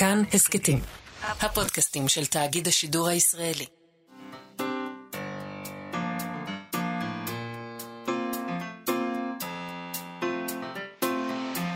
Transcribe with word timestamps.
כאן 0.00 0.22
הסכתים, 0.34 0.80
הפודקאסטים 1.22 2.08
של 2.08 2.26
תאגיד 2.26 2.68
השידור 2.68 3.08
הישראלי. 3.08 3.66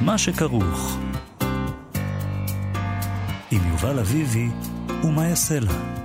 מה 0.00 0.18
שכרוך 0.18 0.96
עם 3.50 3.70
יובל 3.70 3.98
אביבי 3.98 4.48
ומה 5.04 5.28
יעשה 5.28 5.60
לה. 5.60 6.03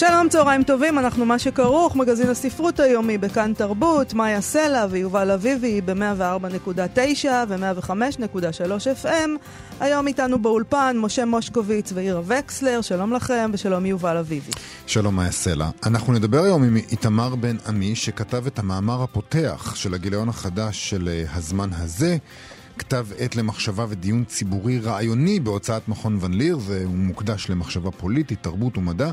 שלום, 0.00 0.28
צהריים 0.28 0.62
טובים, 0.62 0.98
אנחנו 0.98 1.26
מה 1.26 1.38
שכרוך, 1.38 1.96
מגזין 1.96 2.30
הספרות 2.30 2.80
היומי 2.80 3.18
בכאן 3.18 3.52
תרבות, 3.54 4.14
מאיה 4.14 4.40
סלע 4.40 4.86
ויובל 4.90 5.30
אביבי 5.30 5.80
ב-104.9 5.80 7.26
ו-105.3 7.48 9.04
FM. 9.04 9.28
היום 9.80 10.06
איתנו 10.06 10.38
באולפן 10.38 10.96
משה 10.98 11.24
מושקוביץ 11.24 11.92
ואירה 11.94 12.20
וקסלר, 12.26 12.80
שלום 12.80 13.12
לכם 13.12 13.50
ושלום 13.52 13.86
יובל 13.86 14.16
אביבי. 14.16 14.50
שלום 14.86 15.16
מאיה 15.16 15.32
סלע. 15.32 15.68
אנחנו 15.86 16.12
נדבר 16.12 16.42
היום 16.42 16.62
עם 16.64 16.76
איתמר 16.76 17.34
בן 17.34 17.56
עמי, 17.66 17.96
שכתב 17.96 18.46
את 18.46 18.58
המאמר 18.58 19.02
הפותח 19.02 19.74
של 19.74 19.94
הגיליון 19.94 20.28
החדש 20.28 20.90
של 20.90 21.08
אה, 21.08 21.24
הזמן 21.34 21.68
הזה. 21.72 22.16
כתב 22.78 23.06
עת 23.18 23.36
למחשבה 23.36 23.86
ודיון 23.88 24.24
ציבורי 24.24 24.78
רעיוני 24.78 25.40
בהוצאת 25.40 25.88
מכון 25.88 26.18
ון 26.20 26.34
ליר, 26.34 26.58
זה 26.58 26.84
מוקדש 26.88 27.50
למחשבה 27.50 27.90
פוליטית, 27.90 28.42
תרבות 28.42 28.78
ומדע. 28.78 29.10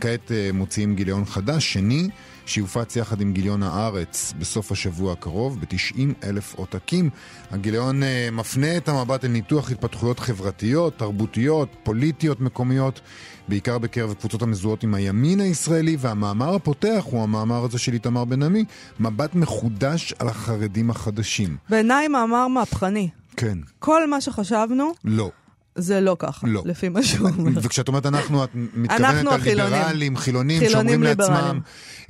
כעת 0.00 0.28
uh, 0.28 0.52
מוציאים 0.52 0.94
גיליון 0.94 1.24
חדש, 1.24 1.72
שני, 1.72 2.08
שיופץ 2.46 2.96
יחד 2.96 3.20
עם 3.20 3.32
גיליון 3.32 3.62
הארץ 3.62 4.34
בסוף 4.38 4.72
השבוע 4.72 5.12
הקרוב, 5.12 5.60
ב-90 5.60 6.28
אלף 6.28 6.54
עותקים. 6.54 7.10
הגיליון 7.50 8.02
uh, 8.02 8.06
מפנה 8.32 8.76
את 8.76 8.88
המבט 8.88 9.24
אל 9.24 9.30
ניתוח 9.30 9.70
התפתחויות 9.70 10.18
חברתיות, 10.18 10.98
תרבותיות, 10.98 11.68
פוליטיות 11.82 12.40
מקומיות, 12.40 13.00
בעיקר 13.48 13.78
בקרב 13.78 14.14
קבוצות 14.14 14.42
המזוהות 14.42 14.82
עם 14.82 14.94
הימין 14.94 15.40
הישראלי, 15.40 15.96
והמאמר 16.00 16.54
הפותח 16.54 17.04
הוא 17.04 17.22
המאמר 17.22 17.64
הזה 17.64 17.78
של 17.78 17.92
איתמר 17.92 18.24
בן 18.24 18.42
עמי, 18.42 18.64
מבט 19.00 19.34
מחודש 19.34 20.14
על 20.18 20.28
החרדים 20.28 20.90
החדשים. 20.90 21.56
בעיניי 21.68 22.08
מאמר 22.08 22.48
מהפכני. 22.48 23.08
כן. 23.36 23.58
כל 23.78 24.10
מה 24.10 24.20
שחשבנו... 24.20 24.92
לא. 25.04 25.30
זה 25.74 26.00
לא 26.00 26.16
ככה, 26.18 26.46
לא. 26.46 26.62
לפי 26.64 26.88
מה 26.88 27.02
שהוא 27.02 27.28
אומר. 27.28 27.60
וכשאת 27.62 27.88
אומרת 27.88 28.06
אנחנו, 28.06 28.44
את 28.44 28.50
מתכוונת 28.54 29.26
על 29.32 29.40
ליברלים, 29.44 30.16
חילונים, 30.16 30.58
חילונים 30.58 30.70
שאומרים 30.70 31.02
לעצמם, 31.02 31.60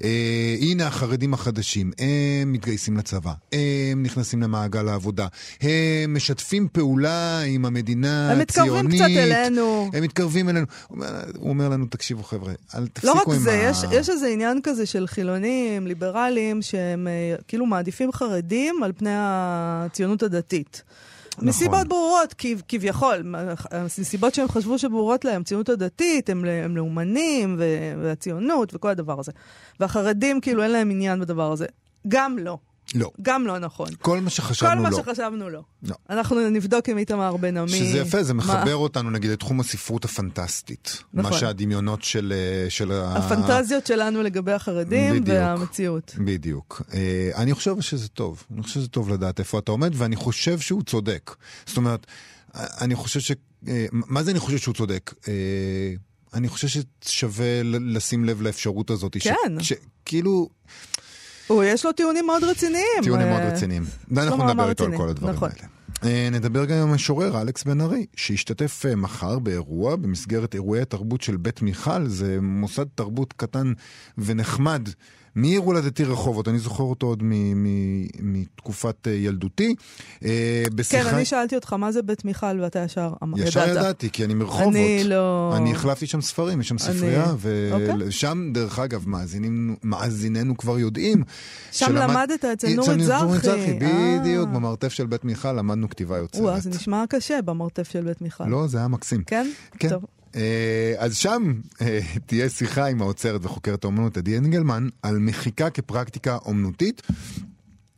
אה, 0.05 0.57
הנה 0.61 0.87
החרדים 0.87 1.35
החדשים, 1.35 1.91
הם 1.99 2.53
מתגייסים 2.53 2.97
לצבא, 2.97 3.33
הם 3.53 4.03
נכנסים 4.03 4.43
למעגל 4.43 4.89
העבודה, 4.89 5.27
הם 5.61 6.15
משתפים 6.15 6.69
פעולה 6.73 7.41
עם 7.41 7.65
המדינה 7.65 8.33
הציונית. 8.33 8.61
הם 8.61 8.87
מתקרבים 8.87 8.89
קצת 8.89 9.19
אלינו. 9.19 9.91
הם 9.93 10.03
מתקרבים 10.03 10.49
אלינו. 10.49 10.67
הוא 10.89 10.97
אומר, 10.97 11.21
הוא 11.37 11.49
אומר 11.49 11.69
לנו, 11.69 11.87
תקשיבו 11.87 12.23
חבר'ה, 12.23 12.53
אל 12.75 12.87
תפסיקו 12.87 13.15
לא 13.15 13.21
רק 13.21 13.29
עם 13.29 13.39
זה, 13.39 13.53
ה... 13.53 13.71
יש, 13.71 13.79
יש 13.93 14.11
איזה 14.11 14.29
עניין 14.29 14.61
כזה 14.63 14.87
של 14.87 15.07
חילונים, 15.07 15.87
ליברלים, 15.87 16.63
שהם 16.63 17.09
אה, 17.09 17.37
כאילו 17.49 17.67
מעדיפים 17.67 18.13
חרדים 18.13 18.83
על 18.83 18.93
פני 18.97 19.11
הציונות 19.15 20.23
הדתית. 20.23 20.83
נכון. 21.35 21.49
מסיבות 21.49 21.89
ברורות, 21.89 22.35
כביכול, 22.69 23.35
מסיבות 23.99 24.35
שהם 24.35 24.49
חשבו 24.49 24.79
שברורות 24.79 25.25
להם, 25.25 25.43
ציונות 25.43 25.69
הדתית, 25.69 26.31
הם, 26.31 26.45
הם 26.45 26.77
לאומנים, 26.77 27.61
והציונות 28.03 28.75
וכל 28.75 28.89
הדבר 28.89 29.21
הזה. 29.21 29.33
והחרדים 29.81 30.41
כאילו 30.41 30.63
אין 30.63 30.71
להם 30.71 30.91
עניין 30.91 31.21
בדבר 31.21 31.53
הזה. 31.53 31.67
גם 32.09 32.39
לא. 32.39 32.59
לא. 32.95 33.11
גם 33.23 33.47
לא 33.47 33.59
נכון. 33.59 33.89
כל 34.03 34.21
מה 34.21 34.31
שחשבנו 34.31 34.83
לא. 34.83 34.91
לא. 34.91 34.91
כל 34.91 34.97
מה 34.97 35.15
שחשבנו 35.15 35.51
לא. 35.51 35.63
לא. 35.83 35.95
אנחנו 36.11 36.51
נבדוק 36.51 36.89
עם 36.89 36.99
איתמר 36.99 37.37
בן 37.37 37.57
עמי. 37.57 37.71
שזה 37.71 37.99
יפה, 37.99 38.23
זה 38.23 38.35
מחבר 38.35 38.65
מה... 38.65 38.73
אותנו 38.73 39.11
נגיד 39.11 39.31
לתחום 39.31 39.61
הספרות 39.61 40.05
הפנטסטית. 40.05 41.03
נכון. 41.15 41.33
מה 41.33 41.39
שהדמיונות 41.39 42.03
של... 42.03 42.33
אה, 42.37 42.71
של 42.71 42.93
הפנטזיות 42.93 43.87
שלנו 43.87 44.23
לגבי 44.23 44.53
החרדים 44.53 45.23
בדיוק, 45.23 45.29
והמציאות. 45.29 46.15
בדיוק. 46.19 46.83
אה, 46.95 47.31
אני 47.35 47.55
חושב 47.55 47.81
שזה 47.81 48.09
טוב. 48.09 48.45
אני 48.55 48.63
חושב 48.63 48.75
שזה 48.75 48.89
טוב 48.89 49.11
לדעת 49.11 49.39
איפה 49.39 49.59
אתה 49.59 49.73
עומד, 49.73 49.91
ואני 49.95 50.17
חושב 50.17 50.59
שהוא 50.59 50.83
צודק. 50.83 51.35
זאת 51.67 51.77
אומרת, 51.77 52.07
אני 52.55 52.95
חושב 52.95 53.21
ש... 53.21 53.33
אה, 53.69 53.87
מה 53.93 54.23
זה 54.23 54.31
אני 54.31 54.39
חושב 54.39 54.59
שהוא 54.59 54.75
צודק? 54.75 55.15
אני 56.35 56.49
חושב 56.49 56.83
ששווה 57.03 57.63
לשים 57.63 58.25
לב 58.25 58.43
לאפשרות 58.43 58.91
הזאת. 58.91 59.17
כן. 59.21 59.61
ש... 59.61 59.73
כאילו... 60.05 60.49
הוא, 61.51 61.65
יש 61.65 61.85
לו 61.85 61.93
טיעונים 61.93 62.27
מאוד 62.27 62.45
רציניים. 62.45 63.03
טיעונים 63.03 63.29
מאוד 63.29 63.43
רציניים. 63.43 63.83
ואנחנו 64.11 64.45
נדבר 64.45 64.69
איתו 64.69 64.85
על 64.85 64.97
כל 64.97 65.09
הדברים 65.09 65.35
נכון. 65.35 65.49
האלה. 65.57 65.80
נדבר 66.33 66.65
גם 66.65 66.77
עם 66.77 66.89
המשורר 66.89 67.41
אלכס 67.41 67.65
בן 67.65 67.81
ארי, 67.81 68.07
שישתתף 68.17 68.85
מחר 68.97 69.39
באירוע 69.39 69.97
במסגרת 69.97 70.55
אירועי 70.55 70.83
התרבות 70.83 71.21
של 71.21 71.37
בית 71.37 71.63
מיכל, 71.63 72.07
זה 72.07 72.39
מוסד 72.43 72.87
תרבות 72.95 73.33
קטן 73.33 73.73
ונחמד 74.19 74.89
מעיר 75.35 75.61
הולדתי 75.61 76.05
רחובות, 76.05 76.49
אני 76.49 76.59
זוכר 76.59 76.85
אותו 76.85 77.07
עוד 77.07 77.23
מתקופת 78.21 79.07
ילדותי. 79.11 79.75
בשיחה... 80.75 81.05
כן, 81.05 81.15
אני 81.15 81.25
שאלתי 81.25 81.55
אותך 81.55 81.73
מה 81.73 81.93
זה 81.93 82.03
בית 82.03 82.25
מיכל 82.25 82.61
ואתה 82.61 82.79
ישר 82.79 83.13
ידעת. 83.37 83.49
ישר 83.49 83.69
ידעתי, 83.69 84.11
כי 84.11 84.25
אני 84.25 84.35
מרחובות. 84.35 84.75
אני 84.75 85.05
לא... 85.05 85.53
אני 85.57 85.73
החלפתי 85.73 86.07
שם 86.07 86.21
ספרים, 86.21 86.61
יש 86.61 86.69
שם 86.69 86.79
ספרייה, 86.79 87.35
ושם, 87.41 88.39
אוקיי. 88.49 88.63
דרך 88.63 88.79
אגב, 88.79 89.05
מאזיננו 89.83 90.57
כבר 90.57 90.79
יודעים. 90.79 91.23
שם 91.73 91.93
למדת 91.93 92.45
אצל 92.45 92.75
נורית 92.75 93.01
זרחי. 93.01 93.79
בדיוק, 94.21 94.49
במרתף 94.49 94.93
של 94.93 95.07
בית 95.07 95.25
מיכל 95.25 95.53
למדנו 95.53 95.89
כתיבה 95.91 96.19
יוצרת. 96.19 96.43
וואו, 96.43 96.61
זה 96.61 96.71
נשמע 96.71 97.05
קשה 97.09 97.43
במרתף 97.43 97.91
של 97.91 98.05
בית 98.05 98.23
מיכל. 98.23 98.45
לא, 98.45 98.67
זה 98.67 98.79
היה 98.79 98.89
מקסים. 98.89 99.23
כן? 99.27 99.51
כן. 99.79 99.89
טוב. 99.89 100.05
אז 100.99 101.17
שם 101.17 101.61
תהיה 102.27 102.49
שיחה 102.49 102.87
עם 102.87 103.03
האוצרת 103.03 103.45
וחוקרת 103.45 103.85
האומנות 103.85 104.17
עדי 104.17 104.39
אנגלמן 104.39 104.89
על 105.03 105.19
מחיקה 105.19 105.71
כפרקטיקה 105.71 106.39
אומנותית. 106.45 107.03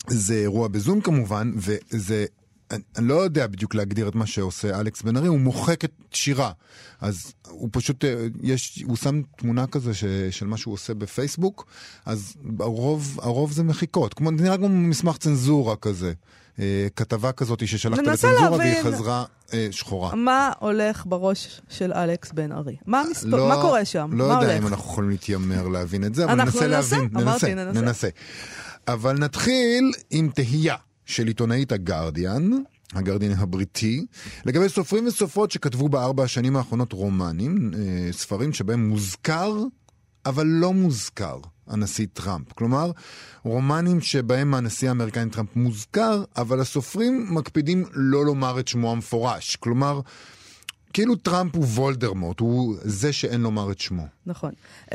זה 0.08 0.34
אירוע 0.34 0.69
בזום 0.69 1.00
כמובן, 1.00 1.52
וזה... 1.56 2.25
אני, 2.70 2.82
אני 2.97 3.08
לא 3.08 3.14
יודע 3.14 3.47
בדיוק 3.47 3.75
להגדיר 3.75 4.08
את 4.08 4.14
מה 4.14 4.26
שעושה 4.26 4.81
אלכס 4.81 5.02
בן 5.02 5.16
ארי, 5.16 5.28
הוא 5.28 5.41
מוחק 5.41 5.84
את 5.84 5.92
שירה. 6.10 6.52
אז 7.00 7.32
הוא 7.48 7.69
פשוט, 7.72 8.04
יש, 8.42 8.82
הוא 8.86 8.97
שם 8.97 9.22
תמונה 9.36 9.66
כזה 9.66 9.94
ש, 9.94 10.04
של 10.31 10.47
מה 10.47 10.56
שהוא 10.56 10.75
עושה 10.75 10.94
בפייסבוק, 10.94 11.66
אז 12.06 12.34
הרוב, 12.60 13.19
הרוב 13.22 13.52
זה 13.52 13.62
מחיקות. 13.62 14.14
כמו, 14.14 14.31
נראה 14.31 14.56
כמו 14.56 14.69
מסמך 14.69 15.16
צנזורה 15.16 15.76
כזה. 15.76 16.12
אה, 16.58 16.86
כתבה 16.96 17.32
כזאת 17.32 17.68
ששלחת 17.68 18.06
לצנזורה 18.06 18.56
והיא 18.58 18.82
חזרה 18.82 19.24
אה, 19.52 19.68
שחורה. 19.70 20.14
מה 20.14 20.50
הולך 20.58 21.06
בראש 21.06 21.60
של 21.68 21.92
אלכס 21.92 22.32
בן 22.32 22.52
ארי? 22.52 22.76
מה, 22.86 23.00
המספר, 23.00 23.28
לא, 23.28 23.48
מה 23.48 23.54
קורה 23.54 23.84
שם? 23.84 24.10
לא 24.12 24.24
יודע 24.24 24.36
הולך? 24.36 24.62
אם 24.62 24.66
אנחנו 24.66 24.84
יכולים 24.84 25.10
להתיימר 25.10 25.68
להבין 25.68 26.04
את 26.04 26.14
זה, 26.14 26.24
אבל 26.24 26.34
ננסה 26.34 26.66
ננסה? 26.68 26.96
להבין. 26.96 27.10
אמרתי, 27.22 27.54
ננסה, 27.54 27.70
ננסה. 27.72 27.80
ננסה. 27.80 28.08
אבל 28.88 29.18
נתחיל 29.18 29.92
עם 30.10 30.30
תהייה 30.34 30.76
של 31.06 31.26
עיתונאית 31.26 31.72
הגרדיאן. 31.72 32.50
הגרדיאן 32.94 33.32
הבריטי, 33.32 34.06
לגבי 34.44 34.69
סופרים 34.69 35.06
וסופרות 35.06 35.50
שכתבו 35.50 35.88
בארבע 35.88 36.24
השנים 36.24 36.56
האחרונות 36.56 36.92
רומנים, 36.92 37.70
אה, 37.74 38.12
ספרים 38.12 38.52
שבהם 38.52 38.88
מוזכר, 38.88 39.54
אבל 40.26 40.46
לא 40.46 40.72
מוזכר, 40.72 41.38
הנשיא 41.72 42.06
טראמפ. 42.12 42.53
כלומר, 42.53 42.91
רומנים 43.44 44.00
שבהם 44.00 44.55
הנשיא 44.55 44.88
האמריקני 44.88 45.31
טראמפ 45.31 45.56
מוזכר, 45.56 46.25
אבל 46.37 46.60
הסופרים 46.60 47.27
מקפידים 47.31 47.84
לא 47.93 48.25
לומר 48.25 48.60
את 48.60 48.69
שמו 48.69 48.93
המפורש. 48.93 49.56
כלומר, 49.56 50.00
כאילו 50.92 51.16
טראמפ 51.16 51.56
הוא 51.56 51.64
וולדרמוט, 51.64 52.41
הוא 52.41 52.75
זה 52.82 53.12
שאין 53.12 53.41
לומר 53.41 53.72
את 53.72 53.80
שמו. 53.80 54.06
נכון. 54.26 54.53
Uh, 54.86 54.94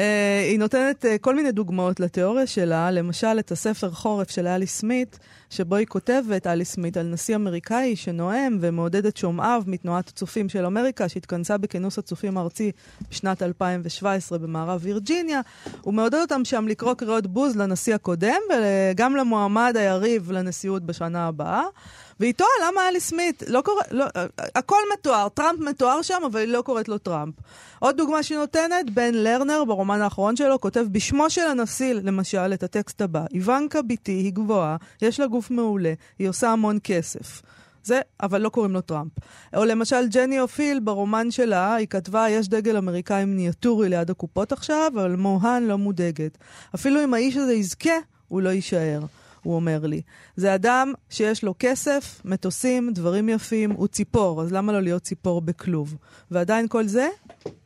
היא 0.50 0.60
נותנת 0.60 1.06
uh, 1.06 1.08
כל 1.22 1.36
מיני 1.36 1.52
דוגמאות 1.52 2.00
לתיאוריה 2.00 2.48
שלה, 2.48 2.92
למשל 2.92 3.40
את 3.40 3.52
הספר 3.52 3.92
חורף 3.92 4.32
של 4.32 4.48
אלי 4.48 4.68
סמית, 4.68 5.20
שבו 5.50 5.76
היא 5.76 5.88
כותבת, 5.88 6.48
אלי 6.48 6.66
סמית, 6.66 6.98
על 6.98 7.08
נשיא 7.08 7.36
אמריקאי 7.36 7.96
שנואם 7.96 8.58
ומעודד 8.62 9.06
את 9.06 9.18
שומעיו 9.18 9.64
מתנועת 9.68 10.10
הצופים 10.10 10.50
של 10.50 10.66
אמריקה, 10.66 11.10
שהתכנסה 11.10 11.58
בכינוס 11.58 11.98
הצופים 11.98 12.38
הארצי 12.38 12.72
בשנת 13.12 13.44
2017 13.44 14.38
במערב 14.38 14.80
וירג'יניה. 14.84 15.42
הוא 15.82 15.94
מעודד 15.94 16.20
אותם 16.22 16.46
שם 16.46 16.68
לקרוא 16.68 16.94
קריאות 16.94 17.28
בוז 17.28 17.56
לנשיא 17.56 17.96
הקודם, 17.96 18.40
וגם 18.52 19.16
למועמד 19.16 19.74
היריב 19.78 20.32
לנשיאות 20.32 20.84
בשנה 20.84 21.28
הבאה. 21.28 21.64
והיא 22.20 22.34
תוהה 22.34 22.50
למה 22.68 22.88
אלי 22.90 23.00
סמית, 23.00 23.44
לא 23.48 23.62
קורא, 23.62 23.82
לא, 23.92 24.06
הכל 24.56 24.82
מתואר, 24.94 25.30
טראמפ 25.30 25.60
מתואר 25.60 26.02
שם, 26.02 26.22
אבל 26.26 26.40
היא 26.40 26.48
לא 26.48 26.62
קוראת 26.62 26.88
לו 26.88 26.98
טראמפ. 26.98 27.34
עוד 27.80 27.98
דוגמה 27.98 28.24
שהיא 28.24 28.38
נותנת, 28.38 28.90
בן 28.94 29.14
לרנר 29.14 29.64
ברומן 29.66 30.02
האחרון 30.02 30.36
שלו 30.36 30.62
כותב 30.62 30.86
בשמו 30.92 31.30
של 31.30 31.42
הנשיא, 31.42 31.94
למשל, 31.94 32.54
את 32.54 32.64
הטקסט 32.64 33.02
הבא: 33.02 33.26
איוונקה 33.34 33.82
ביתי 33.82 34.12
היא 34.12 34.34
גבוהה, 34.34 34.78
יש 35.02 35.20
לה 35.20 35.28
גוף 35.28 35.52
מעולה, 35.52 35.94
היא 36.20 36.30
עושה 36.30 36.50
המון 36.50 36.78
כסף. 36.84 37.42
זה, 37.84 38.02
אבל 38.24 38.42
לא 38.42 38.50
קוראים 38.50 38.74
לו 38.74 38.82
טראמפ. 38.82 39.12
או 39.56 39.66
למשל 39.66 40.08
ג'ני 40.08 40.40
אופיל 40.40 40.80
ברומן 40.80 41.32
שלה, 41.32 41.76
היא 41.76 41.88
כתבה, 41.88 42.30
יש 42.30 42.48
דגל 42.48 42.78
אמריקאי 42.78 43.26
מיניאטורי 43.26 43.90
ליד 43.90 44.10
הקופות 44.10 44.52
עכשיו, 44.52 44.92
אבל 44.94 45.16
מוהן 45.16 45.64
לא 45.64 45.78
מודאגת. 45.78 46.38
אפילו 46.76 47.04
אם 47.04 47.14
האיש 47.14 47.38
הזה 47.38 47.54
יזכה, 47.54 47.98
הוא 48.28 48.42
לא 48.42 48.50
יישאר. 48.50 49.00
הוא 49.48 49.56
אומר 49.56 49.86
לי. 49.86 50.02
זה 50.36 50.56
אדם 50.56 50.94
שיש 51.10 51.44
לו 51.44 51.56
כסף, 51.60 52.22
מטוסים, 52.26 52.94
דברים 52.94 53.30
יפים, 53.30 53.72
הוא 53.72 53.88
ציפור, 53.88 54.42
אז 54.42 54.52
למה 54.52 54.74
לא 54.74 54.82
להיות 54.82 55.04
ציפור 55.04 55.42
בכלוב? 55.42 55.96
ועדיין 56.32 56.68
כל 56.68 56.88
זה, 56.88 57.08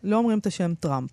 לא 0.04 0.16
אומרים 0.16 0.40
את 0.40 0.46
השם 0.46 0.74
טראמפ. 0.80 1.10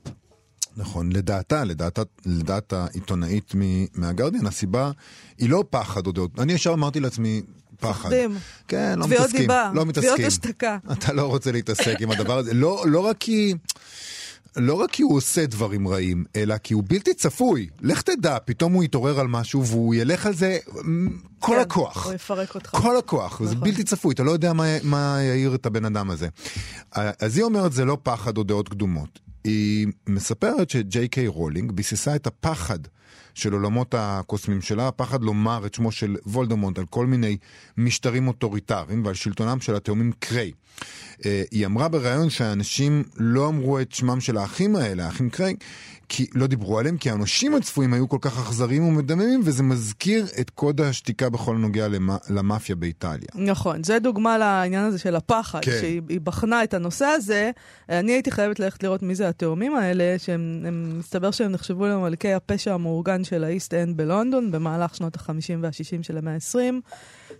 נכון, 0.76 1.12
לדעתה, 1.12 1.64
לדעת, 1.64 1.98
לדעת 2.26 2.72
העיתונאית 2.72 3.52
מהגרדיאן, 3.94 4.46
הסיבה 4.46 4.90
היא 5.38 5.50
לא 5.50 5.64
פחד 5.70 6.06
או 6.06 6.12
דעות. 6.12 6.30
אני 6.38 6.52
ישר 6.52 6.72
אמרתי 6.72 7.00
לעצמי, 7.00 7.42
פחד. 7.80 8.08
פחדים. 8.08 8.38
כן, 8.68 8.98
לא 8.98 9.04
תביעות 9.04 9.22
מתעסקים. 9.22 9.40
דיבה, 9.40 9.70
לא 9.74 9.86
מתעסקים. 9.86 10.12
תביעות 10.14 10.32
השתקה. 10.32 10.78
אתה 10.92 11.12
לא 11.12 11.22
רוצה 11.26 11.52
להתעסק 11.52 12.00
עם 12.00 12.10
הדבר 12.10 12.38
הזה. 12.38 12.54
לא, 12.54 12.84
לא 12.86 13.00
רק 13.00 13.16
כי... 13.18 13.54
לא 14.56 14.74
רק 14.74 14.90
כי 14.90 15.02
הוא 15.02 15.16
עושה 15.16 15.46
דברים 15.46 15.88
רעים, 15.88 16.24
אלא 16.36 16.58
כי 16.58 16.74
הוא 16.74 16.82
בלתי 16.86 17.14
צפוי. 17.14 17.68
לך 17.80 18.02
תדע, 18.02 18.38
פתאום 18.44 18.72
הוא 18.72 18.84
יתעורר 18.84 19.20
על 19.20 19.26
משהו 19.26 19.66
והוא 19.66 19.94
ילך 19.94 20.26
על 20.26 20.34
זה 20.34 20.58
כל 21.38 21.54
כן, 21.54 21.60
הכוח. 21.60 22.06
הוא 22.06 22.14
יפרק 22.14 22.54
אותך. 22.54 22.70
כל 22.70 22.96
הכוח, 22.96 23.38
זה 23.44 23.54
נכון. 23.54 23.60
בלתי 23.60 23.84
צפוי, 23.84 24.14
אתה 24.14 24.22
לא 24.22 24.30
יודע 24.30 24.52
מה, 24.52 24.64
מה 24.82 25.18
יעיר 25.22 25.54
את 25.54 25.66
הבן 25.66 25.84
אדם 25.84 26.10
הזה. 26.10 26.28
אז 26.92 27.36
היא 27.36 27.44
אומרת, 27.44 27.72
זה 27.72 27.84
לא 27.84 27.98
פחד 28.02 28.38
או 28.38 28.42
דעות 28.42 28.68
קדומות. 28.68 29.18
היא 29.44 29.86
מספרת 30.06 30.70
שג'יי 30.70 31.08
קיי 31.08 31.26
רולינג 31.26 31.72
ביססה 31.72 32.16
את 32.16 32.26
הפחד 32.26 32.78
של 33.38 33.52
עולמות 33.52 33.94
הקוסמים 33.98 34.62
שלה, 34.62 34.88
הפחד 34.88 35.22
לומר 35.22 35.66
את 35.66 35.74
שמו 35.74 35.92
של 35.92 36.16
וולדמורט 36.26 36.78
על 36.78 36.86
כל 36.90 37.06
מיני 37.06 37.36
משטרים 37.76 38.28
אוטוריטריים 38.28 39.04
ועל 39.04 39.14
שלטונם 39.14 39.60
של 39.60 39.74
התאומים 39.74 40.12
קריי. 40.18 40.52
אה, 41.24 41.42
היא 41.50 41.66
אמרה 41.66 41.88
בריאיון 41.88 42.30
שהאנשים 42.30 43.02
לא 43.16 43.48
אמרו 43.48 43.80
את 43.80 43.92
שמם 43.92 44.20
של 44.20 44.36
האחים 44.36 44.76
האלה, 44.76 45.04
האחים 45.06 45.30
קריי, 45.30 45.54
כי 46.08 46.26
לא 46.34 46.46
דיברו 46.46 46.78
עליהם, 46.78 46.96
כי 46.96 47.10
העונשים 47.10 47.54
הצפויים 47.54 47.94
היו 47.94 48.08
כל 48.08 48.18
כך 48.20 48.38
אכזריים 48.38 48.84
ומדממים, 48.84 49.40
וזה 49.44 49.62
מזכיר 49.62 50.26
את 50.40 50.50
קוד 50.50 50.80
השתיקה 50.80 51.30
בכל 51.30 51.54
הנוגע 51.54 51.88
למ... 51.88 52.10
למאפיה 52.30 52.76
באיטליה. 52.76 53.28
נכון, 53.34 53.84
זה 53.84 53.98
דוגמה 53.98 54.38
לעניין 54.38 54.84
הזה 54.84 54.98
של 54.98 55.16
הפחד, 55.16 55.60
כן. 55.62 55.70
שהיא 55.80 56.02
היא 56.08 56.20
בחנה 56.20 56.64
את 56.64 56.74
הנושא 56.74 57.04
הזה. 57.04 57.50
אני 57.88 58.12
הייתי 58.12 58.30
חייבת 58.30 58.60
ללכת 58.60 58.82
לראות 58.82 59.02
מי 59.02 59.14
זה 59.14 59.28
התאומים 59.28 59.74
האלה, 59.74 60.14
שהם, 60.18 60.62
הם, 60.66 60.98
מסתבר 60.98 61.30
שהם 61.30 61.52
נחשבו 61.52 61.86
למלכי 61.86 62.32
הפשע 62.32 62.74
המאורגן 62.74 63.24
של 63.24 63.44
האיסט 63.44 63.74
אנד 63.74 63.96
בלונדון 63.96 64.50
במהלך 64.50 64.94
שנות 64.94 65.16
ה-50 65.16 65.54
וה-60 65.60 66.02
של 66.02 66.18
המאה 66.18 66.34
ה-20. 66.34 66.90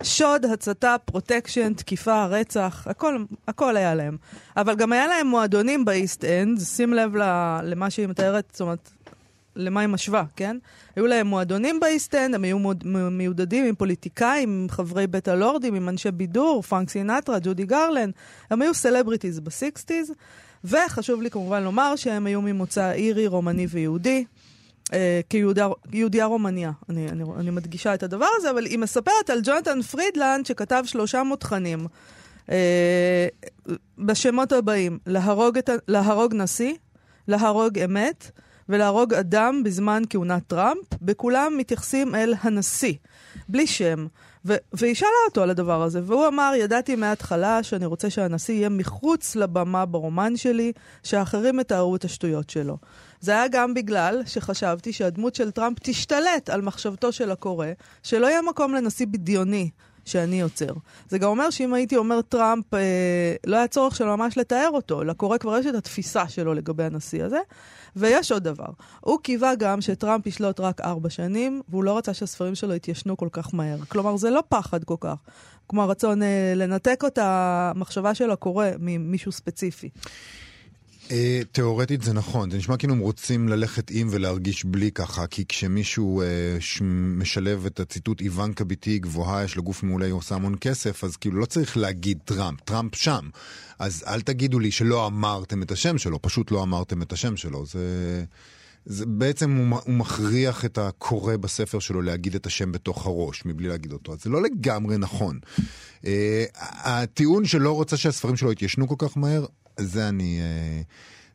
שוד, 0.03 0.45
הצתה, 0.45 0.95
protection, 1.05 1.73
תקיפה, 1.73 2.25
רצח, 2.25 2.87
הכל, 2.89 3.23
הכל 3.47 3.77
היה 3.77 3.95
להם. 3.95 4.17
אבל 4.57 4.75
גם 4.75 4.91
היה 4.91 5.07
להם 5.07 5.27
מועדונים 5.27 5.85
באיסט 5.85 6.25
אנד, 6.25 6.59
שים 6.59 6.93
לב 6.93 7.15
למה 7.63 7.89
שהיא 7.89 8.07
מתארת, 8.07 8.49
זאת 8.51 8.61
אומרת, 8.61 8.89
למה 9.55 9.81
היא 9.81 9.87
משווה, 9.87 10.23
כן? 10.35 10.57
היו 10.95 11.07
להם 11.07 11.27
מועדונים 11.27 11.79
באיסט-אנד, 11.79 12.35
הם 12.35 12.43
היו 12.43 12.57
מיודדים 13.11 13.65
עם 13.65 13.75
פוליטיקאים, 13.75 14.49
עם 14.49 14.67
חברי 14.69 15.07
בית 15.07 15.27
הלורדים, 15.27 15.75
עם 15.75 15.89
אנשי 15.89 16.11
בידור, 16.11 16.61
פרנק 16.61 16.89
סינטרה, 16.89 17.37
ג'ודי 17.43 17.65
גרלנד, 17.65 18.09
הם 18.49 18.61
היו 18.61 18.73
celebrities 18.73 19.39
ב 19.39 19.47
sixties, 19.47 20.13
וחשוב 20.63 21.21
לי 21.21 21.29
כמובן 21.29 21.63
לומר 21.63 21.95
שהם 21.95 22.25
היו 22.25 22.41
ממוצא 22.41 22.91
אירי, 22.91 23.27
רומני 23.27 23.67
ויהודי. 23.69 24.25
אה, 24.93 25.21
כיהודיה 25.29 26.25
רומניה, 26.25 26.71
אני, 26.89 27.09
אני, 27.09 27.23
אני 27.39 27.49
מדגישה 27.49 27.93
את 27.93 28.03
הדבר 28.03 28.27
הזה, 28.37 28.49
אבל 28.49 28.65
היא 28.65 28.79
מספרת 28.79 29.29
על 29.29 29.39
ג'ונתן 29.43 29.81
פרידלנד 29.81 30.45
שכתב 30.45 30.83
שלושה 30.85 31.23
מותחנים 31.23 31.87
אה, 32.51 33.27
בשמות 33.97 34.51
הבאים, 34.51 34.99
להרוג, 35.05 35.57
את, 35.57 35.69
להרוג 35.87 36.33
נשיא, 36.35 36.73
להרוג 37.27 37.79
אמת 37.79 38.31
ולהרוג 38.69 39.13
אדם 39.13 39.61
בזמן 39.63 40.03
כהונת 40.09 40.47
טראמפ, 40.47 40.85
בכולם 41.01 41.53
מתייחסים 41.57 42.15
אל 42.15 42.33
הנשיא, 42.41 42.93
בלי 43.49 43.67
שם. 43.67 44.07
ו- 44.45 44.55
והיא 44.73 44.95
שאלה 44.95 45.09
אותו 45.27 45.43
על 45.43 45.49
הדבר 45.49 45.81
הזה, 45.83 46.01
והוא 46.03 46.27
אמר, 46.27 46.53
ידעתי 46.57 46.95
מההתחלה 46.95 47.63
שאני 47.63 47.85
רוצה 47.85 48.09
שהנשיא 48.09 48.53
יהיה 48.53 48.69
מחוץ 48.69 49.35
לבמה 49.35 49.85
ברומן 49.85 50.37
שלי, 50.37 50.71
שאחרים 51.03 51.59
יתארו 51.59 51.95
את 51.95 52.05
השטויות 52.05 52.49
שלו. 52.49 52.77
זה 53.21 53.31
היה 53.31 53.47
גם 53.47 53.73
בגלל 53.73 54.21
שחשבתי 54.25 54.93
שהדמות 54.93 55.35
של 55.35 55.51
טראמפ 55.51 55.77
תשתלט 55.81 56.49
על 56.49 56.61
מחשבתו 56.61 57.11
של 57.11 57.31
הקורא, 57.31 57.67
שלא 58.03 58.27
יהיה 58.27 58.41
מקום 58.41 58.73
לנשיא 58.73 59.05
בדיוני 59.05 59.69
שאני 60.05 60.39
יוצר. 60.39 60.73
זה 61.09 61.17
גם 61.17 61.29
אומר 61.29 61.49
שאם 61.49 61.73
הייתי 61.73 61.97
אומר 61.97 62.21
טראמפ, 62.21 62.73
אה, 62.73 63.35
לא 63.45 63.57
היה 63.57 63.67
צורך 63.67 63.95
של 63.95 64.05
ממש 64.05 64.37
לתאר 64.37 64.69
אותו, 64.73 65.03
לקורא 65.03 65.37
כבר 65.37 65.57
יש 65.57 65.65
את 65.65 65.75
התפיסה 65.75 66.27
שלו 66.27 66.53
לגבי 66.53 66.83
הנשיא 66.83 67.23
הזה. 67.23 67.39
ויש 67.95 68.31
עוד 68.31 68.43
דבר, 68.43 68.69
הוא 68.99 69.19
קיווה 69.23 69.55
גם 69.55 69.81
שטראמפ 69.81 70.27
ישלוט 70.27 70.59
רק 70.59 70.81
ארבע 70.81 71.09
שנים, 71.09 71.61
והוא 71.69 71.83
לא 71.83 71.97
רצה 71.97 72.13
שהספרים 72.13 72.55
שלו 72.55 72.73
יתיישנו 72.73 73.17
כל 73.17 73.27
כך 73.31 73.53
מהר. 73.53 73.77
כלומר, 73.87 74.17
זה 74.17 74.29
לא 74.29 74.43
פחד 74.49 74.83
כל 74.83 74.95
כך, 74.99 75.15
כמו 75.69 75.83
הרצון 75.83 76.23
אה, 76.23 76.53
לנתק 76.55 77.03
את 77.07 77.19
המחשבה 77.21 78.15
של 78.15 78.31
הקורא 78.31 78.65
ממישהו 78.79 79.31
ספציפי. 79.31 79.89
אה, 81.11 81.41
תיאורטית 81.51 82.01
זה 82.01 82.13
נכון, 82.13 82.51
זה 82.51 82.57
נשמע 82.57 82.77
כאילו 82.77 82.93
הם 82.93 82.99
רוצים 82.99 83.49
ללכת 83.49 83.91
עם 83.91 84.07
ולהרגיש 84.11 84.65
בלי 84.65 84.91
ככה, 84.91 85.27
כי 85.27 85.45
כשמישהו 85.45 86.21
אה, 86.21 86.27
משלב 87.17 87.65
את 87.65 87.79
הציטוט 87.79 88.21
איוונקה 88.21 88.63
ביתי 88.63 88.99
גבוהה, 88.99 89.43
יש 89.43 89.55
לו 89.55 89.63
גוף 89.63 89.83
מעולה, 89.83 90.05
היא 90.05 90.13
עושה 90.13 90.35
המון 90.35 90.55
כסף, 90.61 91.03
אז 91.03 91.17
כאילו 91.17 91.39
לא 91.39 91.45
צריך 91.45 91.77
להגיד 91.77 92.19
טראמפ, 92.25 92.61
טראמפ 92.61 92.95
שם. 92.95 93.29
אז 93.79 94.03
אל 94.07 94.21
תגידו 94.21 94.59
לי 94.59 94.71
שלא 94.71 95.07
אמרתם 95.07 95.63
את 95.63 95.71
השם 95.71 95.97
שלו, 95.97 96.21
פשוט 96.21 96.51
לא 96.51 96.63
אמרתם 96.63 97.01
את 97.01 97.13
השם 97.13 97.37
שלו. 97.37 97.65
זה... 97.65 98.23
זה 98.85 99.05
בעצם 99.05 99.55
הוא, 99.55 99.79
הוא 99.85 99.93
מכריח 99.93 100.65
את 100.65 100.77
הקורא 100.77 101.35
בספר 101.35 101.79
שלו 101.79 102.01
להגיד 102.01 102.35
את 102.35 102.45
השם 102.45 102.71
בתוך 102.71 103.05
הראש, 103.05 103.45
מבלי 103.45 103.67
להגיד 103.67 103.93
אותו. 103.93 104.13
אז 104.13 104.23
זה 104.23 104.29
לא 104.29 104.41
לגמרי 104.41 104.97
נכון. 104.97 105.39
אה, 106.01 106.05
הטיעון 106.61 107.45
שלא 107.45 107.71
רוצה 107.71 107.97
שהספרים 107.97 108.35
שלו 108.35 108.51
יתיישנו 108.51 108.87
כל 108.87 108.95
כך 108.97 109.17
מהר, 109.17 109.45
זה 109.79 110.09
אני... 110.09 110.39
אה, 110.83 110.85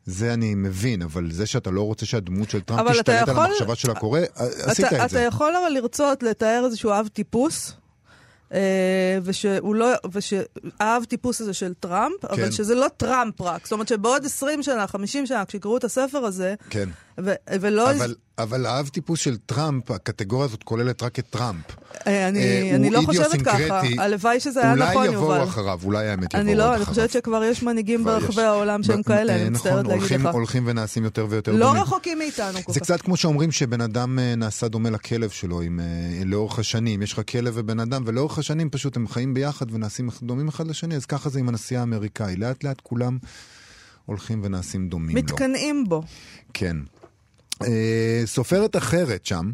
זה 0.05 0.33
אני 0.33 0.55
מבין, 0.55 1.01
אבל 1.01 1.31
זה 1.31 1.45
שאתה 1.45 1.71
לא 1.71 1.81
רוצה 1.81 2.05
שהדמות 2.05 2.49
של 2.49 2.61
טראמפ 2.61 2.79
אבל 2.79 2.99
אתה 2.99 3.13
תשתלט 3.13 3.29
על 3.29 3.35
יכול- 3.35 3.45
המחשבה 3.45 3.75
של 3.75 3.91
הקורא, 3.91 4.19
עשית 4.35 4.85
אתה, 4.85 5.05
את 5.05 5.09
זה. 5.09 5.19
אתה 5.19 5.25
יכול 5.27 5.53
אבל 5.55 5.69
לרצות 5.73 6.23
לתאר 6.23 6.63
איזשהו 6.65 6.91
אב 6.91 7.07
טיפוס, 7.13 7.73
אה, 8.53 8.59
ושהוא 9.23 9.75
לא, 9.75 9.87
ושהאב 10.11 11.03
טיפוס 11.07 11.41
הזה 11.41 11.53
של 11.53 11.73
טראמפ, 11.79 12.25
אבל 12.25 12.35
כן. 12.35 12.51
שזה 12.51 12.75
לא 12.75 12.87
טראמפ 12.97 13.41
רק. 13.41 13.63
זאת 13.63 13.71
אומרת 13.71 13.87
שבעוד 13.87 14.25
20 14.25 14.63
שנה, 14.63 14.87
50 14.87 15.25
שנה, 15.25 15.45
כשיקראו 15.45 15.77
את 15.77 15.83
הספר 15.83 16.17
הזה, 16.25 16.55
כן. 16.69 16.89
ו- 17.23 17.31
ולא... 17.61 17.91
אבל, 17.91 18.15
אבל 18.37 18.65
האב 18.65 18.87
טיפוס 18.87 19.19
של 19.19 19.37
טראמפ, 19.37 19.91
הקטגוריה 19.91 20.45
הזאת 20.45 20.63
כוללת 20.63 21.03
רק 21.03 21.19
את 21.19 21.25
טראמפ. 21.29 21.63
אה, 22.07 22.27
אני, 22.27 22.39
אה, 22.39 22.75
אני 22.75 22.89
לא 22.89 23.01
חושבת. 23.05 23.41
ככה, 23.41 23.81
הלוואי 23.97 24.39
שזה 24.39 24.61
היה 24.61 24.75
נכון, 24.75 24.95
אולי 24.95 25.05
יובל. 25.05 25.17
יבואו 25.17 25.43
אחריו, 25.43 25.79
אולי 25.83 26.07
האמת 26.07 26.33
יבואו 26.33 26.41
אני 26.41 26.51
עוד 26.51 26.57
לא, 26.57 26.63
אחריו. 26.63 26.75
אני 26.77 26.85
חושבת 26.85 27.11
שכבר 27.11 27.43
יש 27.43 27.63
מנהיגים 27.63 28.03
ברחבי 28.03 28.31
יש. 28.31 28.37
העולם 28.37 28.83
שהם 28.83 29.01
ב- 29.01 29.05
כאלה, 29.05 29.33
אה, 29.33 29.41
אני 29.41 29.49
מצטערת 29.49 29.73
נכון, 29.73 29.85
להגיד 29.85 30.01
הולכים, 30.01 30.27
לך. 30.27 30.33
הולכים 30.33 30.63
ונעשים 30.67 31.03
יותר 31.03 31.27
ויותר 31.29 31.51
לא 31.51 31.65
דומים. 31.67 31.81
רחוקים 31.81 32.17
מאיתנו 32.17 32.59
כל 32.63 32.73
זה 32.73 32.79
כך. 32.79 32.85
קצת 32.85 33.01
כמו 33.01 33.17
שאומרים 33.17 33.51
שבן 33.51 33.81
אדם 33.81 34.19
אה, 34.19 34.35
נעשה 34.35 34.67
דומה 34.67 34.89
לכלב 34.89 35.29
שלו 35.29 35.61
עם, 35.61 35.79
אה, 35.79 35.85
לאורך 36.25 36.59
השנים. 36.59 37.01
יש 37.01 37.13
לך 37.13 37.21
כלב 37.31 37.53
ובן 37.57 37.79
אדם, 37.79 38.03
ולאורך 38.05 38.37
השנים 38.37 38.69
פשוט 38.69 38.97
הם 38.97 39.07
חיים 39.07 39.33
ביחד 39.33 39.65
ונעשים 39.73 40.09
דומים 40.23 40.47
אחד 40.47 40.67
לשני, 40.67 40.95
אז 40.95 41.05
ככה 41.05 41.29
זה 41.29 41.39
עם 41.39 41.49
הנשיא 41.49 41.79
האמריקאי. 41.79 42.35
לאט 42.35 42.63
לאט 42.63 42.81
כולם 42.83 43.17
הולכים 44.05 44.41
ונעשים 44.43 44.89
דומים 44.89 45.15
לו. 45.17 45.23
מתקנאים 45.23 45.83
בו. 45.87 46.03
כן. 46.53 46.77
אה, 47.63 48.21
סופרת 48.25 48.75
אחרת 48.75 49.25
שם 49.25 49.51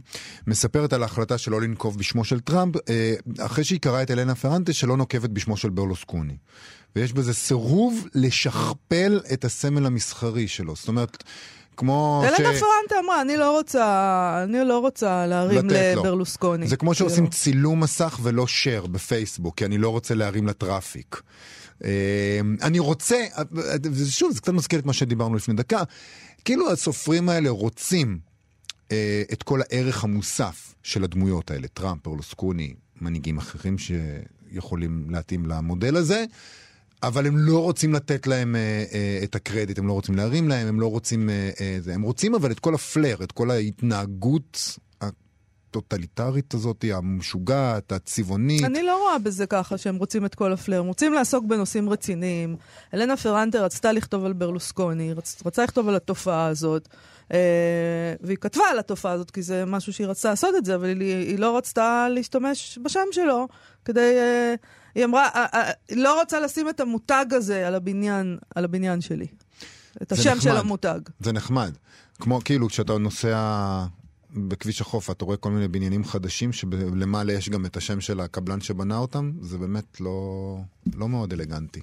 מספרת 0.47 0.93
על 0.93 1.03
ההחלטה 1.03 1.37
שלא 1.37 1.61
לנקוב 1.61 1.97
בשמו 1.97 2.23
של 2.23 2.39
טראמפ, 2.39 2.75
אה, 2.89 3.13
אחרי 3.39 3.63
שהיא 3.63 3.79
קראה 3.79 4.01
את 4.01 4.11
אלנה 4.11 4.35
פרנטה 4.35 4.73
שלא 4.73 4.97
נוקבת 4.97 5.29
בשמו 5.29 5.57
של 5.57 5.69
ברלוסקוני. 5.69 6.37
ויש 6.95 7.13
בזה 7.13 7.33
סירוב 7.33 8.07
לשכפל 8.15 9.19
את 9.33 9.45
הסמל 9.45 9.85
המסחרי 9.85 10.47
שלו. 10.47 10.75
זאת 10.75 10.87
אומרת, 10.87 11.23
כמו 11.77 12.23
אלנה 12.23 12.49
פרנטה 12.49 12.95
אמרה, 13.05 13.21
אני 13.21 13.37
לא 13.37 13.57
רוצה, 13.57 14.43
אני 14.43 14.57
לא 14.67 14.79
רוצה 14.79 15.25
להרים 15.27 15.69
לתת 15.69 15.95
לו. 15.95 16.01
לברלוסקוני. 16.01 16.67
זה 16.67 16.77
כמו 16.77 16.93
שעושים 16.93 17.23
כאילו. 17.23 17.31
צילום 17.31 17.79
מסך 17.79 18.19
ולא 18.23 18.45
share 18.45 18.87
בפייסבוק, 18.87 19.57
כי 19.57 19.65
אני 19.65 19.77
לא 19.77 19.89
רוצה 19.89 20.13
להרים 20.13 20.47
ל 20.47 20.56
traffic. 20.56 21.21
אה, 21.83 22.39
אני 22.61 22.79
רוצה, 22.79 23.25
ושוב, 23.91 24.31
זה 24.31 24.41
קצת 24.41 24.53
מזכיר 24.53 24.79
את 24.79 24.85
מה 24.85 24.93
שדיברנו 24.93 25.35
לפני 25.35 25.53
דקה, 25.53 25.83
כאילו 26.45 26.71
הסופרים 26.71 27.29
האלה 27.29 27.49
רוצים 27.49 28.19
אה, 28.91 29.23
את 29.33 29.43
כל 29.43 29.61
הערך 29.61 30.03
המוסף 30.03 30.75
של 30.83 31.03
הדמויות 31.03 31.51
האלה, 31.51 31.67
טראמפ, 31.67 32.01
פרלוסקוני, 32.01 32.73
מנהיגים 33.01 33.37
אחרים 33.37 33.75
שיכולים 33.77 35.07
להתאים 35.09 35.45
למודל 35.45 35.95
הזה. 35.95 36.25
אבל 37.03 37.27
הם 37.27 37.37
לא 37.37 37.63
רוצים 37.63 37.93
לתת 37.93 38.27
להם 38.27 38.55
אה, 38.55 38.83
אה, 38.93 39.19
את 39.23 39.35
הקרדיט, 39.35 39.79
הם 39.79 39.87
לא 39.87 39.93
רוצים 39.93 40.15
להרים 40.15 40.47
להם, 40.47 40.67
הם 40.67 40.79
לא 40.79 40.87
רוצים... 40.87 41.29
אה, 41.29 41.49
אה. 41.61 41.93
הם 41.93 42.01
רוצים 42.01 42.35
אבל 42.35 42.51
את 42.51 42.59
כל 42.59 42.75
הפלר, 42.75 43.17
את 43.23 43.31
כל 43.31 43.51
ההתנהגות 43.51 44.77
הטוטליטרית 45.71 46.53
הזאת, 46.53 46.85
המשוגעת, 46.93 47.91
הצבעונית. 47.91 48.63
אני 48.63 48.83
לא 48.83 48.97
רואה 48.97 49.19
בזה 49.19 49.45
ככה 49.45 49.77
שהם 49.77 49.95
רוצים 49.95 50.25
את 50.25 50.35
כל 50.35 50.53
הפלר. 50.53 50.79
הם 50.79 50.87
רוצים 50.87 51.13
לעסוק 51.13 51.45
בנושאים 51.45 51.89
רציניים. 51.89 52.55
אלנה 52.93 53.17
פרנטה 53.17 53.61
רצתה 53.65 53.91
לכתוב 53.91 54.25
על 54.25 54.33
ברלוסקוני, 54.33 55.13
רצ... 55.13 55.41
רצה 55.45 55.63
לכתוב 55.63 55.89
על 55.89 55.95
התופעה 55.95 56.47
הזאת. 56.47 56.87
אה, 57.33 57.37
והיא 58.21 58.37
כתבה 58.37 58.63
על 58.71 58.79
התופעה 58.79 59.11
הזאת, 59.11 59.31
כי 59.31 59.41
זה 59.41 59.65
משהו 59.65 59.93
שהיא 59.93 60.07
רצתה 60.07 60.29
לעשות 60.29 60.55
את 60.57 60.65
זה, 60.65 60.75
אבל 60.75 61.01
היא, 61.01 61.15
היא 61.15 61.39
לא 61.39 61.57
רצתה 61.57 62.07
להשתמש 62.09 62.79
בשם 62.83 63.05
שלו 63.11 63.47
כדי... 63.85 64.13
אה, 64.17 64.55
היא 64.95 65.05
אמרה, 65.05 65.29
אה, 65.35 65.45
אה, 65.53 65.71
היא 65.89 65.97
לא 65.97 66.19
רוצה 66.19 66.39
לשים 66.39 66.69
את 66.69 66.79
המותג 66.79 67.25
הזה 67.31 67.67
על 67.67 67.75
הבניין, 67.75 68.37
על 68.55 68.63
הבניין 68.63 69.01
שלי. 69.01 69.27
את 70.01 70.11
השם 70.11 70.29
נחמד. 70.29 70.41
של 70.41 70.57
המותג. 70.57 70.99
זה 71.19 71.31
נחמד. 71.31 71.71
כמו 72.19 72.39
כאילו 72.45 72.67
כשאתה 72.67 72.97
נוסע 72.97 73.85
בכביש 74.33 74.81
החוף, 74.81 75.11
אתה 75.11 75.25
רואה 75.25 75.37
כל 75.37 75.51
מיני 75.51 75.67
בניינים 75.67 76.03
חדשים 76.03 76.51
שלמעלה 76.53 77.33
יש 77.33 77.49
גם 77.49 77.65
את 77.65 77.77
השם 77.77 78.01
של 78.01 78.19
הקבלן 78.19 78.61
שבנה 78.61 78.97
אותם, 78.97 79.31
זה 79.41 79.57
באמת 79.57 80.01
לא, 80.01 80.57
לא 80.95 81.09
מאוד 81.09 81.33
אלגנטי. 81.33 81.81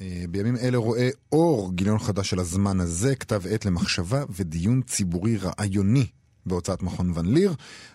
אה, 0.00 0.24
בימים 0.30 0.56
אלה 0.56 0.78
רואה 0.78 1.08
אור 1.32 1.72
גיליון 1.74 1.98
חדש 1.98 2.30
של 2.30 2.38
הזמן 2.38 2.80
הזה, 2.80 3.16
כתב 3.16 3.42
עת 3.50 3.64
למחשבה 3.64 4.24
ודיון 4.30 4.82
ציבורי 4.82 5.36
רעיוני 5.36 6.06
בהוצאת 6.46 6.82
מכון 6.82 7.12
ון 7.14 7.34
ליר. 7.34 7.54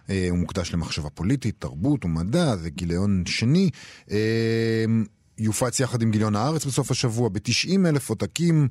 אה, 0.09 0.27
הוא 0.29 0.37
מוקדש 0.37 0.73
למחשבה 0.73 1.09
פוליטית, 1.09 1.55
תרבות 1.59 2.05
ומדע, 2.05 2.55
זה 2.55 2.69
גיליון 2.69 3.23
שני. 3.25 3.69
יופץ 5.39 5.79
יחד 5.79 6.01
עם 6.01 6.11
גיליון 6.11 6.35
הארץ 6.35 6.65
בסוף 6.65 6.91
השבוע 6.91 7.29
ב-90 7.29 7.87
אלף 7.87 8.09
עותקים. 8.09 8.67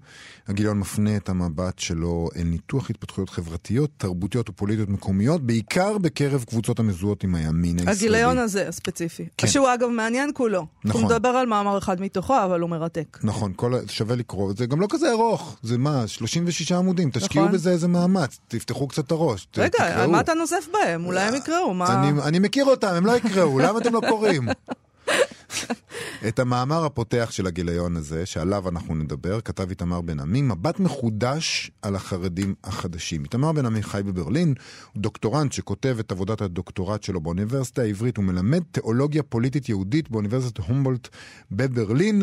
הגיליון 0.49 0.79
מפנה 0.79 1.17
את 1.17 1.29
המבט 1.29 1.79
שלו 1.79 2.29
אל 2.37 2.43
ניתוח 2.43 2.91
התפתחויות 2.91 3.31
חברתיות, 3.31 3.91
תרבותיות 3.97 4.51
ופוליטיות 4.51 4.89
מקומיות, 4.89 5.43
בעיקר 5.47 5.99
בקרב 5.99 6.45
קבוצות 6.45 6.79
המזוהות 6.79 7.25
עם 7.25 7.35
הימין 7.35 7.79
הישראלי. 7.79 7.97
הגיליון 7.99 8.39
הזה 8.39 8.69
הספציפי. 8.69 9.27
כן. 9.39 9.47
שהוא 9.47 9.69
אגב 9.75 9.89
מעניין 9.89 10.31
כולו. 10.35 10.67
נכון. 10.85 11.03
הוא 11.03 11.11
מדבר 11.11 11.29
על 11.29 11.47
מאמר 11.47 11.79
אחד 11.79 12.01
מתוכו, 12.01 12.35
אבל 12.45 12.61
הוא 12.61 12.71
מרתק. 12.71 13.19
נכון, 13.25 13.53
כל, 13.57 13.73
שווה 13.89 14.17
לקרוא, 14.17 14.53
זה 14.57 14.67
גם 14.67 14.81
לא 14.81 14.87
כזה 14.91 15.11
ארוך, 15.11 15.57
זה 15.63 15.79
מה, 15.79 16.07
36 16.07 16.73
עמודים, 16.73 17.11
תשקיעו 17.11 17.45
נכון. 17.45 17.55
בזה 17.55 17.71
איזה 17.71 17.89
מאמץ, 17.89 18.39
תפתחו 18.49 18.89
קצת 18.89 19.07
את 19.07 19.11
הראש, 19.13 19.47
ת- 19.51 19.59
רגע, 19.59 19.69
תקראו. 19.69 20.03
על 20.03 20.11
מה 20.11 20.21
אתה 20.21 20.35
נוזף 20.35 20.67
בהם? 20.73 21.05
אולי 21.07 21.21
הם 21.21 21.35
יקראו, 21.35 21.75
מה... 21.75 22.03
אני, 22.09 22.23
אני 22.23 22.39
מכיר 22.39 22.65
אותם, 22.65 22.89
הם 22.89 23.07
לא 23.07 23.17
יקראו, 23.17 23.59
למה 23.59 23.79
אתם 23.79 23.95
לא 23.95 24.01
קוראים? 24.09 24.49
את 26.29 26.39
המאמר 26.39 26.85
הפותח 26.85 27.29
של 27.31 27.47
הגיליון 27.47 27.97
הזה, 27.97 28.27
שעליו 28.27 28.69
אנחנו 28.69 28.95
נדבר, 28.95 29.41
כתב 29.41 29.69
איתמר 29.71 30.01
בן 30.01 30.21
עמי, 30.21 30.43
מבט 30.43 30.81
מחודש 30.81 31.71
על 31.83 31.97
החרדים 31.97 32.55
החדשים. 32.65 33.25
איתמר 33.25 33.53
בן 33.53 33.67
עמי 33.67 33.83
חי 33.83 34.01
בברלין, 34.07 34.55
הוא 34.93 35.03
דוקטורנט 35.03 35.53
שכותב 35.53 35.97
את 36.01 36.13
עבודת 36.13 36.41
הדוקטורט 36.41 37.03
שלו 37.03 37.21
באוניברסיטה 37.21 37.83
העברית, 37.83 38.17
הוא 38.17 38.25
מלמד 38.25 38.63
תיאולוגיה 38.71 39.23
פוליטית 39.23 39.69
יהודית 39.69 40.11
באוניברסיטת 40.11 40.59
הומבולט 40.59 41.09
בברלין, 41.51 42.23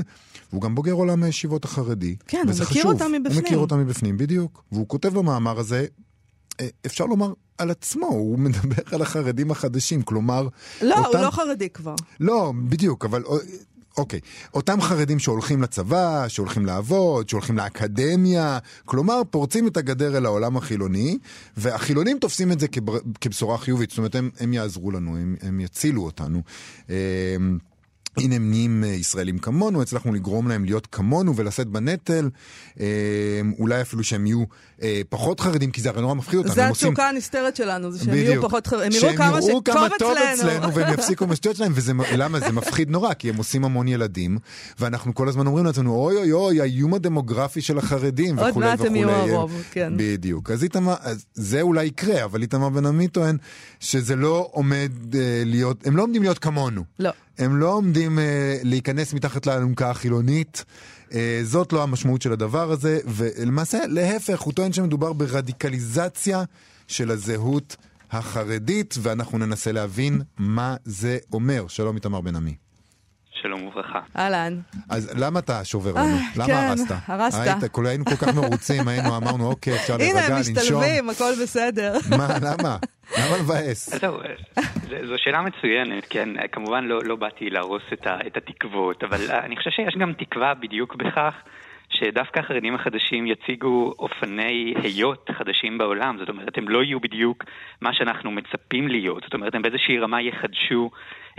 והוא 0.49 0.61
גם 0.61 0.75
בוגר 0.75 0.93
עולם 0.93 1.23
הישיבות 1.23 1.65
החרדי. 1.65 2.15
כן, 2.27 2.37
הוא 2.45 2.51
מכיר 2.53 2.65
חשוב. 2.65 2.85
אותם 2.85 3.11
מבפנים. 3.11 3.37
הוא 3.37 3.43
מכיר 3.43 3.57
אותם 3.57 3.79
מבפנים, 3.79 4.17
בדיוק. 4.17 4.63
והוא 4.71 4.87
כותב 4.87 5.13
במאמר 5.13 5.59
הזה, 5.59 5.85
אפשר 6.85 7.05
לומר 7.05 7.33
על 7.57 7.71
עצמו, 7.71 8.07
הוא 8.07 8.39
מדבר 8.39 8.81
על 8.91 9.01
החרדים 9.01 9.51
החדשים, 9.51 10.01
כלומר... 10.01 10.47
לא, 10.81 10.97
הוא 10.97 11.05
אותם- 11.05 11.21
לא 11.21 11.31
חרדי 11.31 11.69
כבר. 11.69 11.95
לא, 12.19 12.53
בדיוק, 12.69 13.05
אבל 13.05 13.23
אוקיי. 13.97 14.19
אותם 14.53 14.81
חרדים 14.81 15.19
שהולכים 15.19 15.61
לצבא, 15.61 16.27
שהולכים 16.27 16.65
לעבוד, 16.65 17.29
שהולכים 17.29 17.57
לאקדמיה, 17.57 18.57
כלומר, 18.85 19.21
פורצים 19.29 19.67
את 19.67 19.77
הגדר 19.77 20.17
אל 20.17 20.25
העולם 20.25 20.57
החילוני, 20.57 21.17
והחילונים 21.57 22.19
תופסים 22.19 22.51
את 22.51 22.59
זה 22.59 22.67
כבר, 22.67 22.97
כבשורה 23.21 23.57
חיובית, 23.57 23.89
זאת 23.89 23.97
אומרת, 23.97 24.15
הם, 24.15 24.29
הם 24.39 24.53
יעזרו 24.53 24.91
לנו, 24.91 25.17
הם, 25.17 25.35
הם 25.41 25.59
יצילו 25.59 26.03
אותנו. 26.05 26.41
אה, 26.89 26.95
הנה 28.17 28.35
הם 28.35 28.49
נהיים 28.49 28.83
אה, 28.83 28.89
ישראלים 28.89 29.39
כמונו, 29.39 29.81
הצלחנו 29.81 30.13
לגרום 30.13 30.47
להם 30.47 30.65
להיות 30.65 30.87
כמונו 30.91 31.35
ולשאת 31.35 31.67
בנטל, 31.67 32.29
אה, 32.79 32.85
אולי 33.59 33.81
אפילו 33.81 34.03
שהם 34.03 34.25
יהיו 34.25 34.43
אה, 34.83 35.01
פחות 35.09 35.39
חרדים, 35.39 35.71
כי 35.71 35.81
זה 35.81 35.89
הרי 35.89 36.01
נורא 36.01 36.13
מפחיד 36.13 36.37
אותנו. 36.39 36.53
זה 36.53 36.63
הם 36.63 36.69
עושים- 36.69 36.87
התשוקה 36.87 37.09
הנסתרת 37.09 37.55
שלנו, 37.55 37.91
זה 37.91 38.05
שהם. 38.05 38.13
יהיו 38.13 38.41
פחות 38.41 38.67
חרדים. 38.67 38.91
הם 39.03 39.09
יראו 39.09 39.15
כמה 39.17 39.41
שהם 39.41 39.49
יראו 39.49 39.89
שטוב 39.95 40.17
אצלנו. 40.33 40.73
והם 40.73 40.93
יפסיקו 40.93 41.23
עם 41.25 41.31
השטויות 41.31 41.57
שלהם, 41.57 41.71
וזה, 41.75 41.93
למה? 42.17 42.39
זה 42.39 42.51
מפחיד 42.51 42.89
נורא, 42.89 43.13
כי 43.13 43.29
הם 43.29 43.35
עושים 43.35 43.65
המון 43.65 43.87
ילדים, 43.87 44.37
ואנחנו 44.79 45.13
כל 45.13 45.29
הזמן 45.29 45.47
אומרים 45.47 45.65
לעצמנו, 45.65 45.95
אוי 45.95 46.15
אוי 46.17 46.31
אוי, 46.31 46.61
האיום 46.61 46.93
הדמוגרפי 46.93 47.61
של 47.61 47.77
החרדים, 47.77 48.39
עוד 48.39 48.49
וכולי 48.49 48.65
מעט 48.65 48.79
הם 48.79 48.85
וכולי. 48.85 48.99
יהיו 48.99 49.11
הרוב, 49.11 49.63
כן. 49.71 49.93
בדיוק. 49.97 50.51
אז 50.51 50.63
איתמר, 50.63 50.93
זה 51.33 51.61
אולי 51.61 51.85
יקרה, 51.85 52.23
אבל 52.23 52.41
איתמר 52.41 52.69
בן 52.69 52.85
עמי 52.85 53.07
טוען 53.07 53.37
שזה 53.79 54.15
לא 54.15 54.47
עומד 54.51 54.91
אה, 55.15 55.19
להיות, 55.45 55.87
הם 55.87 55.97
לא 55.97 56.03
עומדים 56.03 56.21
להיות 56.21 56.39
כמונו. 56.39 56.83
לא. 56.99 57.09
הם 57.39 57.57
לא 57.57 57.73
עומדים 57.73 58.19
אה, 58.19 58.23
להיכנס 58.63 59.13
מתחת 59.13 59.45
לאלונקה 59.45 59.89
החילונית. 59.89 60.65
אה, 61.13 61.39
זאת 61.43 61.73
לא 61.73 61.83
המשמעות 61.83 62.21
של 62.21 62.31
הדבר 62.33 62.71
הזה, 62.71 62.99
ולמעשה, 63.05 63.87
להפך, 63.87 64.41
הוא 64.41 64.53
טוען 64.53 64.73
שמדובר 64.73 65.13
ברדיקליזציה 65.13 66.43
של 66.87 67.11
הזהות 67.11 67.75
החרדית, 68.11 68.95
ואנחנו 69.01 69.37
ננסה 69.37 69.71
להבין 69.71 70.21
מה 70.37 70.75
זה 70.85 71.17
אומר. 71.33 71.67
שלום, 71.67 71.95
איתמר 71.95 72.21
בן 72.21 72.35
עמי. 72.35 72.55
שלום 73.43 73.67
וברכה. 73.67 73.99
אהלן. 74.17 74.59
אז 74.89 75.19
למה 75.19 75.39
אתה 75.39 75.65
שובר 75.65 75.91
לנו? 75.91 76.01
אה, 76.01 76.21
למה 76.35 76.45
כן, 76.45 76.53
הרסת? 76.53 76.95
הרסת. 77.07 77.63
היינו 77.85 78.05
כל 78.05 78.15
כך 78.15 78.35
מרוצים, 78.35 78.87
היינו, 78.87 79.17
אמרנו, 79.17 79.47
אוקיי, 79.47 79.75
אפשר 79.75 79.93
הנה, 79.93 80.03
להירגע, 80.03 80.25
הם 80.25 80.33
לנשום. 80.37 80.53
משתלבים, 80.55 81.09
הכל 81.09 81.31
בסדר. 81.43 81.93
מה, 82.17 82.27
למה? 82.41 82.77
למה 83.17 83.37
לבאס? 83.37 83.89
זהו, 84.01 84.17
זו 85.07 85.13
שאלה 85.17 85.41
מצוינת, 85.41 86.03
כן, 86.09 86.29
כמובן 86.51 86.83
לא, 86.83 86.99
לא 87.03 87.15
באתי 87.15 87.49
להרוס 87.49 87.81
את, 87.93 88.07
ה, 88.07 88.17
את 88.27 88.37
התקוות, 88.37 89.03
אבל 89.03 89.31
אני 89.31 89.57
חושב 89.57 89.69
שיש 89.69 89.95
גם 89.99 90.13
תקווה 90.13 90.53
בדיוק 90.53 90.95
בכך 90.95 91.33
שדווקא 91.93 92.39
החרדים 92.39 92.75
החדשים 92.75 93.27
יציגו 93.27 93.93
אופני 93.99 94.73
היות 94.83 95.29
חדשים 95.37 95.77
בעולם, 95.77 96.17
זאת 96.19 96.29
אומרת, 96.29 96.57
הם 96.57 96.69
לא 96.69 96.83
יהיו 96.83 96.99
בדיוק 96.99 97.43
מה 97.81 97.93
שאנחנו 97.93 98.31
מצפים 98.31 98.87
להיות, 98.87 99.23
זאת 99.23 99.33
אומרת, 99.33 99.55
הם 99.55 99.61
באיזושהי 99.61 99.99
רמה 99.99 100.21
יחדשו 100.21 100.89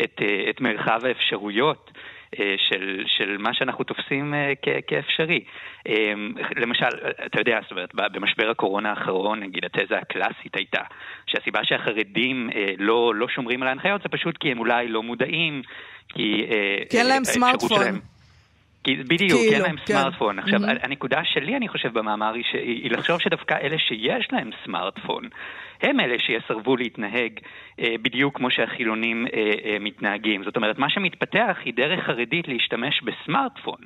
את, 0.05 0.21
אה, 0.23 0.51
את 0.51 0.61
מרחב 0.61 1.01
האפשרויות. 1.05 1.91
אה, 2.41 2.55
של, 2.69 3.03
של 3.07 3.37
מה 3.39 3.55
שאנחנו 3.55 3.85
תופסים 3.85 4.35
אה, 4.35 4.53
כ, 4.63 4.69
כאפשרי. 4.87 5.45
למשל, 6.57 6.87
אתה 7.27 7.41
יודע, 7.41 7.59
זאת 7.63 7.71
אומרת, 7.71 7.95
במשבר 7.95 8.51
הקורונה 8.51 8.91
האחרון, 8.91 9.41
נגיד, 9.41 9.65
התזה 9.65 9.99
הקלאסית 9.99 10.57
הייתה 10.57 10.81
שהסיבה 11.27 11.61
שהחרדים 11.65 12.51
לא, 12.79 13.15
לא 13.15 13.29
שומרים 13.29 13.63
על 13.63 13.69
ההנחיות 13.69 14.03
זה 14.03 14.09
פשוט 14.09 14.39
כי 14.39 14.51
הם 14.53 14.59
אולי 14.59 14.89
לא 14.89 15.03
מודעים, 15.03 15.63
כי... 16.09 16.47
כי 16.91 16.99
אין 16.99 17.07
להם 17.07 17.25
סמארטפון. 17.25 17.69
שלהם- 17.83 18.14
כי, 18.85 18.97
בדיוק, 18.97 19.31
כאילו, 19.31 19.39
כי 19.39 19.55
אין 19.55 19.63
להם 19.63 19.77
כן. 19.77 19.85
סמארטפון. 19.87 20.39
עכשיו, 20.39 20.61
מהמם. 20.61 20.79
הנקודה 20.83 21.21
שלי, 21.25 21.57
אני 21.57 21.69
חושב, 21.69 21.99
במאמר 21.99 22.35
היא, 22.35 22.45
ש... 22.45 22.55
היא 22.55 22.91
לחשוב 22.91 23.21
שדווקא 23.21 23.55
אלה 23.63 23.79
שיש 23.79 24.29
להם 24.33 24.51
סמארטפון, 24.65 25.29
הם 25.83 26.01
אלה 26.01 26.19
שיסרבו 26.19 26.77
להתנהג 26.77 27.33
אה, 27.81 27.95
בדיוק 28.03 28.37
כמו 28.37 28.51
שהחילונים 28.51 29.27
אה, 29.27 29.53
אה, 29.65 29.77
מתנהגים. 29.81 30.45
זאת 30.45 30.57
אומרת, 30.57 30.79
מה 30.79 30.91
שמתפתח 30.91 31.57
היא 31.65 31.75
דרך 31.75 32.05
חרדית 32.05 32.49
להשתמש 32.49 33.03
בסמארטפון. 33.03 33.79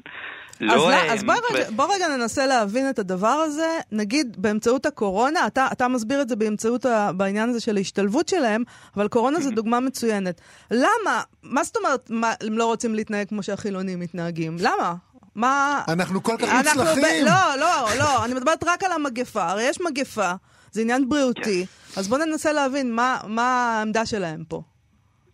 אז, 0.60 0.66
לא, 0.66 0.76
לא, 0.76 0.90
אה, 0.90 1.12
אז 1.14 1.22
בוא, 1.22 1.34
רגע, 1.52 1.70
בוא 1.70 1.94
רגע 1.94 2.08
ננסה 2.08 2.46
להבין 2.46 2.90
את 2.90 2.98
הדבר 2.98 3.28
הזה, 3.28 3.78
נגיד 3.92 4.36
באמצעות 4.38 4.86
הקורונה, 4.86 5.46
אתה, 5.46 5.68
אתה 5.72 5.88
מסביר 5.88 6.22
את 6.22 6.28
זה 6.28 6.36
באמצעות, 6.36 6.86
ה, 6.86 7.12
בעניין 7.12 7.48
הזה 7.48 7.60
של 7.60 7.76
ההשתלבות 7.76 8.28
שלהם, 8.28 8.62
אבל 8.96 9.08
קורונה 9.08 9.40
זו 9.40 9.50
דוגמה 9.50 9.80
מצוינת. 9.80 10.40
למה? 10.70 11.22
מה 11.42 11.64
זאת 11.64 11.76
אומרת 11.76 12.10
מה, 12.10 12.32
הם 12.40 12.58
לא 12.58 12.66
רוצים 12.66 12.94
להתנהג 12.94 13.28
כמו 13.28 13.42
שהחילונים 13.42 14.00
מתנהגים? 14.00 14.56
למה? 14.60 14.94
מה... 15.34 15.82
אנחנו 15.88 16.22
כל 16.22 16.36
כך 16.38 16.48
אנחנו 16.48 16.82
מוצלחים. 16.84 17.24
ב... 17.24 17.26
לא, 17.26 17.56
לא, 17.60 17.88
לא, 17.98 18.24
אני 18.24 18.34
מדברת 18.34 18.64
רק 18.64 18.84
על 18.84 18.92
המגפה. 18.92 19.50
הרי 19.50 19.62
יש 19.62 19.80
מגפה, 19.80 20.32
זה 20.72 20.80
עניין 20.80 21.08
בריאותי, 21.08 21.66
אז 21.96 22.08
בואו 22.08 22.24
ננסה 22.24 22.52
להבין 22.52 22.92
מה, 22.92 23.18
מה 23.26 23.76
העמדה 23.78 24.06
שלהם 24.06 24.44
פה. 24.48 24.62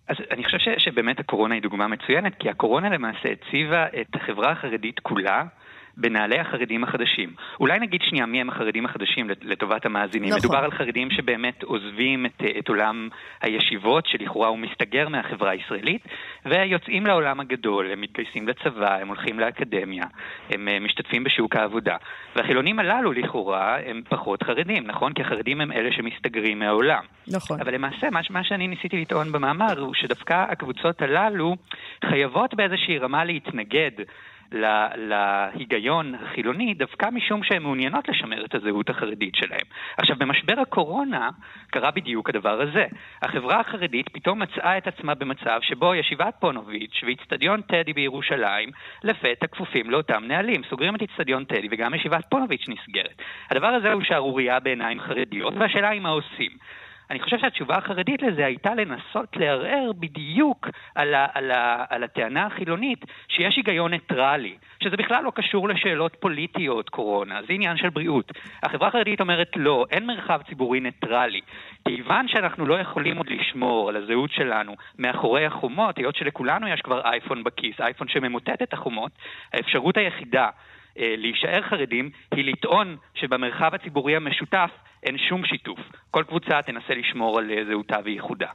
אז 0.08 0.16
אני 0.30 0.44
חושב 0.44 0.58
ש, 0.58 0.68
שבאמת 0.78 1.20
הקורונה 1.20 1.54
היא 1.54 1.62
דוגמה 1.62 1.88
מצוינת, 1.88 2.34
כי 2.38 2.50
הקורונה 2.50 2.88
למעשה 2.88 3.28
הציבה 3.32 3.86
את 4.00 4.14
החברה 4.14 4.50
החרדית 4.50 5.00
כולה 5.00 5.44
בנעלי 5.96 6.38
החרדים 6.38 6.84
החדשים. 6.84 7.30
אולי 7.60 7.78
נגיד 7.78 8.00
שנייה 8.02 8.26
מי 8.26 8.40
הם 8.40 8.50
החרדים 8.50 8.84
החדשים 8.84 9.30
לטובת 9.42 9.86
המאזינים. 9.86 10.28
נכון. 10.28 10.38
מדובר 10.38 10.58
על 10.58 10.70
חרדים 10.70 11.10
שבאמת 11.10 11.62
עוזבים 11.62 12.26
את, 12.26 12.42
את 12.58 12.68
עולם 12.68 13.08
הישיבות, 13.42 14.06
שלכאורה 14.06 14.48
הוא 14.48 14.58
מסתגר 14.58 15.08
מהחברה 15.08 15.50
הישראלית, 15.50 16.02
ויוצאים 16.46 17.06
לעולם 17.06 17.40
הגדול, 17.40 17.90
הם 17.92 18.00
מתגייסים 18.00 18.48
לצבא, 18.48 18.98
הם 19.00 19.08
הולכים 19.08 19.40
לאקדמיה, 19.40 20.04
הם 20.50 20.68
אה, 20.68 20.80
משתתפים 20.80 21.24
בשוק 21.24 21.56
העבודה. 21.56 21.96
והחילונים 22.36 22.78
הללו 22.78 23.12
לכאורה 23.12 23.78
הם 23.86 24.02
פחות 24.08 24.42
חרדים, 24.42 24.86
נכון? 24.86 25.12
כי 25.12 25.22
החרדים 25.22 25.60
הם 25.60 25.72
אלה 25.72 25.92
שמסתגרים 25.92 26.58
מהעולם. 26.58 27.04
נכון. 27.28 27.60
אבל 27.60 27.74
למעשה, 27.74 28.10
מה, 28.10 28.20
מה 28.30 28.44
שאני 28.44 28.68
ניסיתי 28.68 29.00
לטעון 29.00 29.32
במאמר 29.32 29.80
הוא 29.80 29.94
שדווקא 29.94 30.44
הקבוצות 30.48 31.02
הללו 31.02 31.56
חייבות 32.04 32.54
באיזושהי 32.54 32.98
רמה 32.98 33.24
להתנגד 33.24 33.90
להיגיון 34.96 36.14
החילוני 36.14 36.74
דווקא 36.74 37.08
משום 37.12 37.42
שהן 37.42 37.62
מעוניינות 37.62 38.08
לשמר 38.08 38.44
את 38.44 38.54
הזהות 38.54 38.90
החרדית 38.90 39.34
שלהן. 39.34 39.64
עכשיו, 39.96 40.16
במשבר 40.18 40.60
הקורונה 40.60 41.30
קרה 41.70 41.90
בדיוק 41.90 42.28
הדבר 42.28 42.60
הזה. 42.60 42.86
החברה 43.22 43.60
החרדית 43.60 44.08
פתאום 44.08 44.42
מצאה 44.42 44.78
את 44.78 44.86
עצמה 44.86 45.14
במצב 45.14 45.58
שבו 45.62 45.94
ישיבת 45.94 46.34
פונוביץ' 46.40 47.00
ואיצטדיון 47.04 47.60
טדי 47.60 47.92
בירושלים 47.92 48.70
לפתע 49.04 49.46
כפופים 49.46 49.90
לאותם 49.90 50.24
נהלים. 50.24 50.62
סוגרים 50.70 50.96
את 50.96 51.02
איצטדיון 51.02 51.44
טדי 51.44 51.68
וגם 51.70 51.94
ישיבת 51.94 52.24
פונוביץ' 52.30 52.68
נסגרת. 52.68 53.22
הדבר 53.50 53.66
הזה 53.66 53.92
הוא 53.92 54.02
שערורייה 54.02 54.60
בעיניים 54.60 55.00
חרדיות, 55.00 55.54
והשאלה 55.56 55.88
היא 55.88 56.00
מה 56.00 56.08
עושים. 56.08 56.50
אני 57.10 57.20
חושב 57.20 57.38
שהתשובה 57.38 57.76
החרדית 57.76 58.22
לזה 58.22 58.46
הייתה 58.46 58.74
לנסות 58.74 59.36
לערער 59.36 59.90
בדיוק 59.98 60.68
על, 60.94 61.14
ה, 61.14 61.26
על, 61.34 61.50
ה, 61.50 61.84
על 61.88 62.04
הטענה 62.04 62.46
החילונית 62.46 63.04
שיש 63.28 63.56
היגיון 63.56 63.90
ניטרלי, 63.90 64.56
שזה 64.82 64.96
בכלל 64.96 65.24
לא 65.24 65.32
קשור 65.34 65.68
לשאלות 65.68 66.16
פוליטיות 66.20 66.88
קורונה, 66.88 67.40
זה 67.42 67.52
עניין 67.52 67.76
של 67.76 67.88
בריאות. 67.90 68.32
החברה 68.62 68.88
החרדית 68.88 69.20
אומרת 69.20 69.50
לא, 69.56 69.86
אין 69.90 70.06
מרחב 70.06 70.40
ציבורי 70.48 70.80
ניטרלי. 70.80 71.40
כיוון 71.88 72.28
שאנחנו 72.28 72.66
לא 72.66 72.78
יכולים 72.78 73.16
עוד 73.16 73.28
לשמור 73.28 73.88
על 73.88 73.96
הזהות 73.96 74.30
שלנו 74.30 74.74
מאחורי 74.98 75.46
החומות, 75.46 75.98
היות 75.98 76.16
שלכולנו 76.16 76.68
יש 76.68 76.80
כבר 76.80 77.00
אייפון 77.04 77.44
בכיס, 77.44 77.80
אייפון 77.80 78.08
שממוטט 78.08 78.62
את 78.62 78.72
החומות, 78.72 79.12
האפשרות 79.52 79.96
היחידה 79.96 80.48
אה, 80.98 81.14
להישאר 81.18 81.62
חרדים 81.62 82.10
היא 82.34 82.44
לטעון 82.44 82.96
שבמרחב 83.14 83.74
הציבורי 83.74 84.16
המשותף 84.16 84.70
אין 85.04 85.16
שום 85.28 85.44
שיתוף. 85.44 85.78
כל 86.10 86.24
קבוצה 86.28 86.62
תנסה 86.66 86.94
לשמור 86.94 87.38
על 87.38 87.50
אה, 87.50 87.56
זהותה 87.70 87.96
וייחודה. 88.04 88.46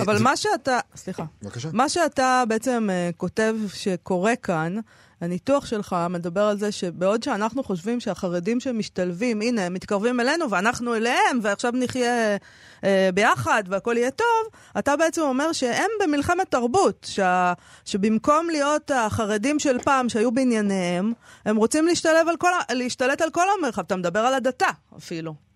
אבל 0.00 0.16
מה 0.22 0.36
שאתה, 0.36 0.78
סליחה, 0.94 1.24
בבקשה. 1.42 1.68
מה 1.72 1.88
שאתה 1.88 2.44
בעצם 2.48 2.88
uh, 2.90 3.16
כותב 3.16 3.54
שקורה 3.74 4.36
כאן, 4.36 4.76
הניתוח 5.20 5.66
שלך 5.66 5.96
מדבר 6.10 6.40
על 6.40 6.58
זה 6.58 6.72
שבעוד 6.72 7.22
שאנחנו 7.22 7.62
חושבים 7.62 8.00
שהחרדים 8.00 8.60
שמשתלבים, 8.60 9.40
הנה, 9.40 9.66
הם 9.66 9.74
מתקרבים 9.74 10.20
אלינו 10.20 10.50
ואנחנו 10.50 10.94
אליהם, 10.94 11.38
ועכשיו 11.42 11.72
נחיה 11.74 12.36
אה, 12.84 13.08
ביחד 13.14 13.62
והכל 13.68 13.94
יהיה 13.96 14.10
טוב, 14.10 14.60
אתה 14.78 14.96
בעצם 14.96 15.20
אומר 15.20 15.52
שהם 15.52 15.90
במלחמת 16.02 16.50
תרבות, 16.50 17.06
שה, 17.10 17.52
שבמקום 17.84 18.46
להיות 18.50 18.90
החרדים 18.90 19.58
של 19.58 19.78
פעם 19.78 20.08
שהיו 20.08 20.32
בענייניהם, 20.32 21.12
הם 21.44 21.56
רוצים 21.56 21.86
להשתלב 21.86 22.28
על 22.28 22.36
כל, 22.36 22.50
להשתלט 22.70 23.20
על 23.20 23.30
כל 23.30 23.46
המרחב. 23.58 23.82
אתה 23.82 23.96
מדבר 23.96 24.20
על 24.20 24.34
הדתה 24.34 24.68
אפילו. 24.96 25.51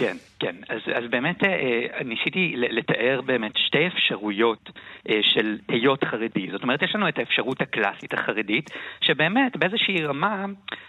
כן, 0.00 0.16
כן. 0.38 0.56
אז, 0.68 0.80
אז 0.94 1.10
באמת 1.10 1.44
אה, 1.44 2.02
ניסיתי 2.04 2.54
לתאר 2.56 3.20
באמת 3.26 3.52
שתי 3.56 3.86
אפשרויות 3.86 4.70
אה, 5.08 5.18
של 5.22 5.58
היות 5.68 6.04
חרדי. 6.04 6.48
זאת 6.52 6.62
אומרת, 6.62 6.82
יש 6.82 6.94
לנו 6.94 7.08
את 7.08 7.18
האפשרות 7.18 7.60
הקלאסית 7.60 8.14
החרדית, 8.14 8.70
שבאמת 9.00 9.56
באיזושהי 9.56 10.04
רמה, 10.04 10.44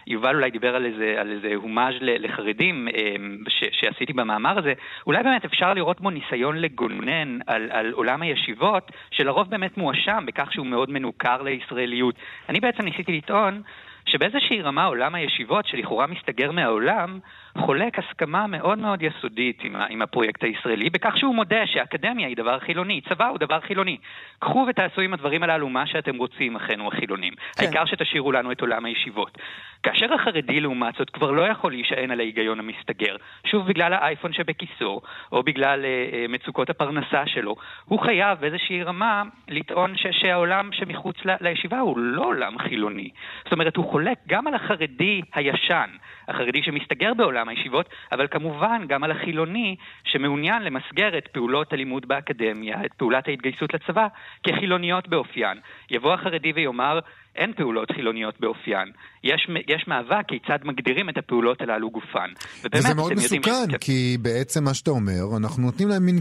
יובל 0.08 0.36
אולי 0.36 0.52
דיבר 0.52 0.76
על 0.76 0.86
איזה, 0.86 1.16
על 1.18 1.32
איזה 1.32 1.56
הומאז' 1.56 1.96
לחרדים 2.02 2.88
אה, 2.88 3.16
ש, 3.48 3.64
שעשיתי 3.72 4.14
במאמר 4.14 4.60
הזה, 4.60 4.74
אולי 5.08 5.24
באמת 5.24 5.46
אפשר 5.46 5.74
לראות 5.74 6.02
בו 6.02 6.10
ניסיון 6.10 6.58
לגונן 6.58 7.40
על, 7.48 7.68
על 7.72 7.92
עולם 7.92 8.22
הישיבות, 8.22 8.92
שלרוב 9.12 9.50
באמת 9.50 9.78
מואשם 9.78 10.24
בכך 10.28 10.54
שהוא 10.54 10.66
מאוד 10.66 10.92
מנוכר 10.92 11.42
לישראליות. 11.42 12.16
אני 12.50 12.60
בעצם 12.60 12.84
ניסיתי 12.84 13.18
לטעון 13.18 13.62
שבאיזושהי 14.06 14.62
רמה 14.62 14.86
עולם 14.86 15.16
הישיבות, 15.16 15.68
שלכאורה 15.68 16.08
מסתגר 16.08 16.52
מהעולם, 16.52 17.20
חולק 17.58 18.00
הסכמה 18.00 18.48
מאוד 18.48 18.80
מאוד 18.80 19.02
יסודית 19.02 19.64
עם, 19.64 19.76
עם 19.90 20.02
הפרויקט 20.02 20.44
הישראלי, 20.44 20.90
בכך 20.90 21.18
שהוא 21.18 21.36
מודה 21.36 21.68
שאקדמיה 21.68 22.28
היא 22.28 22.38
דבר 22.38 22.60
חילוני, 22.60 23.02
צבא 23.10 23.28
הוא 23.28 23.38
דבר 23.38 23.60
חילוני. 23.60 23.98
קחו 24.40 24.66
ותעשו 24.70 25.02
עם 25.02 25.14
הדברים 25.14 25.44
הללו 25.44 25.70
מה 25.70 25.88
שאתם 25.88 26.18
רוצים, 26.18 26.56
אחינו 26.56 26.88
החילונים. 26.88 27.34
כן. 27.36 27.64
העיקר 27.64 27.86
שתשאירו 27.86 28.32
לנו 28.32 28.52
את 28.52 28.62
עולם 28.62 28.86
הישיבות. 28.86 29.38
כאשר 29.84 30.14
החרדי, 30.14 30.60
לעומת 30.60 30.94
זאת, 30.96 31.10
כבר 31.10 31.32
לא 31.32 31.42
יכול 31.48 31.72
להישען 31.72 32.12
על 32.12 32.20
ההיגיון 32.20 32.60
המסתגר, 32.60 33.16
שוב 33.48 33.68
בגלל 33.68 33.94
האייפון 33.94 34.34
שבכיסו, 34.34 35.02
או 35.32 35.44
בגלל 35.44 35.86
uh, 35.86 36.32
מצוקות 36.32 36.70
הפרנסה 36.70 37.24
שלו, 37.26 37.56
הוא 37.86 38.00
חייב 38.00 38.40
באיזושהי 38.40 38.84
רמה 38.84 39.24
לטעון 39.50 39.98
ש- 39.98 40.08
שהעולם 40.12 40.70
שמחוץ 40.72 41.16
ל- 41.26 41.36
לישיבה 41.42 41.80
הוא 41.80 41.98
לא 41.98 42.26
עולם 42.26 42.60
חילוני. 42.60 43.10
זאת 43.44 43.54
אומרת, 43.54 43.76
הוא 43.76 43.92
חולק 43.92 44.18
גם 44.28 44.48
על 44.48 44.54
החרדי 44.54 45.22
הישן, 45.34 45.90
החרדי 46.28 46.64
שמסתגר 46.64 47.14
בעולם 47.14 47.41
הישיבות, 47.50 47.90
אבל 48.12 48.28
כמובן 48.32 48.86
גם 48.88 49.04
על 49.04 49.12
החילוני 49.12 49.76
שמעוניין 50.04 50.64
למסגר 50.64 51.18
את 51.18 51.28
פעולות 51.28 51.74
הלימוד 51.74 52.08
באקדמיה, 52.08 52.86
את 52.86 52.94
פעולת 52.98 53.28
ההתגייסות 53.28 53.74
לצבא, 53.74 54.08
כחילוניות 54.44 55.08
באופיין. 55.08 55.58
יבוא 55.92 56.14
החרדי 56.14 56.52
ויאמר, 56.56 57.00
אין 57.36 57.54
פעולות 57.54 57.92
חילוניות 57.92 58.40
באופיין. 58.40 58.92
יש, 59.24 59.48
יש 59.68 59.88
מאבק 59.88 60.26
כיצד 60.28 60.60
מגדירים 60.64 61.10
את 61.10 61.18
הפעולות 61.18 61.62
הללו 61.62 61.92
גופן. 61.92 62.30
ובאמת, 62.60 62.76
וזה 62.76 62.94
מאוד 62.94 63.14
מסוכן, 63.14 63.52
יודעים... 63.62 63.80
כי 63.80 64.18
בעצם 64.22 64.64
מה 64.64 64.74
שאתה 64.74 64.92
אומר, 64.92 65.38
אנחנו 65.38 65.64
נותנים 65.64 65.90
להם 65.90 66.06
מין 66.06 66.20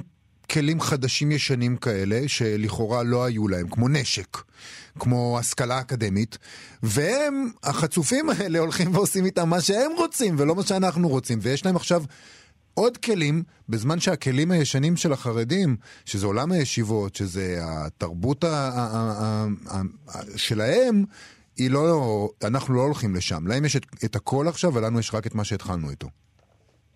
כלים 0.51 0.81
חדשים 0.81 1.33
ישנים 1.33 1.77
כאלה, 1.77 2.21
שלכאורה 2.27 3.03
לא 3.03 3.25
היו 3.25 3.49
להם, 3.49 3.69
כמו 3.69 3.89
נשק, 3.89 4.39
כמו 4.99 5.37
השכלה 5.39 5.81
אקדמית, 5.81 6.39
והם, 6.83 7.51
החצופים 7.63 8.31
האלה, 8.31 8.59
הולכים 8.59 8.95
ועושים 8.95 9.25
איתם 9.25 9.49
מה 9.49 9.61
שהם 9.61 9.93
רוצים, 9.97 10.35
ולא 10.39 10.55
מה 10.55 10.63
שאנחנו 10.63 11.09
רוצים, 11.09 11.39
ויש 11.43 11.65
להם 11.65 11.77
עכשיו 11.77 12.03
עוד 12.75 12.97
כלים, 12.97 13.43
בזמן 13.69 14.01
שהכלים 14.01 14.51
הישנים 14.51 14.97
של 14.97 15.13
החרדים, 15.13 15.77
שזה 16.05 16.27
עולם 16.27 16.53
הישיבות, 16.53 17.17
שזה 17.17 17.59
התרבות 17.63 18.45
שלהם, 20.37 21.05
היא 21.57 21.71
לא, 21.71 22.31
אנחנו 22.45 22.75
לא 22.75 22.81
הולכים 22.81 23.15
לשם. 23.15 23.47
להם 23.47 23.65
יש 23.65 23.77
את, 23.77 23.87
את 24.05 24.17
הכל 24.17 24.49
עכשיו, 24.49 24.75
ולנו 24.75 24.99
יש 25.01 25.15
רק 25.15 25.27
את 25.27 25.35
מה 25.35 25.45
שהתחלנו 25.45 25.91
איתו. 25.91 26.09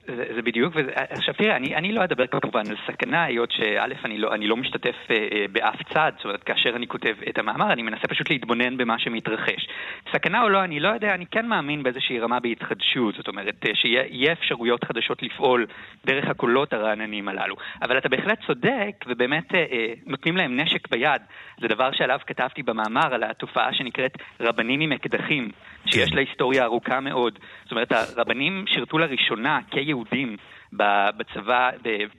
זה, 0.06 0.24
זה 0.34 0.42
בדיוק, 0.42 0.72
וזה, 0.76 0.90
עכשיו 0.94 1.34
תראה, 1.34 1.56
אני, 1.56 1.76
אני 1.76 1.92
לא 1.92 2.04
אדבר 2.04 2.26
כמובן 2.26 2.62
על 2.70 2.76
סכנה, 2.86 3.24
היות 3.24 3.50
שא', 3.52 3.84
אני 4.04 4.18
לא, 4.18 4.34
אני 4.34 4.46
לא 4.46 4.56
משתתף 4.56 4.96
אה, 5.10 5.16
אה, 5.16 5.44
באף 5.52 5.82
צד, 5.92 6.12
זאת 6.16 6.24
אומרת, 6.24 6.42
כאשר 6.42 6.70
אני 6.76 6.86
כותב 6.86 7.14
את 7.28 7.38
המאמר, 7.38 7.72
אני 7.72 7.82
מנסה 7.82 8.08
פשוט 8.08 8.30
להתבונן 8.30 8.76
במה 8.76 8.98
שמתרחש. 8.98 9.68
סכנה 10.12 10.42
או 10.42 10.48
לא, 10.48 10.64
אני 10.64 10.80
לא 10.80 10.88
יודע, 10.88 11.14
אני 11.14 11.26
כן 11.26 11.46
מאמין 11.46 11.82
באיזושהי 11.82 12.20
רמה 12.20 12.40
בהתחדשות, 12.40 13.14
זאת 13.14 13.28
אומרת, 13.28 13.66
אה, 13.66 13.74
שיהיה 13.74 14.32
אפשרויות 14.32 14.84
חדשות 14.84 15.22
לפעול 15.22 15.66
דרך 16.06 16.24
הקולות 16.28 16.72
הרעננים 16.72 17.28
הללו. 17.28 17.56
אבל 17.82 17.98
אתה 17.98 18.08
בהחלט 18.08 18.38
צודק, 18.46 19.04
ובאמת 19.06 19.54
אה, 19.54 19.64
אה, 19.72 19.92
נותנים 20.06 20.36
להם 20.36 20.60
נשק 20.60 20.88
ביד. 20.88 21.22
זה 21.60 21.68
דבר 21.68 21.92
שעליו 21.92 22.18
כתבתי 22.26 22.62
במאמר, 22.62 23.14
על 23.14 23.24
התופעה 23.24 23.74
שנקראת 23.74 24.12
רבנים 24.40 24.80
עם 24.80 24.92
אקדחים, 24.92 25.48
שיש 25.86 26.12
לה 26.12 26.20
היסטוריה 26.20 26.64
ארוכה 26.64 27.00
מאוד. 27.00 27.38
זאת 27.62 27.72
אומרת, 27.72 27.92
הרבנים 27.92 28.64
שירתו 28.66 28.98
לראשונה 28.98 29.58
כיהודים 29.70 30.36
בצבא, 30.72 31.70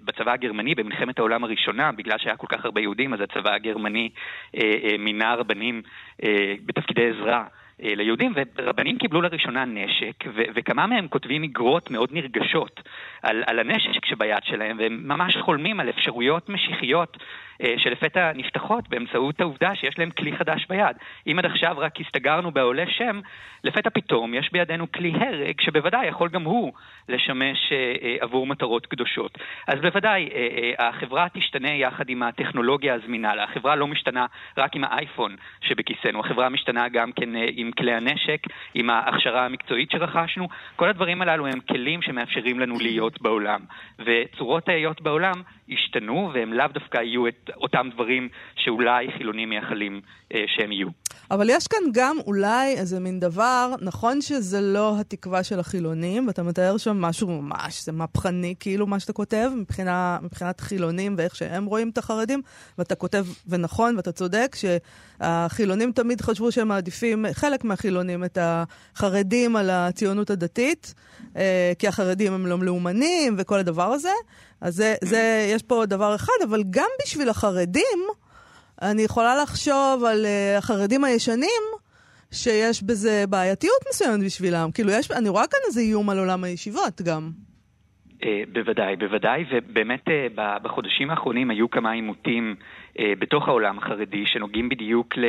בצבא 0.03 0.31
הגרמני 0.31 0.75
במלחמת 0.75 1.19
העולם 1.19 1.43
הראשונה, 1.43 1.91
בגלל 1.91 2.17
שהיה 2.17 2.37
כל 2.37 2.47
כך 2.47 2.65
הרבה 2.65 2.81
יהודים, 2.81 3.13
אז 3.13 3.19
הצבא 3.21 3.53
הגרמני 3.53 4.09
אה, 4.55 4.61
אה, 4.83 4.97
מינה 4.99 5.35
רבנים 5.35 5.81
אה, 6.23 6.53
בתפקידי 6.65 7.09
עזרה. 7.09 7.43
ליהודים, 7.79 8.33
ורבנים 8.35 8.97
קיבלו 8.97 9.21
לראשונה 9.21 9.65
נשק, 9.65 10.23
ו- 10.27 10.43
וכמה 10.55 10.87
מהם 10.87 11.07
כותבים 11.07 11.43
איגרות 11.43 11.91
מאוד 11.91 12.09
נרגשות 12.13 12.81
על, 13.23 13.43
על 13.47 13.59
הנשק 13.59 14.05
שביד 14.05 14.43
שלהם, 14.43 14.77
והם 14.79 15.01
ממש 15.07 15.37
חולמים 15.37 15.79
על 15.79 15.89
אפשרויות 15.89 16.49
משיחיות 16.49 17.17
אה, 17.63 17.73
שלפתע 17.77 18.31
נפתחות 18.35 18.89
באמצעות 18.89 19.41
העובדה 19.41 19.75
שיש 19.75 19.99
להם 19.99 20.09
כלי 20.11 20.37
חדש 20.37 20.65
ביד. 20.69 20.95
אם 21.27 21.39
עד 21.39 21.45
עכשיו 21.45 21.75
רק 21.77 22.01
הסתגרנו 22.01 22.51
בעולה 22.51 22.83
שם, 22.87 23.19
לפתע 23.63 23.89
פתאום 23.89 24.33
יש 24.33 24.51
בידינו 24.51 24.91
כלי 24.91 25.13
הרג 25.19 25.61
שבוודאי 25.61 26.07
יכול 26.07 26.29
גם 26.29 26.43
הוא 26.43 26.73
לשמש 27.09 27.71
אה, 27.71 27.95
אה, 28.03 28.15
עבור 28.19 28.47
מטרות 28.47 28.85
קדושות. 28.85 29.37
אז 29.67 29.81
בוודאי 29.81 30.29
החברה 30.79 31.27
תשתנה 31.33 31.71
יחד 31.71 32.09
עם 32.09 32.23
הטכנולוגיה 32.23 32.93
הזמינה 32.93 33.35
לה. 33.35 33.43
החברה 33.43 33.75
לא 33.75 33.87
משתנה 33.87 34.25
רק 34.57 34.75
עם 34.75 34.83
האייפון 34.83 35.35
שבכיסנו, 35.61 36.19
החברה 36.19 36.49
משתנה 36.49 36.89
גם 36.89 37.11
כן 37.11 37.29
עם 37.65 37.71
כלי 37.71 37.93
הנשק, 37.93 38.41
עם 38.73 38.89
ההכשרה 38.89 39.45
המקצועית 39.45 39.91
שרכשנו. 39.91 40.47
כל 40.75 40.89
הדברים 40.89 41.21
הללו 41.21 41.47
הם 41.47 41.59
כלים 41.59 42.01
שמאפשרים 42.01 42.59
לנו 42.59 42.79
להיות 42.79 43.21
בעולם. 43.21 43.59
וצורות 43.99 44.69
ההיות 44.69 45.01
בעולם 45.01 45.41
ישתנו, 45.67 46.31
והם 46.33 46.53
לאו 46.53 46.67
דווקא 46.73 46.97
יהיו 46.97 47.27
את 47.27 47.49
אותם 47.55 47.89
דברים 47.93 48.29
שאולי 48.55 49.07
חילונים 49.17 49.49
מייחלים 49.49 50.01
אה, 50.33 50.43
שהם 50.47 50.71
יהיו. 50.71 50.87
אבל 51.31 51.49
יש 51.49 51.67
כאן 51.67 51.79
גם 51.93 52.17
אולי 52.27 52.73
איזה 52.77 52.99
מין 52.99 53.19
דבר, 53.19 53.73
נכון 53.81 54.21
שזה 54.21 54.61
לא 54.61 54.99
התקווה 54.99 55.43
של 55.43 55.59
החילונים, 55.59 56.27
ואתה 56.27 56.43
מתאר 56.43 56.77
שם 56.77 57.01
משהו 57.01 57.41
ממש, 57.41 57.83
זה 57.83 57.91
מהפכני, 57.91 58.55
כאילו 58.59 58.87
מה 58.87 58.99
שאתה 58.99 59.13
כותב, 59.13 59.49
מבחינה, 59.55 60.17
מבחינת 60.21 60.61
חילונים 60.61 61.15
ואיך 61.17 61.35
שהם 61.35 61.65
רואים 61.65 61.89
את 61.89 61.97
החרדים, 61.97 62.41
ואתה 62.77 62.95
כותב, 62.95 63.25
ונכון, 63.47 63.95
ואתה 63.97 64.11
צודק, 64.11 64.55
שהחילונים 64.55 65.91
תמיד 65.91 66.21
חשבו 66.21 66.51
שהם 66.51 66.67
מעדיפים, 66.67 67.25
חלק 67.33 67.54
מהחילונים, 67.63 68.23
את 68.23 68.37
החרדים 68.41 69.55
על 69.55 69.69
הציונות 69.69 70.29
הדתית, 70.29 70.93
אה, 71.35 71.73
כי 71.79 71.87
החרדים 71.87 72.33
הם 72.33 72.47
לא 72.47 72.57
לאומנים 72.61 73.35
וכל 73.37 73.59
הדבר 73.59 73.83
הזה. 73.93 74.13
אז 74.61 74.75
זה, 74.75 74.95
זה, 75.03 75.47
יש 75.53 75.63
פה 75.63 75.85
דבר 75.85 76.15
אחד, 76.15 76.43
אבל 76.49 76.63
גם 76.69 76.89
בשביל 77.03 77.29
החרדים, 77.29 77.99
אני 78.81 79.01
יכולה 79.01 79.35
לחשוב 79.43 80.03
על 80.03 80.25
uh, 80.25 80.57
החרדים 80.57 81.03
הישנים, 81.03 81.63
שיש 82.31 82.83
בזה 82.83 83.23
בעייתיות 83.29 83.81
מסוימת 83.89 84.25
בשבילם. 84.25 84.69
כאילו, 84.73 84.91
יש, 84.91 85.11
אני 85.11 85.29
רואה 85.29 85.47
כאן 85.47 85.59
איזה 85.67 85.81
איום 85.81 86.09
על 86.09 86.19
עולם 86.19 86.43
הישיבות 86.43 87.01
גם. 87.01 87.31
אה, 88.23 88.43
בוודאי, 88.53 88.95
בוודאי, 88.95 89.45
ובאמת 89.51 90.09
אה, 90.09 90.59
בחודשים 90.59 91.09
האחרונים 91.09 91.51
היו 91.51 91.69
כמה 91.69 91.91
עימותים 91.91 92.55
אה, 92.59 92.65
בתוך 92.99 93.47
העולם 93.47 93.77
החרדי 93.77 94.25
שנוגעים 94.25 94.69
בדיוק 94.69 95.17
ל, 95.17 95.25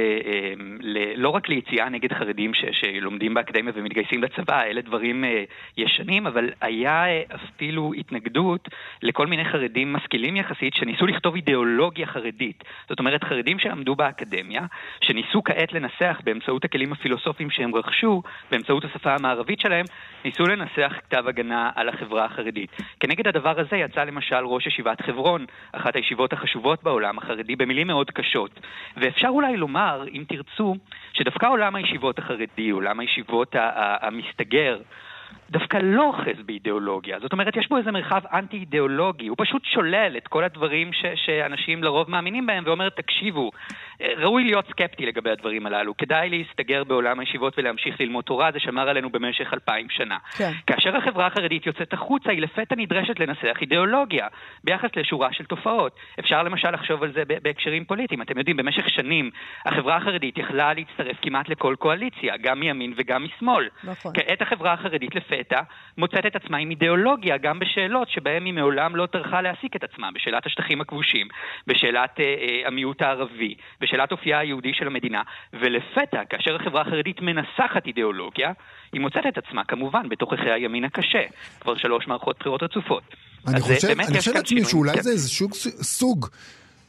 ל, 0.81 0.99
לא 1.17 1.29
רק 1.29 1.49
ליציאה 1.49 1.89
נגד 1.89 2.13
חרדים 2.13 2.55
ש, 2.55 2.65
שלומדים 2.73 3.35
באקדמיה 3.35 3.73
ומתגייסים 3.77 4.23
לצבא, 4.23 4.63
אלה 4.63 4.81
דברים 4.81 5.25
ישנים, 5.77 6.27
אבל 6.27 6.51
היה 6.61 7.05
אפילו 7.35 7.93
התנגדות 7.99 8.69
לכל 9.03 9.27
מיני 9.27 9.45
חרדים 9.45 9.93
משכילים 9.93 10.37
יחסית 10.37 10.75
שניסו 10.75 11.07
לכתוב 11.07 11.35
אידיאולוגיה 11.35 12.07
חרדית. 12.07 12.65
זאת 12.89 12.99
אומרת, 12.99 13.25
חרדים 13.25 13.59
שלמדו 13.59 13.95
באקדמיה, 13.95 14.63
שניסו 15.01 15.43
כעת 15.45 15.73
לנסח 15.73 16.21
באמצעות 16.25 16.65
הכלים 16.65 16.93
הפילוסופיים 16.93 17.51
שהם 17.51 17.75
רכשו, 17.75 18.23
באמצעות 18.51 18.85
השפה 18.85 19.15
המערבית 19.15 19.61
שלהם, 19.61 19.85
ניסו 20.25 20.47
לנסח 20.47 20.93
כתב 21.09 21.29
הגנה 21.29 21.71
על 21.75 21.89
החברה 21.89 22.25
החרדית. 22.25 22.71
כנגד 23.01 23.29
הדבר 23.29 23.61
הזה 23.61 23.77
יצא 23.77 24.05
למשל 24.05 24.45
ראש 24.45 24.67
ישיבת 24.67 25.01
חברון, 25.01 25.45
אחת 25.73 25.97
הישיבות 25.97 26.33
החשובות 26.33 26.83
בעולם 26.83 27.19
החרדי, 27.57 27.65
במילים 27.65 27.87
מאוד 27.87 28.11
קשות. 28.11 28.61
ואפשר 28.97 29.29
אולי 29.29 29.57
לומר, 29.57 30.05
אם 30.13 30.25
תרצו, 30.29 30.77
שדווקא 31.13 31.47
עולם 31.47 31.75
הישיבות 31.75 32.19
החרדי, 32.19 32.71
עולם 32.71 33.01
הישיבות 33.01 33.57
המסתגר, 34.03 34.79
דווקא 35.51 35.79
לא 35.83 36.03
אוחז 36.03 36.43
באידיאולוגיה. 36.47 37.19
זאת 37.21 37.33
אומרת, 37.33 37.57
יש 37.57 37.69
בו 37.69 37.77
איזה 37.77 37.93
מרחב 37.93 38.23
אנטי-אידיאולוגי. 38.33 39.27
הוא 39.27 39.37
פשוט 39.41 39.65
שולל 39.65 40.15
את 40.17 40.29
כל 40.29 40.45
הדברים 40.45 40.93
ש- 40.93 41.27
שאנשים 41.27 41.85
לרוב 41.85 42.11
מאמינים 42.11 42.47
בהם 42.47 42.65
ואומר, 42.67 42.89
תקשיבו, 42.89 43.51
ראוי 44.17 44.45
להיות 44.45 44.67
סקפטי 44.67 45.07
לגבי 45.07 45.31
הדברים 45.31 45.67
הללו. 45.67 45.97
כדאי 45.97 46.29
להסתגר 46.31 46.85
בעולם 46.85 47.21
הישיבות 47.21 47.59
ולהמשיך 47.59 48.01
ללמוד 48.01 48.25
תורה, 48.25 48.53
זה 48.53 48.61
שמר 48.61 48.89
עלינו 48.89 49.11
במשך 49.11 49.53
אלפיים 49.55 49.91
שנה. 49.91 50.19
כן. 50.39 50.51
כאשר 50.67 50.97
החברה 50.97 51.27
החרדית 51.27 51.67
יוצאת 51.67 51.93
החוצה, 51.93 52.31
היא 52.31 52.41
לפתע 52.43 52.75
נדרשת 52.77 53.21
לנסח 53.21 53.57
אידיאולוגיה 53.61 54.27
ביחס 54.65 54.91
לשורה 54.97 55.33
של 55.33 55.45
תופעות. 55.45 55.93
אפשר 56.21 56.43
למשל 56.43 56.71
לחשוב 56.71 57.03
על 57.03 57.13
זה 57.13 57.23
בהקשרים 57.43 57.85
פוליטיים. 57.85 58.23
אתם 58.23 58.39
יודעים, 58.39 58.57
במשך 58.57 58.89
שנים 58.89 59.31
החברה 59.67 59.97
החרדית 59.97 60.39
יכלה 60.39 60.75
להצטרף 60.75 61.17
כמעט 61.23 61.49
לכל 61.49 61.75
קואליציה, 61.79 62.35
גם 62.37 62.61
מימין 62.61 62.95
וגם 62.97 63.25
משמאל. 63.25 63.69
נכון. 63.85 64.13
כעת 64.15 64.43
החברה 64.43 64.73
החרדית 64.73 65.15
לפתע 65.15 65.36
מוצאת 65.99 66.27
את 66.27 66.37
עצמה 66.37 66.59
עם 66.59 66.71
אידיאולוגיה 66.71 67.37
גם 67.37 67.59
בשאלות 67.59 68.09
שבהן 68.09 68.45
היא 68.45 68.53
מעולם 68.53 68.97
לא 68.97 69.07
טרחה 69.07 69.41
להעסיק 69.41 69.77
את 69.77 69.85
עצמה, 69.85 70.11
בשאלת 70.15 70.47
השטחים 70.47 70.81
הכבושים, 70.81 71.29
בשאלת 71.67 72.21
אה, 72.21 72.25
אה, 72.25 72.69
המיעוט 72.69 73.03
הערבי, 73.03 73.55
בשאלת 73.81 74.13
אופייה 74.13 74.39
היהודי 74.39 74.73
של 74.75 74.87
המדינה, 74.87 75.23
ולפתע, 75.53 76.25
כאשר 76.31 76.57
החברה 76.57 76.81
החרדית 76.81 77.21
מנסחת 77.21 77.87
אידיאולוגיה, 77.87 78.53
היא 78.93 79.01
מוצאת 79.01 79.27
את 79.29 79.39
עצמה 79.39 79.65
כמובן 79.65 80.09
בתוככי 80.09 80.51
הימין 80.51 80.85
הקשה, 80.85 81.23
כבר 81.61 81.77
שלוש 81.77 82.07
מערכות 82.07 82.39
בחירות 82.39 82.63
רצופות. 82.63 83.03
אני 83.49 83.61
חושב, 83.61 83.89
אני 83.89 84.19
חושב 84.19 84.35
לעצמי 84.35 84.65
שאולי 84.65 84.93
כן. 84.95 85.01
זה 85.01 85.11
איזה 85.11 85.29
סוג 85.83 86.27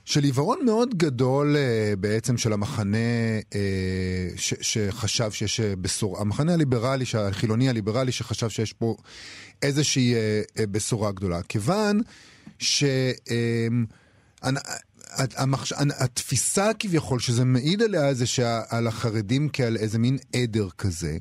של 0.07 0.23
עיוורון 0.23 0.65
מאוד 0.65 0.97
גדול 0.97 1.55
uh, 1.55 1.95
בעצם 1.95 2.37
של 2.37 2.53
המחנה 2.53 2.97
uh, 3.49 3.53
ש, 4.35 4.53
שחשב 4.61 5.31
שיש 5.31 5.59
אה, 5.59 5.75
בשורה, 5.75 6.21
המחנה 6.21 6.53
הליברלי, 6.53 7.05
החילוני 7.17 7.69
הליברלי 7.69 8.11
שחשב 8.11 8.49
שיש 8.49 8.73
פה 8.73 8.95
איזושהי 9.61 10.13
בשורה 10.71 11.11
גדולה. 11.11 11.41
כיוון 11.43 12.01
ש... 12.59 12.83
המחש... 15.13 15.73
התפיסה 15.99 16.71
כביכול 16.79 17.19
שזה 17.19 17.45
מעיד 17.45 17.81
עליה 17.81 18.13
זה 18.13 18.25
שעל 18.25 18.87
החרדים 18.87 19.49
כעל 19.53 19.77
איזה 19.77 19.99
מין 19.99 20.17
עדר 20.33 20.69
כזה. 20.77 21.17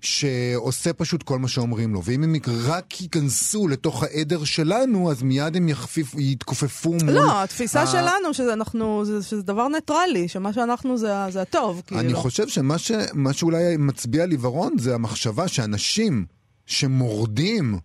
שעושה 0.00 0.92
פשוט 0.92 1.22
כל 1.22 1.38
מה 1.38 1.48
שאומרים 1.48 1.94
לו, 1.94 2.02
ואם 2.04 2.24
הם 2.24 2.34
רק 2.46 3.00
ייכנסו 3.00 3.68
לתוך 3.68 4.02
העדר 4.02 4.44
שלנו, 4.44 5.10
אז 5.10 5.22
מיד 5.22 5.56
הם 5.56 5.68
יחפיף, 5.68 6.14
יתכופפו 6.18 6.90
מול... 6.90 7.10
לא, 7.10 7.42
התפיסה 7.42 7.82
ה... 7.82 7.86
שלנו 7.86 8.34
שזה, 8.34 8.52
אנחנו, 8.52 9.02
שזה, 9.06 9.22
שזה 9.22 9.42
דבר 9.42 9.68
ניטרלי, 9.68 10.28
שמה 10.28 10.52
שאנחנו 10.52 10.98
זה, 10.98 11.12
זה 11.30 11.42
הטוב, 11.42 11.82
כאילו. 11.86 12.00
אני 12.00 12.14
חושב 12.14 12.48
שמה 12.48 12.78
ש, 12.78 12.92
שאולי 13.32 13.76
מצביע 13.78 14.22
על 14.22 14.30
עיוורון 14.30 14.78
זה 14.78 14.94
המחשבה 14.94 15.48
שאנשים 15.48 16.26
שמורדים 16.66 17.78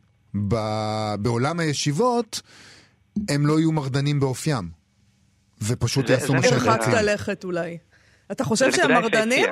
ב, 0.48 0.56
בעולם 1.20 1.60
הישיבות, 1.60 2.42
הם 3.30 3.48
לא 3.48 3.60
יהיו 3.60 3.72
מרדנים 3.72 4.20
באופיים. 4.20 4.84
ופשוט 5.62 6.10
יעשו 6.10 6.34
מה 6.34 6.44
שהם 6.44 6.54
רוצים. 6.54 6.70
הרחקת 6.70 7.02
לכת 7.02 7.44
אולי. 7.44 7.78
אתה 8.32 8.44
חושב 8.44 8.72
שהם 8.72 8.92
מרדנים? 8.92 9.46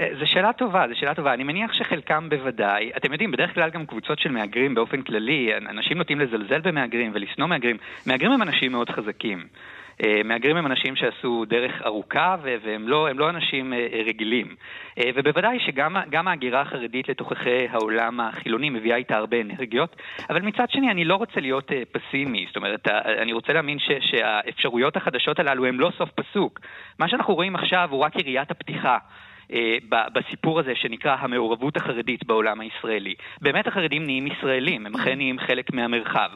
אה, 0.00 0.08
זו 0.18 0.26
שאלה 0.26 0.52
טובה, 0.52 0.84
זו 0.88 0.98
שאלה 0.98 1.14
טובה. 1.14 1.34
אני 1.34 1.44
מניח 1.44 1.72
שחלקם 1.72 2.28
בוודאי. 2.28 2.90
אתם 2.96 3.12
יודעים, 3.12 3.30
בדרך 3.30 3.54
כלל 3.54 3.70
גם 3.70 3.86
קבוצות 3.86 4.18
של 4.18 4.30
מהגרים 4.30 4.74
באופן 4.74 5.02
כללי, 5.02 5.50
אנשים 5.56 5.98
נוטים 5.98 6.20
לזלזל 6.20 6.60
במהגרים 6.60 7.10
ולשנוא 7.14 7.46
מהגרים. 7.46 7.76
מהגרים 8.06 8.32
הם 8.32 8.42
אנשים 8.42 8.72
מאוד 8.72 8.90
חזקים. 8.90 9.46
אה, 10.04 10.20
מהגרים 10.24 10.56
הם 10.56 10.66
אנשים 10.66 10.96
שעשו 10.96 11.44
דרך 11.48 11.82
ארוכה 11.82 12.36
והם 12.42 12.88
לא, 12.88 13.08
לא 13.14 13.30
אנשים 13.30 13.72
אה, 13.72 13.88
רגילים. 14.06 14.54
ובוודאי 15.14 15.58
שגם 15.60 16.28
ההגירה 16.28 16.60
החרדית 16.60 17.08
לתוככי 17.08 17.68
העולם 17.70 18.20
החילוני 18.20 18.70
מביאה 18.70 18.96
איתה 18.96 19.16
הרבה 19.16 19.40
אנרגיות, 19.40 19.96
אבל 20.30 20.42
מצד 20.42 20.70
שני 20.70 20.90
אני 20.90 21.04
לא 21.04 21.16
רוצה 21.16 21.40
להיות 21.40 21.70
פסימי, 21.92 22.44
זאת 22.46 22.56
אומרת, 22.56 22.88
אני 23.22 23.32
רוצה 23.32 23.52
להאמין 23.52 23.78
ש, 23.78 23.90
שהאפשרויות 24.00 24.96
החדשות 24.96 25.38
הללו 25.38 25.66
הן 25.66 25.74
לא 25.74 25.90
סוף 25.98 26.10
פסוק. 26.10 26.60
מה 26.98 27.08
שאנחנו 27.08 27.34
רואים 27.34 27.54
עכשיו 27.54 27.88
הוא 27.90 28.04
רק 28.04 28.16
יריית 28.16 28.50
הפתיחה. 28.50 28.98
אה, 29.52 29.76
בסיפור 30.12 30.60
הזה 30.60 30.74
שנקרא 30.74 31.16
המעורבות 31.20 31.76
החרדית 31.76 32.26
בעולם 32.26 32.60
הישראלי. 32.60 33.14
באמת 33.40 33.66
החרדים 33.66 34.04
נהיים 34.04 34.26
ישראלים, 34.26 34.86
הם 34.86 34.94
אכן 34.94 35.16
נהיים 35.16 35.38
חלק 35.38 35.72
מהמרחב. 35.72 36.30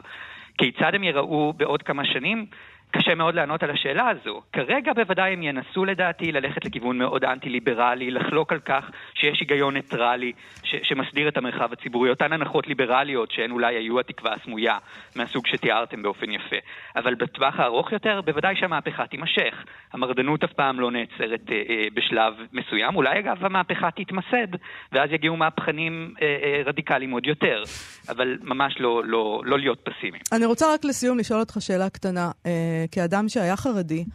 כיצד 0.57 0.95
הם 0.95 1.03
יראו 1.03 1.53
בעוד 1.57 1.83
כמה 1.83 2.05
שנים? 2.05 2.45
קשה 2.91 3.15
מאוד 3.15 3.35
לענות 3.35 3.63
על 3.63 3.69
השאלה 3.71 4.09
הזו. 4.09 4.41
כרגע 4.53 4.93
בוודאי 4.93 5.33
הם 5.33 5.43
ינסו 5.43 5.85
לדעתי 5.85 6.31
ללכת 6.31 6.65
לכיוון 6.65 6.97
מאוד 6.97 7.23
אנטי-ליברלי, 7.25 8.11
לחלוק 8.11 8.51
על 8.51 8.59
כך 8.59 8.91
שיש 9.23 9.39
היגיון 9.39 9.73
ניטרלי 9.73 10.31
ש- 10.63 10.75
שמסדיר 10.83 11.27
את 11.27 11.37
המרחב 11.37 11.73
הציבורי, 11.73 12.09
אותן 12.09 12.33
הנחות 12.33 12.67
ליברליות 12.67 13.31
שהן 13.31 13.51
אולי 13.51 13.75
היו 13.75 13.99
התקווה 13.99 14.33
הסמויה 14.33 14.77
מהסוג 15.15 15.47
שתיארתם 15.47 16.03
באופן 16.03 16.31
יפה. 16.31 16.55
אבל 16.95 17.15
בטווח 17.15 17.59
הארוך 17.59 17.91
יותר, 17.91 18.21
בוודאי 18.25 18.55
שהמהפכה 18.55 19.07
תימשך. 19.07 19.63
המרדנות 19.93 20.43
אף 20.43 20.53
פעם 20.53 20.79
לא 20.79 20.91
נעצרת 20.91 21.41
אה, 21.51 21.55
אה, 21.69 21.85
בשלב 21.93 22.33
מסוים, 22.53 22.95
אולי 22.95 23.19
אגב 23.19 23.45
המהפכה 23.45 23.91
תתמסד, 23.91 24.47
ואז 24.91 25.09
יגיעו 25.11 25.37
מהפכנים 25.37 26.13
אה, 26.21 26.27
אה, 26.43 26.61
רדיקליים 26.65 27.11
עוד 27.11 27.25
יותר, 27.25 27.63
אבל 28.09 28.37
ממש 28.41 28.75
לא, 28.79 29.03
לא, 29.05 29.41
לא 29.45 29.59
להיות 29.59 29.79
פסימיים. 29.83 30.23
אני 30.31 30.45
רוצה 30.45 30.73
רק 30.73 30.85
לסיום 30.85 31.19
לשאול 31.19 31.39
אותך 31.39 31.57
שאלה 31.59 31.89
קטנה. 31.89 32.31
אה... 32.45 32.85
כאדם 32.91 33.29
שהיה 33.29 33.57
חרדי, 33.57 34.05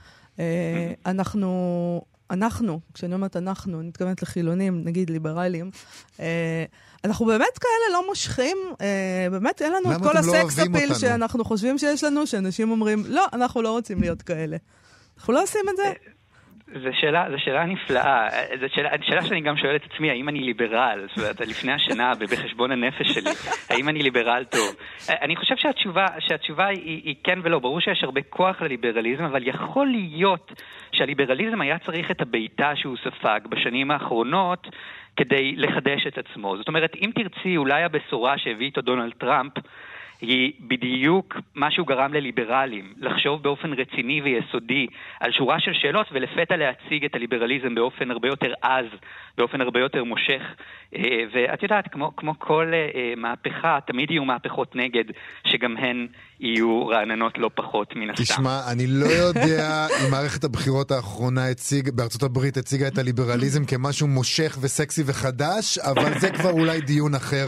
אה, 0.41 0.93
אנחנו, 1.07 1.49
אנחנו, 2.31 2.81
כשאני 2.95 3.15
אומרת 3.15 3.37
אנחנו, 3.37 3.81
אני 3.81 3.89
מתכוונת 3.89 4.23
לחילונים, 4.23 4.85
נגיד 4.85 5.11
ליברלים, 5.11 5.71
אה, 6.21 6.65
אנחנו 7.05 7.27
באמת 7.27 7.59
כאלה 7.61 7.93
לא 7.93 8.07
מושכים, 8.07 8.57
אה, 8.81 9.27
באמת 9.31 9.63
אין 9.63 9.73
לנו 9.73 9.93
את 9.93 10.03
כל 10.03 10.13
לא 10.15 10.19
הסקס 10.19 10.59
אפיל 10.59 10.95
שאנחנו 10.95 11.45
חושבים 11.45 11.79
שיש 11.79 12.05
לנו, 12.05 12.27
שאנשים 12.27 12.71
אומרים, 12.71 13.03
לא, 13.07 13.27
אנחנו 13.33 13.63
לא 13.63 13.71
רוצים 13.71 14.01
להיות 14.01 14.23
כאלה. 14.23 14.57
אנחנו 15.19 15.33
לא 15.33 15.43
עושים 15.43 15.61
את 15.71 15.77
זה. 15.77 15.93
זו 16.75 16.89
שאלה, 16.93 17.27
זו 17.31 17.39
שאלה 17.39 17.65
נפלאה. 17.65 18.29
זו 18.61 18.67
שאלה, 18.75 18.91
שאלה 19.03 19.23
שאני 19.23 19.41
גם 19.41 19.57
שואל 19.57 19.77
את 19.77 19.85
עצמי, 19.93 20.11
האם 20.11 20.29
אני 20.29 20.41
ליברל? 20.41 21.07
זאת 21.09 21.19
אומרת, 21.19 21.41
לפני 21.41 21.73
השנה, 21.73 22.13
בחשבון 22.15 22.71
הנפש 22.71 23.07
שלי, 23.07 23.31
האם 23.71 23.89
אני 23.89 24.03
ליברל 24.03 24.45
טוב? 24.45 24.77
אני 25.09 25.37
חושב 25.37 25.55
שהתשובה, 25.57 26.07
שהתשובה 26.19 26.67
היא, 26.67 27.03
היא 27.05 27.15
כן 27.25 27.39
ולא. 27.43 27.59
ברור 27.59 27.81
שיש 27.81 28.05
הרבה 28.05 28.23
כוח 28.23 28.63
לליברליזם, 28.63 29.25
אבל 29.25 29.49
יכול 29.49 29.87
להיות 29.87 30.53
שהליברליזם 30.93 31.61
היה 31.61 31.79
צריך 31.79 32.11
את 32.11 32.21
הבעיטה 32.21 32.77
שהוא 32.77 32.97
ספג 33.05 33.41
בשנים 33.49 33.91
האחרונות 33.91 34.67
כדי 35.17 35.57
לחדש 35.57 36.07
את 36.07 36.19
עצמו. 36.19 36.57
זאת 36.57 36.69
אומרת, 36.69 36.97
אם 36.97 37.11
תרצי, 37.15 37.57
אולי 37.57 37.83
הבשורה 37.83 38.39
שהביא 38.39 38.67
איתו 38.67 38.81
דונלד 38.81 39.13
טראמפ, 39.19 39.53
היא 40.21 40.53
בדיוק 40.61 41.35
מה 41.55 41.71
שהוא 41.71 41.87
גרם 41.87 42.15
לליברלים, 42.15 42.95
לחשוב 42.97 43.43
באופן 43.43 43.73
רציני 43.73 44.23
ויסודי 44.23 44.87
על 45.21 45.33
שורה 45.33 45.61
של 45.61 45.73
שאלות 45.75 46.07
ולפתע 46.13 46.57
להציג 46.57 47.05
את 47.05 47.15
הליברליזם 47.15 47.75
באופן 47.75 48.11
הרבה 48.11 48.29
יותר 48.29 48.53
עז, 48.63 48.87
באופן 49.39 49.61
הרבה 49.61 49.81
יותר 49.81 50.05
מושך. 50.05 50.43
אה, 50.97 51.03
ואת 51.35 51.63
יודעת, 51.63 51.85
כמו, 51.93 52.17
כמו 52.17 52.39
כל 52.39 52.73
אה, 52.75 53.13
מהפכה, 53.17 53.79
תמיד 53.87 54.11
יהיו 54.11 54.25
מהפכות 54.25 54.77
נגד, 54.77 55.05
שגם 55.47 55.77
הן 55.77 56.07
יהיו 56.41 56.87
רעננות 56.87 57.39
לא 57.39 57.51
פחות 57.55 57.97
מן 57.97 58.11
הסתם. 58.11 58.23
תשמע, 58.23 58.61
אני 58.73 58.87
לא 58.87 59.07
יודע 59.07 59.87
אם 59.87 60.11
מערכת 60.11 60.45
הבחירות 60.45 60.91
האחרונה 60.91 61.49
הציג, 61.49 61.91
בארצות 61.91 62.23
הברית 62.23 62.57
הציגה 62.57 62.89
את 62.89 62.99
הליברליזם 62.99 63.65
כמשהו 63.65 64.07
מושך 64.07 64.59
וסקסי 64.61 65.03
וחדש, 65.07 65.79
אבל 65.79 66.19
זה 66.19 66.31
כבר 66.31 66.51
אולי 66.51 66.81
דיון 66.81 67.15
אחר 67.15 67.47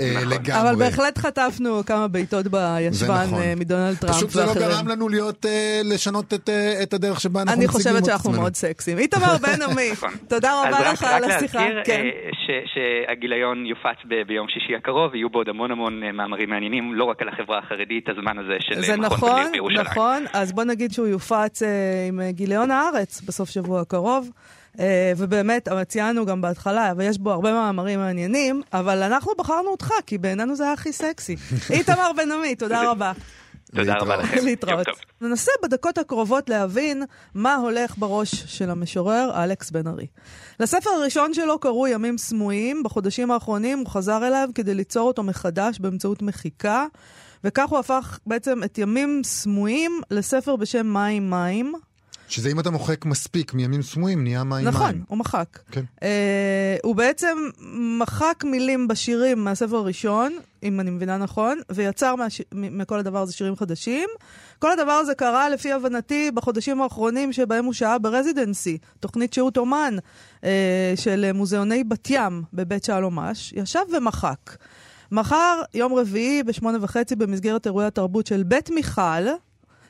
אה, 0.00 0.12
נכון. 0.16 0.28
לגמרי. 0.28 0.70
אבל 0.70 0.78
בהחלט 0.78 1.18
חטפנו 1.18 1.84
כמה 1.86 2.03
כמה 2.04 2.12
בעיטות 2.12 2.46
בישבן 2.46 3.24
נכון. 3.26 3.42
אה, 3.42 3.54
מדונלד 3.56 3.96
טראמפ 3.96 4.16
פשוט 4.16 4.30
זה 4.30 4.40
לא 4.44 4.48
ואחרים. 4.48 4.68
גרם 4.68 4.88
לנו 4.88 5.08
להיות, 5.08 5.46
אה, 5.46 5.80
לשנות 5.84 6.34
את, 6.34 6.48
אה, 6.48 6.82
את 6.82 6.94
הדרך 6.94 7.20
שבה 7.20 7.40
אנחנו 7.42 7.52
אני 7.54 7.64
מציגים 7.66 7.72
חושבת 7.82 7.98
את 7.98 8.04
שאנחנו 8.04 8.30
עצמנו. 8.30 8.42
מאוד 8.42 8.54
סקסיים. 8.54 8.98
איתמר 8.98 9.36
בן 9.42 9.62
עמי, 9.62 9.92
נכון. 9.92 10.10
תודה 10.28 10.52
אז 10.52 10.74
רבה 10.74 10.88
רק- 10.90 10.92
לך 10.92 11.02
רק 11.02 11.10
על 11.12 11.30
השיחה. 11.30 11.58
להזכיר 11.68 11.82
כן. 11.84 12.00
אה, 12.04 12.30
ש- 12.32 12.74
שהגיליון 12.74 13.66
יופץ 13.66 13.98
ב- 14.08 14.22
ביום 14.26 14.46
שישי 14.48 14.76
הקרוב, 14.76 15.14
יהיו 15.14 15.30
בו 15.30 15.38
עוד 15.38 15.48
המון 15.48 15.70
המון 15.70 16.00
מאמרים 16.14 16.50
מעניינים, 16.50 16.94
לא 16.94 17.04
רק 17.04 17.22
על 17.22 17.28
החברה 17.28 17.58
החרדית, 17.58 18.08
הזמן 18.08 18.38
הזה 18.38 18.56
של 18.60 18.80
זה 18.82 18.96
מכון 18.96 19.06
נכון, 19.06 19.30
תגלית 19.38 19.52
בירושלים. 19.52 19.80
נכון, 19.86 20.24
אז 20.32 20.52
בוא 20.52 20.64
נגיד 20.64 20.92
שהוא 20.92 21.06
יופץ 21.06 21.62
אה, 21.62 21.68
עם 22.08 22.20
גיליון 22.30 22.70
הארץ 22.70 23.20
בסוף 23.20 23.50
שבוע 23.50 23.80
הקרוב. 23.80 24.30
אה, 24.80 25.12
ובאמת, 25.16 25.68
אבל 25.68 25.84
ציינו 25.84 26.26
גם 26.26 26.40
בהתחלה, 26.40 26.92
ויש 26.96 27.18
בו 27.18 27.30
הרבה 27.30 27.52
מאמרים 27.52 27.98
מעניינים, 27.98 28.62
אבל 28.72 29.02
אנחנו 29.02 29.32
בחרנו 29.38 29.68
אותך, 29.68 29.90
כי 30.06 30.18
בעינינו 30.18 30.56
זה 30.56 30.64
היה 30.64 30.72
הכי 30.72 30.92
סקסי. 30.92 31.36
איתמר 31.70 32.10
בן 32.16 32.32
עמי, 32.32 32.54
תודה 32.54 32.90
רבה. 32.90 33.12
תודה 33.74 33.94
רבה. 34.00 34.16
לכם. 34.16 34.44
להתראות. 34.44 34.86
ננסה 35.20 35.52
בדקות 35.62 35.98
הקרובות 35.98 36.48
להבין 36.48 37.02
מה 37.34 37.54
הולך 37.54 37.98
בראש 37.98 38.34
של 38.34 38.70
המשורר 38.70 39.44
אלכס 39.44 39.70
בן 39.70 39.86
ארי. 39.86 40.06
לספר 40.60 40.90
הראשון 40.90 41.34
שלו 41.34 41.58
קראו 41.58 41.86
ימים 41.88 42.18
סמויים. 42.18 42.82
בחודשים 42.82 43.30
האחרונים 43.30 43.78
הוא 43.78 43.86
חזר 43.88 44.26
אליו 44.26 44.48
כדי 44.54 44.74
ליצור 44.74 45.06
אותו 45.08 45.22
מחדש 45.22 45.78
באמצעות 45.78 46.22
מחיקה, 46.22 46.86
וכך 47.44 47.68
הוא 47.68 47.78
הפך 47.78 48.18
בעצם 48.26 48.64
את 48.64 48.78
ימים 48.78 49.20
סמויים 49.24 50.00
לספר 50.10 50.56
בשם 50.56 50.86
מים 50.86 51.30
מים. 51.30 51.72
שזה 52.28 52.50
אם 52.50 52.60
אתה 52.60 52.70
מוחק 52.70 53.04
מספיק 53.04 53.54
מימים 53.54 53.82
סמויים, 53.82 54.22
נהיה 54.22 54.44
מים 54.44 54.64
נכון, 54.68 54.90
מים. 54.90 55.04
הוא 55.08 55.18
מחק. 55.18 55.58
כן. 55.70 55.84
אה, 56.02 56.76
הוא 56.82 56.94
בעצם 56.94 57.38
מחק 58.00 58.44
מילים 58.44 58.88
בשירים 58.88 59.44
מהספר 59.44 59.76
הראשון, 59.76 60.36
אם 60.62 60.80
אני 60.80 60.90
מבינה 60.90 61.16
נכון, 61.16 61.60
ויצר 61.70 62.16
מהש... 62.16 62.40
מכל 62.52 62.98
הדבר 62.98 63.18
הזה 63.22 63.32
שירים 63.32 63.56
חדשים. 63.56 64.08
כל 64.58 64.70
הדבר 64.70 64.92
הזה 64.92 65.14
קרה, 65.14 65.48
לפי 65.48 65.72
הבנתי, 65.72 66.30
בחודשים 66.30 66.82
האחרונים 66.82 67.32
שבהם 67.32 67.64
הוא 67.64 67.72
שהה 67.72 67.98
ברזידנסי, 67.98 68.78
תוכנית 69.00 69.32
שהות 69.32 69.56
אומן 69.56 69.96
אה, 70.44 70.92
של 70.96 71.32
מוזיאוני 71.32 71.84
בת 71.84 72.10
ים 72.10 72.42
בבית 72.52 72.84
שלומש, 72.84 73.52
ישב 73.56 73.80
ומחק. 73.96 74.56
מחר, 75.12 75.60
יום 75.74 75.94
רביעי, 75.94 76.42
בשמונה 76.42 76.78
וחצי, 76.80 77.16
במסגרת 77.16 77.66
אירועי 77.66 77.86
התרבות 77.86 78.26
של 78.26 78.42
בית 78.42 78.70
מיכל, 78.70 79.26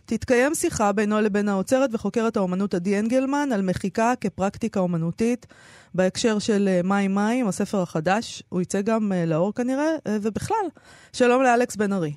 תתקיים 0.06 0.54
שיחה 0.54 0.92
בינו 0.92 1.20
לבין 1.20 1.48
האוצרת 1.48 1.90
וחוקרת 1.92 2.36
האומנות 2.36 2.74
עדי 2.74 2.98
אנגלמן 2.98 3.48
על 3.54 3.62
מחיקה 3.62 4.12
כפרקטיקה 4.20 4.80
אומנותית 4.80 5.46
בהקשר 5.94 6.38
של 6.38 6.68
אה, 6.68 6.80
מים 6.84 7.14
מים, 7.14 7.48
הספר 7.48 7.78
החדש. 7.82 8.42
הוא 8.48 8.60
יצא 8.60 8.80
גם 8.82 9.12
אה, 9.12 9.24
לאור 9.26 9.54
כנראה, 9.54 9.90
אה, 10.06 10.16
ובכלל. 10.22 10.66
שלום 11.12 11.42
לאלכס 11.42 11.76
בן 11.76 11.92
ארי. 11.92 12.12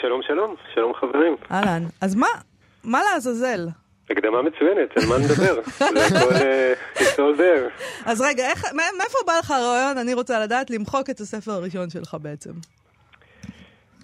שלום 0.00 0.22
שלום, 0.22 0.54
שלום 0.74 0.92
חברים. 0.94 1.36
אהלן. 1.50 1.82
אז 2.00 2.14
מה, 2.14 2.26
מה 2.84 3.00
לעזאזל? 3.02 3.68
הקדמה 4.10 4.42
מצוינת, 4.42 4.90
על 4.96 5.08
מה 5.08 5.18
נדבר? 5.18 5.60
זה 7.16 7.22
there. 7.38 7.70
אז 8.06 8.20
רגע, 8.20 8.44
מאיפה 8.72 9.18
בא 9.26 9.32
לך 9.38 9.50
הרעיון, 9.50 9.98
אני 9.98 10.14
רוצה 10.14 10.40
לדעת, 10.40 10.70
למחוק 10.70 11.10
את 11.10 11.20
הספר 11.20 11.52
הראשון 11.52 11.90
שלך 11.90 12.16
בעצם? 12.22 12.50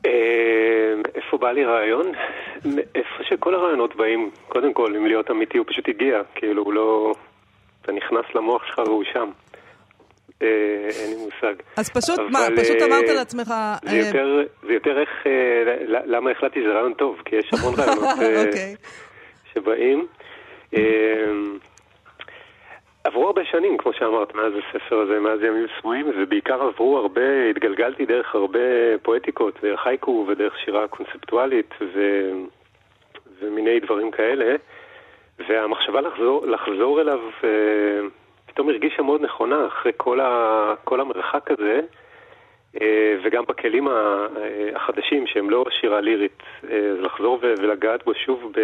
אה, 0.06 0.94
איפה 1.14 1.38
בא 1.38 1.52
לי 1.52 1.64
רעיון? 1.64 2.12
איפה 2.94 3.24
שכל 3.28 3.54
הרעיונות 3.54 3.96
באים, 3.96 4.30
קודם 4.48 4.72
כל, 4.72 4.96
אם 4.96 5.06
להיות 5.06 5.30
אמיתי, 5.30 5.58
הוא 5.58 5.66
פשוט 5.68 5.88
הגיע, 5.88 6.22
כאילו 6.34 6.62
הוא 6.62 6.72
לא... 6.72 7.14
אתה 7.82 7.92
נכנס 7.92 8.34
למוח 8.34 8.66
שלך 8.66 8.78
והוא 8.78 9.04
שם. 9.12 9.30
אה, 10.42 10.48
אין 11.00 11.10
לי 11.10 11.16
מושג. 11.16 11.54
אז 11.76 11.90
פשוט, 11.90 12.20
מה, 12.32 12.38
פשוט 12.56 12.82
אה, 12.82 12.86
אמרת 12.86 13.08
לעצמך... 13.08 13.54
זה 13.84 13.96
יותר, 13.96 14.42
זה 14.66 14.72
יותר 14.72 15.00
איך, 15.00 15.10
למה 15.88 16.30
החלטתי 16.30 16.60
שזה 16.60 16.72
רעיון 16.72 16.94
טוב, 16.94 17.22
כי 17.24 17.36
יש 17.36 17.50
המון 17.52 17.74
רעיונות 17.78 18.46
אוקיי. 18.46 18.74
שבאים. 19.54 20.06
עברו 23.06 23.26
הרבה 23.26 23.44
שנים, 23.44 23.76
כמו 23.76 23.92
שאמרת, 23.92 24.34
מאז 24.34 24.52
הספר 24.52 24.98
הזה, 24.98 25.20
מאז 25.20 25.42
ימים 25.42 25.66
סמויים, 25.80 26.10
ובעיקר 26.16 26.62
עברו 26.62 26.98
הרבה, 26.98 27.50
התגלגלתי 27.50 28.06
דרך 28.06 28.34
הרבה 28.34 28.58
פואטיקות, 29.02 29.58
דרך 29.62 29.86
הייקו 29.86 30.26
ודרך 30.28 30.58
שירה 30.58 30.88
קונספטואלית 30.88 31.74
ו... 31.80 32.00
ומיני 33.40 33.80
דברים 33.80 34.10
כאלה, 34.10 34.56
והמחשבה 35.48 36.00
לחזור, 36.00 36.46
לחזור 36.46 37.00
אליו 37.00 37.20
אה, 37.44 37.50
פתאום 38.46 38.68
הרגישה 38.68 39.02
מאוד 39.02 39.22
נכונה 39.22 39.66
אחרי 39.66 39.92
כל, 39.96 40.20
ה... 40.20 40.74
כל 40.84 41.00
המרחק 41.00 41.50
הזה, 41.50 41.80
אה, 42.82 43.16
וגם 43.24 43.44
בכלים 43.48 43.88
אה, 43.88 44.26
החדשים 44.74 45.26
שהם 45.26 45.50
לא 45.50 45.64
שירה 45.80 46.00
לירית, 46.00 46.42
אה, 46.70 46.92
לחזור 47.00 47.38
ו- 47.42 47.54
ולגעת 47.58 48.04
בו 48.04 48.14
שוב 48.14 48.52
ב... 48.52 48.60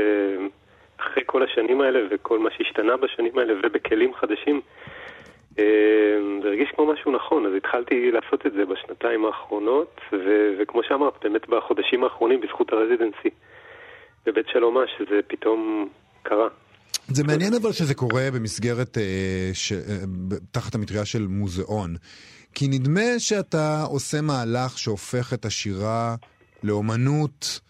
אחרי 1.03 1.23
כל 1.27 1.43
השנים 1.43 1.81
האלה 1.81 2.01
וכל 2.11 2.39
מה 2.39 2.51
שהשתנה 2.57 2.97
בשנים 2.97 3.39
האלה 3.39 3.55
ובכלים 3.63 4.15
חדשים, 4.15 4.61
אה, 5.59 5.65
זה 6.43 6.49
הרגיש 6.49 6.69
כמו 6.77 6.93
משהו 6.93 7.13
נכון, 7.13 7.47
אז 7.47 7.53
התחלתי 7.57 8.11
לעשות 8.11 8.47
את 8.47 8.53
זה 8.53 8.65
בשנתיים 8.65 9.25
האחרונות, 9.25 10.01
ו- 10.13 10.51
וכמו 10.59 10.81
שאמרת, 10.89 11.13
באמת 11.23 11.49
בחודשים 11.49 12.05
האחרונים, 12.05 12.41
בזכות 12.41 12.73
הרזידנסי 12.73 13.31
בבית 14.27 14.47
שלומה, 14.49 14.81
שזה 14.99 15.21
פתאום 15.27 15.89
קרה. 16.23 16.49
זה 17.09 17.25
מעניין 17.25 17.55
אבל 17.63 17.73
שזה 17.73 17.95
קורה 17.95 18.23
במסגרת, 18.35 18.99
אה, 18.99 19.51
ש... 19.53 19.73
אה, 19.73 19.79
תחת 20.51 20.75
המטריה 20.75 21.05
של 21.05 21.27
מוזיאון. 21.29 21.97
כי 22.55 22.69
נדמה 22.69 23.19
שאתה 23.19 23.83
עושה 23.83 24.21
מהלך 24.21 24.79
שהופך 24.79 25.33
את 25.35 25.45
השירה 25.45 26.15
לאומנות 26.63 27.61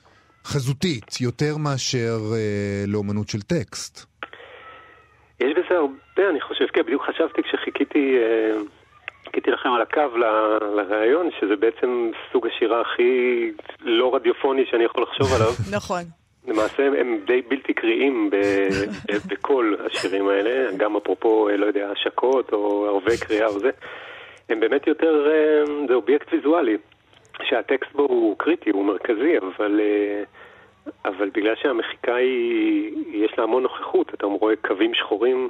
חזותית, 0.45 1.21
יותר 1.21 1.57
מאשר 1.57 2.19
אה, 2.35 2.85
לאומנות 2.87 3.29
של 3.29 3.41
טקסט. 3.43 4.07
יש 5.41 5.53
בזה 5.57 5.75
הרבה, 5.79 6.31
אני 6.31 6.41
חושב, 6.41 6.65
כן, 6.73 6.83
בדיוק 6.83 7.03
חשבתי 7.09 7.43
כשחיכיתי 7.43 8.17
אה, 8.17 8.57
חיכיתי 9.27 9.51
לכם 9.51 9.69
על 9.69 9.83
הקו 9.83 10.17
ל- 10.17 10.65
לראיון, 10.81 11.29
שזה 11.41 11.57
בעצם 11.57 12.11
סוג 12.33 12.47
השירה 12.47 12.81
הכי 12.81 13.51
לא 13.81 14.15
רדיופוני 14.15 14.63
שאני 14.71 14.85
יכול 14.85 15.03
לחשוב 15.03 15.27
עליו. 15.37 15.53
נכון. 15.73 16.03
למעשה 16.49 16.87
הם, 16.87 16.95
הם 16.99 17.19
די 17.27 17.43
בלתי 17.49 17.75
קריאים 17.75 18.31
ב, 18.31 18.37
ב, 18.37 19.13
בכל 19.35 19.75
השירים 19.87 20.29
האלה, 20.29 20.77
גם 20.77 20.97
אפרופו, 20.97 21.49
אה, 21.49 21.57
לא 21.57 21.67
יודע, 21.67 21.91
השקות 21.91 22.53
או 22.53 22.87
ערבי 22.87 23.19
קריאה 23.27 23.47
או 23.47 23.59
זה. 23.59 23.71
הם 24.49 24.61
באמת 24.61 24.87
יותר, 24.87 25.27
אה, 25.31 25.87
זה 25.89 25.95
אובייקט 25.95 26.33
ויזואלי, 26.33 26.77
שהטקסט 27.51 27.93
בו 27.93 28.03
הוא 28.03 28.37
קריטי, 28.39 28.71
הוא 28.71 28.85
מרכזי, 28.85 29.39
אבל, 29.39 29.81
אה, 29.81 30.23
אבל 31.05 31.31
בגלל 31.35 31.55
שהמחיקה 31.63 32.15
היא, 32.15 32.93
יש 33.25 33.33
לה 33.39 33.45
המון 33.45 33.63
נוכחות, 33.63 34.15
אתה 34.15 34.27
רואה 34.27 34.57
קווים 34.57 34.95
שחורים 34.95 35.49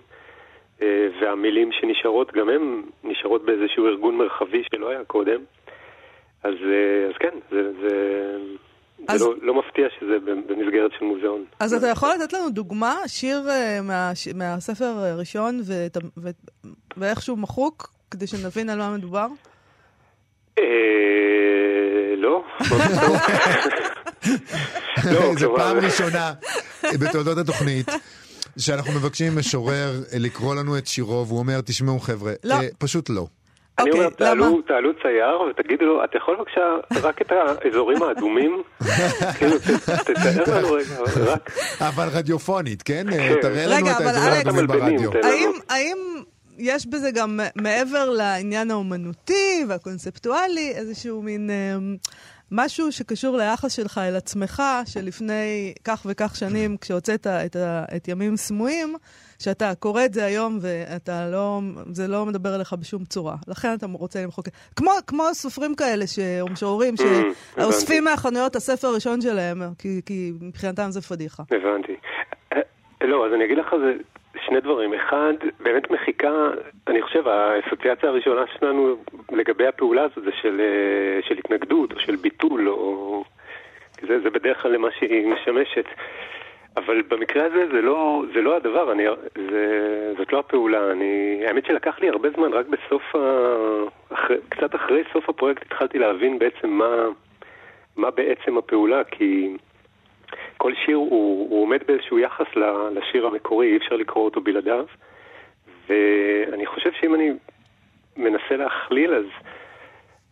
אה, 0.82 1.08
והמילים 1.20 1.70
שנשארות, 1.72 2.32
גם 2.32 2.48
הן 2.48 2.82
נשארות 3.04 3.44
באיזשהו 3.44 3.86
ארגון 3.86 4.16
מרחבי 4.16 4.62
שלא 4.74 4.88
היה 4.90 5.04
קודם. 5.04 5.40
אז, 6.42 6.54
אה, 6.64 7.06
אז 7.08 7.14
כן, 7.20 7.34
זה, 7.50 7.72
זה, 7.80 8.36
אז- 9.08 9.20
זה 9.20 9.26
לא, 9.28 9.34
לא 9.42 9.54
מפתיע 9.54 9.86
שזה 10.00 10.18
במסגרת 10.20 10.90
של 10.98 11.04
מוזיאון. 11.04 11.44
אז 11.60 11.74
אתה 11.74 11.86
יכול 11.86 12.08
לתת 12.14 12.32
לנו 12.32 12.50
דוגמה, 12.50 12.94
שיר 13.06 13.38
מהש... 13.82 14.28
מהספר 14.28 14.84
הראשון 14.84 15.60
ואת... 15.66 15.96
ו... 16.18 16.28
ואיכשהו 16.96 17.36
מחוק, 17.36 17.90
כדי 18.10 18.26
שנבין 18.26 18.70
על 18.70 18.78
מה 18.78 18.96
מדובר? 18.96 19.26
אה, 22.24 22.28
לא. 22.28 22.42
לא, 25.12 25.34
זו 25.38 25.54
פעם 25.56 25.76
ראשונה 25.76 26.32
בתולדות 27.00 27.38
התוכנית. 27.38 27.90
שאנחנו 28.58 28.92
מבקשים 28.92 29.38
משורר 29.38 29.90
לקרוא 30.18 30.54
לנו 30.54 30.78
את 30.78 30.86
שירו, 30.86 31.26
והוא 31.26 31.38
אומר, 31.38 31.60
תשמעו 31.60 31.98
חבר'ה, 31.98 32.32
לא. 32.44 32.54
אה, 32.54 32.60
פשוט 32.78 33.10
לא. 33.10 33.26
אני 33.78 33.90
אוקיי, 33.90 34.04
אומר, 34.04 34.16
למה? 34.20 34.30
תעלו, 34.30 34.62
תעלו 34.62 34.90
צייר 35.02 35.40
ותגידו 35.50 35.84
לו, 35.84 36.04
אתה 36.04 36.16
יכול 36.16 36.36
בבקשה 36.36 36.60
רק 37.08 37.22
את 37.22 37.32
האזורים 37.32 38.02
האדומים? 38.02 38.62
כאילו, 39.38 39.58
תתאר 39.58 40.58
לנו 40.58 40.72
רגע, 40.72 40.94
רק... 41.26 41.50
אבל 41.80 42.08
רדיופונית, 42.12 42.82
כן? 42.82 43.06
כן. 43.10 43.34
תראה 43.42 43.66
לנו 43.66 43.76
רגע, 43.76 43.92
את 43.92 44.00
האזורים 44.00 44.32
האדומים 44.32 44.66
ברדיו. 44.66 45.10
האם 45.68 45.98
יש 46.58 46.86
בזה 46.86 47.10
גם 47.10 47.40
מעבר 47.56 48.10
לעניין 48.10 48.70
האומנותי 48.70 49.64
והקונספטואלי 49.68 50.72
איזשהו 50.74 51.22
מין 51.22 51.50
אה, 51.50 51.76
משהו 52.50 52.92
שקשור 52.92 53.36
ליחס 53.36 53.72
שלך 53.72 53.98
אל 53.98 54.16
עצמך, 54.16 54.62
שלפני 54.86 55.74
כך 55.84 56.02
וכך 56.10 56.36
שנים, 56.36 56.76
כשהוצאת 56.76 57.26
את, 57.26 57.56
ה- 57.56 57.84
את 57.96 58.08
ימים 58.08 58.36
סמויים, 58.36 58.94
שאתה 59.38 59.72
קורא 59.74 60.04
את 60.04 60.14
זה 60.14 60.24
היום 60.24 60.58
ואתה 60.60 61.30
לא, 61.30 61.60
זה 61.92 62.08
לא 62.08 62.26
מדבר 62.26 62.56
אליך 62.56 62.72
בשום 62.72 63.04
צורה. 63.04 63.36
לכן 63.48 63.74
אתה 63.74 63.86
רוצה 63.92 64.22
למחוק. 64.22 64.48
כמו, 64.76 64.90
כמו 65.06 65.24
סופרים 65.32 65.74
כאלה, 65.74 66.06
ש- 66.06 66.18
או 66.40 66.48
משוררים, 66.48 66.94
שאוספים 67.56 68.04
מהחנויות 68.04 68.56
הספר 68.56 68.88
הראשון 68.88 69.20
שלהם, 69.20 69.62
כי, 69.78 70.00
כי 70.06 70.32
מבחינתם 70.40 70.90
זה 70.90 71.00
פדיחה. 71.00 71.42
הבנתי. 71.50 71.92
אה, 72.52 72.58
לא, 73.06 73.26
אז 73.26 73.32
אני 73.34 73.44
אגיד 73.44 73.58
לך, 73.58 73.66
זה 73.84 73.92
שני 74.46 74.60
דברים. 74.60 74.94
אחד, 74.94 75.32
באמת 75.60 75.90
מחיקה, 75.90 76.50
אני 76.86 77.02
חושב, 77.02 77.28
האסוציאציה 77.28 78.08
הראשונה 78.08 78.44
שלנו 78.58 78.96
לגבי 79.32 79.66
הפעולה 79.66 80.02
הזאת 80.02 80.24
זה 80.24 80.30
של, 80.42 80.60
אה, 80.60 81.22
של 81.28 81.38
התנגדות 81.38 81.92
או 81.92 82.00
של 82.00 82.16
ביטול, 82.16 82.68
או... 82.68 83.24
זה, 84.08 84.20
זה 84.20 84.30
בדרך 84.30 84.62
כלל 84.62 84.72
למה 84.72 84.88
שהיא 84.98 85.26
משמשת. 85.26 85.84
אבל 86.76 87.02
במקרה 87.02 87.44
הזה 87.44 87.66
זה 87.72 87.82
לא, 87.82 88.22
זה 88.34 88.42
לא 88.42 88.56
הדבר, 88.56 88.92
אני, 88.92 89.04
זה, 89.50 90.12
זאת 90.18 90.32
לא 90.32 90.38
הפעולה. 90.38 90.92
אני, 90.92 91.42
האמת 91.46 91.66
שלקח 91.66 91.98
לי 92.00 92.08
הרבה 92.08 92.30
זמן, 92.30 92.52
רק 92.52 92.66
בסוף, 92.66 93.16
ה, 93.16 94.14
אחרי, 94.14 94.36
קצת 94.48 94.74
אחרי 94.74 95.02
סוף 95.12 95.28
הפרויקט 95.28 95.62
התחלתי 95.62 95.98
להבין 95.98 96.38
בעצם 96.38 96.70
מה, 96.70 97.06
מה 97.96 98.10
בעצם 98.10 98.58
הפעולה, 98.58 99.04
כי 99.04 99.56
כל 100.62 100.72
שיר 100.84 100.96
הוא, 100.96 101.50
הוא 101.50 101.62
עומד 101.62 101.80
באיזשהו 101.86 102.18
יחס 102.18 102.46
לשיר 102.92 103.26
המקורי, 103.26 103.72
אי 103.72 103.76
אפשר 103.76 103.96
לקרוא 103.96 104.24
אותו 104.24 104.40
בלעדיו. 104.40 104.84
ואני 105.88 106.66
חושב 106.66 106.90
שאם 107.00 107.14
אני 107.14 107.30
מנסה 108.16 108.56
להכליל, 108.56 109.14
אז 109.14 109.24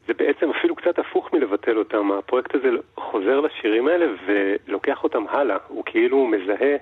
זה 0.06 0.14
בעצם 0.14 0.50
אפילו 0.50 0.76
קצת 0.76 0.98
הפוך 0.98 1.32
מלבטל 1.32 1.78
אותם. 1.78 2.12
הפרויקט 2.12 2.54
הזה 2.54 2.68
חוזר 2.96 3.40
לשירים 3.40 3.88
האלה 3.88 4.06
ולוקח 4.26 5.04
אותם 5.04 5.24
הלאה. 5.28 5.56
הוא 5.68 5.82
כאילו 5.86 6.26
מזהה, 6.26 6.76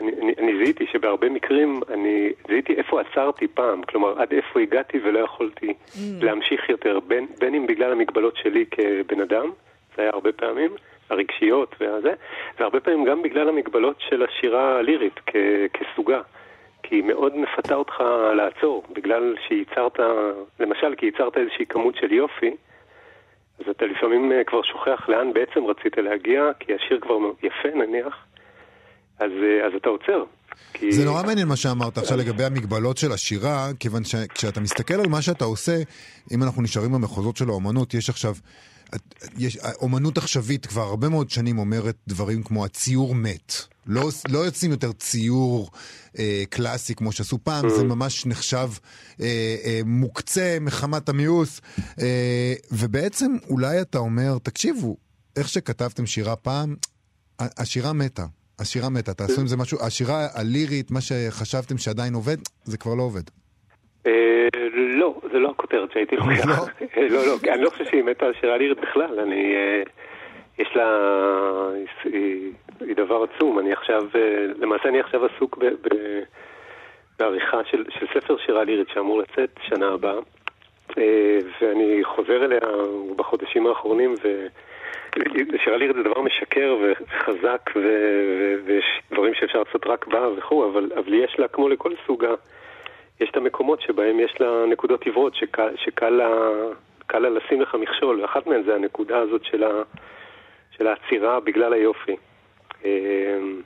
אני, 0.00 0.12
אני, 0.22 0.34
אני 0.38 0.56
זיהיתי 0.56 0.86
שבהרבה 0.92 1.28
מקרים, 1.28 1.80
אני 1.88 2.32
זיהיתי 2.48 2.74
איפה 2.74 3.00
עצרתי 3.00 3.48
פעם, 3.48 3.82
כלומר 3.82 4.20
עד 4.20 4.32
איפה 4.32 4.60
הגעתי 4.60 4.98
ולא 5.04 5.18
יכולתי 5.18 5.68
mm. 5.68 5.98
להמשיך 6.20 6.68
יותר, 6.68 7.00
בין, 7.00 7.26
בין 7.38 7.54
אם 7.54 7.66
בגלל 7.66 7.92
המגבלות 7.92 8.36
שלי 8.36 8.64
כבן 8.70 9.20
אדם, 9.20 9.50
זה 9.96 10.02
היה 10.02 10.10
הרבה 10.10 10.32
פעמים, 10.32 10.70
הרגשיות 11.10 11.74
והזה, 11.80 12.12
והרבה 12.58 12.80
פעמים 12.80 13.04
גם 13.04 13.22
בגלל 13.22 13.48
המגבלות 13.48 13.96
של 14.08 14.22
השירה 14.22 14.78
הלירית 14.78 15.20
כ, 15.26 15.36
כסוגה. 15.72 16.20
כי 16.82 16.94
היא 16.94 17.04
מאוד 17.04 17.32
מפתה 17.36 17.74
אותך 17.74 17.94
לעצור, 18.36 18.84
בגלל 18.92 19.34
שייצרת, 19.48 19.98
למשל 20.60 20.94
כי 20.98 21.06
ייצרת 21.06 21.36
איזושהי 21.36 21.66
כמות 21.66 21.94
של 21.96 22.12
יופי, 22.12 22.50
אז 23.58 23.64
אתה 23.70 23.84
לפעמים 23.86 24.32
אה, 24.32 24.44
כבר 24.44 24.62
שוכח 24.62 25.08
לאן 25.08 25.32
בעצם 25.32 25.60
רצית 25.66 25.96
להגיע, 25.96 26.42
כי 26.60 26.72
השיר 26.74 27.00
כבר 27.00 27.14
יפה 27.42 27.68
נניח, 27.74 28.14
אז, 29.18 29.30
אה, 29.42 29.66
אז 29.66 29.72
אתה 29.76 29.88
עוצר. 29.88 30.24
כי... 30.72 30.92
זה 30.92 31.04
נורא 31.04 31.22
מעניין 31.22 31.48
מה 31.48 31.56
שאמרת 31.56 31.98
עכשיו 31.98 32.18
לגבי 32.18 32.44
המגבלות 32.44 32.96
של 32.96 33.12
השירה, 33.12 33.66
כיוון 33.80 34.04
שכשאתה 34.04 34.60
מסתכל 34.60 34.94
על 34.94 35.08
מה 35.08 35.22
שאתה 35.22 35.44
עושה, 35.44 35.76
אם 36.34 36.42
אנחנו 36.42 36.62
נשארים 36.62 36.92
במחוזות 36.92 37.36
של 37.36 37.48
האומנות, 37.48 37.94
יש 37.94 38.10
עכשיו 38.10 38.34
יש, 39.38 39.58
אומנות 39.80 40.18
עכשווית 40.18 40.66
כבר 40.66 40.82
הרבה 40.82 41.08
מאוד 41.08 41.30
שנים 41.30 41.58
אומרת 41.58 41.96
דברים 42.08 42.42
כמו 42.42 42.64
הציור 42.64 43.14
מת. 43.14 43.52
לא, 43.86 44.10
לא 44.28 44.38
יוצאים 44.38 44.70
יותר 44.70 44.92
ציור 44.92 45.70
אה, 46.18 46.44
קלאסי 46.50 46.94
כמו 46.94 47.12
שעשו 47.12 47.38
פעם, 47.42 47.68
זה 47.68 47.80
mm. 47.80 47.84
ממש 47.84 48.26
נחשב 48.26 48.70
אה, 49.20 49.56
אה, 49.64 49.80
מוקצה 49.84 50.58
מחמת 50.60 51.08
המיאוס. 51.08 51.60
אה, 52.00 52.54
ובעצם 52.70 53.36
אולי 53.48 53.80
אתה 53.80 53.98
אומר, 53.98 54.38
תקשיבו, 54.42 54.96
איך 55.36 55.48
שכתבתם 55.48 56.06
שירה 56.06 56.36
פעם, 56.36 56.76
השירה 57.38 57.92
מתה. 57.92 58.26
השירה 58.58 58.88
מתה, 58.88 59.14
תעשו 59.14 59.40
עם 59.40 59.46
זה 59.46 59.56
משהו, 59.56 59.78
השירה 59.80 60.28
הלירית, 60.32 60.90
מה 60.90 61.00
שחשבתם 61.00 61.78
שעדיין 61.78 62.14
עובד, 62.14 62.36
זה 62.64 62.76
כבר 62.76 62.94
לא 62.94 63.02
עובד. 63.02 63.22
אה, 64.06 64.48
לא, 64.72 65.14
זה 65.32 65.38
לא 65.38 65.50
הכותרת 65.50 65.92
שהייתי 65.92 66.16
לוקח. 66.16 66.46
לא? 66.46 66.54
לא, 67.14 67.26
לא, 67.26 67.52
אני 67.52 67.62
לא 67.62 67.70
חושב 67.70 67.84
שהיא 67.84 68.02
מתה 68.02 68.26
על 68.26 68.32
שירה 68.40 68.56
לירית 68.56 68.80
בכלל. 68.80 69.20
אני... 69.20 69.54
אה, 69.54 69.82
יש 70.58 70.76
לה... 70.76 70.88
היא 72.80 72.96
דבר 72.96 73.24
עצום. 73.24 73.58
אני 73.58 73.72
עכשיו... 73.72 74.02
אה, 74.14 74.46
למעשה 74.58 74.88
אני 74.88 75.00
עכשיו 75.00 75.24
עסוק 75.24 75.58
בעריכה 77.18 77.64
של, 77.64 77.84
ספר 78.14 78.36
שירה 78.46 78.64
לירית 78.64 78.88
שאמור 78.88 79.18
לצאת 79.20 79.50
שנה 79.68 79.88
הבאה. 79.88 80.18
ואני 81.60 82.04
חוזר 82.04 82.44
אליה 82.44 82.60
בחודשים 83.16 83.66
האחרונים, 83.66 84.14
ושירה 85.52 85.76
לירית 85.76 85.96
זה 85.96 86.02
דבר 86.02 86.20
משקר 86.20 86.76
וחזק, 86.82 87.70
ו... 87.76 87.80
ויש 88.64 88.84
דברים 89.12 89.34
שאפשר 89.34 89.62
לעשות 89.62 89.86
רק 89.86 90.06
בה 90.06 90.28
וכו', 90.36 90.70
אבל, 90.72 90.90
אבל 90.96 91.14
יש 91.14 91.38
לה, 91.38 91.48
כמו 91.48 91.68
לכל 91.68 91.92
סוגה, 92.06 92.34
יש 93.20 93.30
את 93.30 93.36
המקומות 93.36 93.80
שבהם 93.80 94.20
יש 94.20 94.40
לה 94.40 94.66
נקודות 94.66 95.02
עיוורות 95.02 95.34
שקל, 95.34 95.68
שקל 95.76 96.10
לה, 96.10 96.28
קל 97.06 97.18
לה 97.18 97.28
לשים 97.30 97.60
לך 97.60 97.74
מכשול, 97.74 98.20
ואחת 98.20 98.46
מהן 98.46 98.62
זה 98.62 98.74
הנקודה 98.74 99.18
הזאת 99.18 99.44
של, 99.44 99.64
ה, 99.64 99.82
של 100.70 100.86
העצירה 100.86 101.40
בגלל 101.40 101.72
היופי. 101.72 102.16
אמ, 102.84 103.62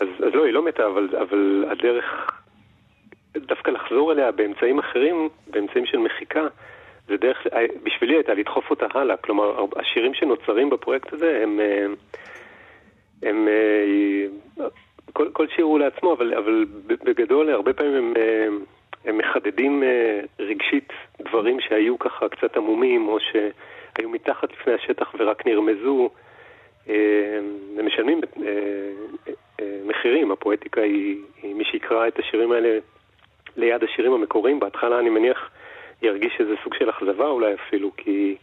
אז, 0.00 0.08
אז 0.18 0.34
לא, 0.34 0.44
היא 0.44 0.52
לא 0.52 0.62
מתה, 0.62 0.86
אבל, 0.86 1.08
אבל 1.22 1.64
הדרך 1.70 2.30
דווקא 3.36 3.70
לחזור 3.70 4.12
אליה 4.12 4.32
באמצעים 4.32 4.78
אחרים, 4.78 5.28
באמצעים 5.46 5.86
של 5.86 5.98
מחיקה, 5.98 6.46
זה 7.08 7.16
דרך, 7.16 7.46
בשבילי 7.82 8.14
הייתה 8.14 8.34
לדחוף 8.34 8.70
אותה 8.70 8.86
הלאה. 8.94 9.16
כלומר, 9.16 9.64
השירים 9.76 10.14
שנוצרים 10.14 10.70
בפרויקט 10.70 11.12
הזה 11.12 11.40
הם... 11.42 11.60
הם, 11.60 11.94
הם 13.22 13.48
כל, 15.56 15.62
כל 15.62 15.62
שיר 15.62 15.64
הוא 15.64 15.78
לעצמו, 15.78 16.12
אבל, 16.12 16.34
אבל 16.34 16.64
בגדול 16.86 17.50
הרבה 17.50 17.72
פעמים 17.72 17.94
הם, 17.94 18.14
אה, 18.16 18.46
הם 19.04 19.18
מחדדים 19.18 19.82
אה, 19.82 20.20
רגשית 20.38 20.92
דברים 21.20 21.60
שהיו 21.60 21.98
ככה 21.98 22.28
קצת 22.28 22.56
עמומים, 22.56 23.08
או 23.08 23.18
שהיו 23.20 24.08
מתחת 24.08 24.52
לפני 24.52 24.74
השטח 24.74 25.14
ורק 25.18 25.46
נרמזו. 25.46 26.10
אה, 26.88 27.38
הם 27.78 27.86
משלמים 27.86 28.20
מחירים, 29.86 30.32
הפואטיקה 30.32 30.80
היא, 30.80 31.16
היא 31.42 31.54
מי 31.54 31.64
שיקרא 31.64 32.08
את 32.08 32.18
השירים 32.18 32.52
האלה 32.52 32.78
ליד 33.56 33.84
השירים 33.84 34.12
המקוריים, 34.12 34.60
בהתחלה 34.60 34.98
אני 34.98 35.10
מניח 35.10 35.50
ירגיש 36.02 36.32
איזה 36.40 36.54
סוג 36.64 36.74
של 36.74 36.90
אכזבה 36.90 37.26
אולי 37.26 37.54
אפילו, 37.54 37.90
כי, 37.96 38.36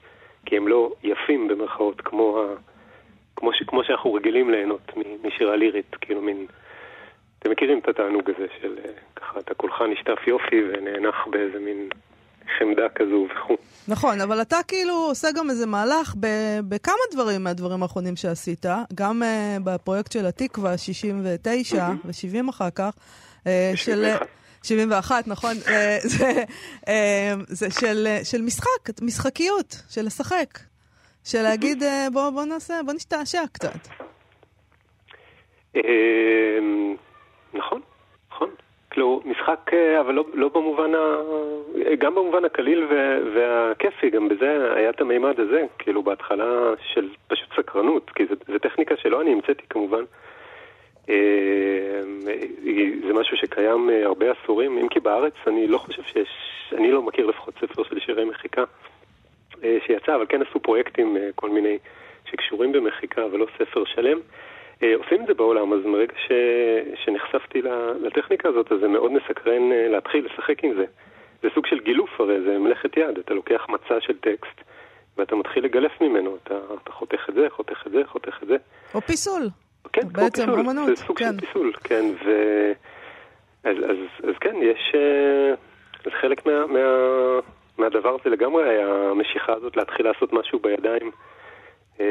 כי 0.46 0.58
הם 0.58 0.68
לא 0.68 0.92
יפים 1.04 1.48
במרכאות 1.48 2.02
כמו, 2.02 2.40
ה, 2.40 2.56
כמו, 3.36 3.54
ש, 3.54 3.64
כמו 3.64 3.84
שאנחנו 3.84 4.14
רגילים 4.14 4.50
ליהנות 4.50 4.92
משירה 5.24 5.56
לירית, 5.56 5.96
כאילו 6.02 6.22
מין 6.22 6.46
אתם 7.44 7.52
מכירים 7.52 7.80
את 7.80 7.88
התענוג 7.88 8.30
הזה 8.30 8.46
של 8.62 8.78
אה, 8.86 8.92
ככה, 9.16 9.40
אתה 9.40 9.54
כולך 9.54 9.74
נשטף 9.92 10.28
יופי 10.28 10.56
ונאנח 10.64 11.16
באיזה 11.32 11.60
מין 11.60 11.90
חמדה 12.60 12.90
כזו 12.96 13.28
וכו'. 13.32 13.58
נכון, 13.88 14.22
אבל 14.22 14.42
אתה 14.42 14.58
כאילו 14.68 14.94
עושה 14.94 15.28
גם 15.36 15.50
איזה 15.50 15.66
מהלך 15.66 16.16
ב- 16.20 16.60
בכמה 16.70 17.04
דברים 17.12 17.44
מהדברים 17.44 17.84
האחרונים 17.84 18.16
שעשית, 18.16 18.66
גם 18.96 19.22
uh, 19.22 19.64
בפרויקט 19.64 20.12
של 20.12 20.26
התקווה, 20.26 20.78
69 20.78 21.88
ו-70 22.06 22.50
אחר 22.50 22.70
כך, 22.76 22.94
uh, 23.44 23.48
של... 23.76 24.06
71, 24.64 25.28
נכון? 25.28 25.54
זה, 26.04 26.44
זה 27.48 27.72
של, 27.72 28.08
של 28.24 28.42
משחק, 28.42 29.02
משחקיות, 29.02 29.76
של 29.90 30.02
לשחק. 30.02 30.60
של 31.24 31.42
להגיד, 31.42 31.84
בוא, 32.14 32.30
בוא 32.30 32.46
נעשה, 32.46 32.80
בוא 32.86 32.94
נשתעשע 32.94 33.42
קצת. 33.52 33.88
נכון, 37.54 37.82
נכון. 38.32 38.50
כאילו, 38.94 39.22
משחק, 39.26 39.74
אה, 39.74 40.00
אבל 40.00 40.14
לא, 40.14 40.26
לא 40.34 40.50
במובן 40.50 40.96
ה... 40.96 41.00
גם 41.98 42.16
במובן 42.16 42.46
הקליל 42.46 42.88
והכיפי, 43.36 44.10
גם 44.10 44.30
בזה 44.30 44.74
היה 44.76 44.90
את 44.90 45.02
המימד 45.02 45.40
הזה, 45.40 45.66
כאילו 45.80 46.04
בהתחלה 46.04 46.74
של 46.94 47.10
פשוט 47.28 47.50
סקרנות, 47.58 48.10
כי 48.10 48.26
זו 48.48 48.60
טכניקה 48.60 48.98
שלא 48.98 49.22
אני 49.22 49.32
המצאתי 49.32 49.64
כמובן. 49.70 50.04
אה, 51.10 52.02
זה 53.08 53.14
משהו 53.14 53.38
שקיים 53.38 53.90
אה, 53.90 54.06
הרבה 54.06 54.26
עשורים, 54.32 54.78
אם 54.78 54.88
כי 54.88 55.00
בארץ 55.00 55.34
אני 55.48 55.68
לא 55.68 55.78
חושב 55.78 56.04
שיש, 56.04 56.30
אני 56.78 56.92
לא 56.92 57.02
מכיר 57.02 57.26
לפחות 57.26 57.54
ספר 57.62 57.84
של 57.84 58.00
שירי 58.00 58.26
מחיקה 58.26 58.64
שיצא, 59.86 60.16
אבל 60.16 60.26
כן 60.30 60.42
עשו 60.42 60.60
פרויקטים 60.60 61.18
כל 61.36 61.50
מיני 61.50 61.78
שקשורים 62.26 62.72
במחיקה, 62.72 63.26
אבל 63.26 63.40
לא 63.40 63.48
ספר 63.58 63.84
שלם. 63.86 64.20
אה, 64.84 64.96
עושים 64.96 65.22
את 65.22 65.28
זה 65.28 65.34
בעולם, 65.34 65.74
אז 65.74 65.80
מרגע 65.86 66.14
ש... 66.28 66.32
שנחשפתי 67.04 67.62
לטכניקה 68.02 68.50
הזאת, 68.50 68.72
אז 68.72 68.80
זה 68.80 68.88
מאוד 68.88 69.12
מסקרן 69.12 69.72
אה, 69.72 69.88
להתחיל 69.88 70.26
לשחק 70.26 70.64
עם 70.64 70.74
זה. 70.74 70.86
זה 71.44 71.50
סוג 71.56 71.66
של 71.66 71.80
גילוף 71.80 72.22
הרי, 72.22 72.42
זה 72.42 72.60
מלאכת 72.60 72.98
יד, 72.98 73.18
אתה 73.18 73.34
לוקח 73.34 73.66
מצע 73.70 74.02
של 74.02 74.18
טקסט 74.18 74.62
ואתה 75.18 75.36
מתחיל 75.36 75.66
לגלף 75.66 76.02
ממנו, 76.02 76.38
אתה, 76.44 76.58
אתה 76.84 76.92
חותך 76.92 77.30
את 77.30 77.34
זה, 77.34 77.48
חותך 77.50 77.84
את 77.88 77.92
זה, 77.92 78.02
חותך 78.06 78.44
את 78.44 78.48
זה. 78.48 78.58
או 78.94 79.02
פיסול. 79.02 79.50
כן, 79.94 80.08
בעצם 80.12 80.46
פיסול, 80.46 80.60
אמנות. 80.60 80.88
זה 80.88 80.96
סוג 80.96 81.20
כן. 81.20 81.26
של 81.26 81.46
פיסול, 81.46 81.74
כן, 81.84 82.06
ו... 82.26 82.32
אז, 83.64 83.78
אז, 83.78 83.98
אז 84.30 84.36
כן, 84.40 84.56
יש... 84.62 84.92
אה, 84.96 85.54
אז 86.06 86.12
חלק 86.22 86.46
מה, 86.46 86.68
מה, 86.68 86.80
מהדבר 87.78 88.18
הזה 88.20 88.30
לגמרי 88.30 88.70
היה 88.70 88.88
המשיכה 89.12 89.54
הזאת 89.54 89.78
להתחיל 89.78 90.06
לעשות 90.06 90.34
משהו 90.34 90.60
בידיים. 90.60 91.12
אה, 92.00 92.06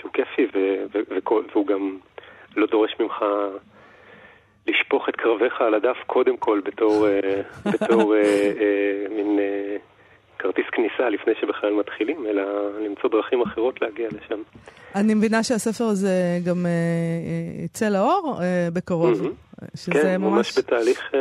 שהוא 0.00 0.10
כיפי 0.12 0.46
והוא 1.52 1.66
גם 1.66 1.98
לא 2.56 2.66
דורש 2.66 2.96
ממך 3.00 3.24
לשפוך 4.66 5.08
את 5.08 5.16
קרביך 5.16 5.60
על 5.60 5.74
הדף 5.74 5.96
קודם 6.06 6.36
כל 6.36 6.60
בתור, 6.64 7.06
אה, 7.08 7.42
בתור 7.72 8.14
אה, 8.16 9.06
מין 9.10 9.38
כרטיס 10.38 10.64
כניסה 10.72 11.08
לפני 11.08 11.32
שבכלל 11.40 11.72
מתחילים, 11.72 12.26
אלא 12.26 12.42
למצוא 12.80 13.10
דרכים 13.10 13.42
אחרות 13.42 13.82
להגיע 13.82 14.08
לשם. 14.08 14.42
אני 14.94 15.14
מבינה 15.14 15.42
שהספר 15.42 15.84
הזה 15.84 16.38
גם 16.46 16.66
יצא 17.64 17.88
לאור 17.88 18.38
בקרוב. 18.72 19.34
שזה 19.74 19.92
כן, 19.92 20.20
ממש... 20.20 20.32
ממש 20.32 20.58
בתהליך 20.58 21.12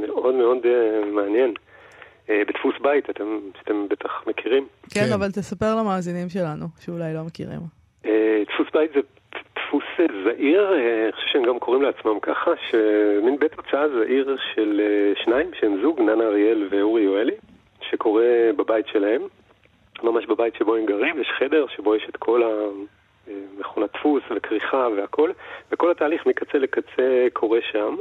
מאוד 0.00 0.34
מאוד 0.34 0.58
מעניין. 1.12 1.54
אה, 2.30 2.42
בדפוס 2.48 2.74
בית, 2.80 3.10
אתם, 3.10 3.38
שאתם 3.58 3.88
בטח 3.88 4.24
מכירים. 4.26 4.66
כן, 4.90 5.00
כן. 5.00 5.12
אבל 5.12 5.30
תספר 5.30 5.74
למאזינים 5.74 6.28
שלנו, 6.28 6.66
שאולי 6.80 7.14
לא 7.14 7.24
מכירים. 7.24 7.60
אה, 8.06 8.42
דפוס 8.48 8.66
בית 8.74 8.90
זה 8.94 9.00
דפוס 9.56 9.84
אה, 10.00 10.06
זעיר, 10.24 10.74
אני 10.74 11.12
חושב 11.12 11.26
שהם 11.32 11.42
גם 11.42 11.58
קוראים 11.58 11.82
לעצמם 11.82 12.20
ככה, 12.22 12.50
שמין 12.70 13.38
בית 13.38 13.54
הוצאה 13.54 13.88
זעיר 13.88 14.36
של 14.54 14.80
שניים, 15.24 15.50
שהם 15.60 15.80
זוג, 15.82 16.00
ננה 16.00 16.24
אריאל 16.24 16.68
ואורי 16.70 17.02
יואלי, 17.02 17.34
שקורה 17.90 18.24
בבית 18.56 18.86
שלהם, 18.86 19.22
ממש 20.02 20.26
בבית 20.26 20.54
שבו 20.54 20.76
הם 20.76 20.86
גרים, 20.86 21.20
יש 21.20 21.28
חדר 21.38 21.66
שבו 21.76 21.96
יש 21.96 22.06
את 22.08 22.16
כל 22.16 22.42
המכונת 23.58 23.92
דפוס 23.92 24.22
וכריכה 24.36 24.88
והכל, 24.96 25.30
וכל 25.72 25.90
התהליך 25.90 26.26
מקצה 26.26 26.58
לקצה 26.58 27.26
קורה 27.32 27.58
שם. 27.72 27.96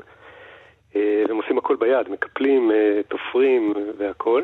אה, 0.95 1.23
והם 1.27 1.37
עושים 1.37 1.57
הכל 1.57 1.75
ביד, 1.75 2.09
מקפלים, 2.09 2.71
אה, 2.71 3.01
תופרים 3.07 3.73
והכל. 3.97 4.43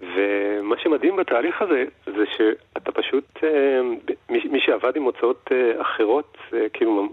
ומה 0.00 0.76
שמדהים 0.78 1.16
בתהליך 1.16 1.62
הזה, 1.62 1.84
זה 2.06 2.24
שאתה 2.36 2.92
פשוט, 2.92 3.24
אה, 3.42 3.80
מי, 4.28 4.60
שעבד 4.60 4.96
עם 4.96 5.02
הוצאות 5.02 5.50
אחרות, 5.80 6.36
כאילו, 6.72 7.08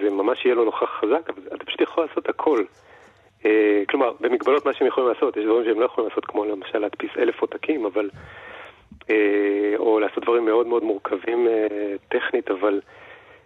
זה 0.00 0.10
ממש 0.10 0.44
יהיה 0.44 0.54
לו 0.54 0.64
נוכח 0.64 0.90
חזק, 1.00 1.30
אבל 1.30 1.42
אתה 1.56 1.64
פשוט 1.64 1.80
יכול 1.80 2.04
לעשות 2.04 2.28
הכל. 2.28 2.64
כלומר, 3.88 4.12
במגבלות 4.20 4.66
מה 4.66 4.74
שהם 4.74 4.86
יכולים 4.86 5.08
לעשות, 5.08 5.36
יש 5.36 5.44
דברים 5.44 5.64
שהם 5.64 5.80
לא 5.80 5.84
יכולים 5.84 6.08
לעשות, 6.08 6.24
כמו 6.24 6.44
למשל 6.44 6.78
להדפיס 6.78 7.10
אלף 7.18 7.40
עותקים, 7.40 7.86
אבל... 7.86 8.10
או 9.76 10.00
לעשות 10.00 10.22
דברים 10.22 10.44
מאוד 10.44 10.66
מאוד 10.66 10.84
מורכבים 10.84 11.48
טכנית, 12.08 12.50
אבל 12.50 12.80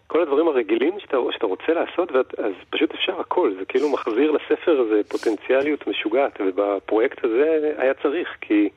כל 0.06 0.22
הדברים 0.22 0.48
הרגילים 0.48 1.00
שאתה, 1.00 1.16
שאתה 1.30 1.46
רוצה 1.46 1.72
לעשות, 1.72 2.12
ואת, 2.12 2.40
אז 2.40 2.52
פשוט 2.70 2.94
אפשר 2.94 3.20
הכל. 3.20 3.54
זה 3.58 3.64
כאילו 3.64 3.92
מחזיר 3.92 4.30
לספר 4.30 4.80
הזה 4.80 5.00
פוטנציאליות 5.08 5.86
משוגעת, 5.86 6.40
ובפרויקט 6.40 7.24
הזה 7.24 7.72
היה 7.78 7.94
צריך, 7.94 8.36
כי 8.40 8.68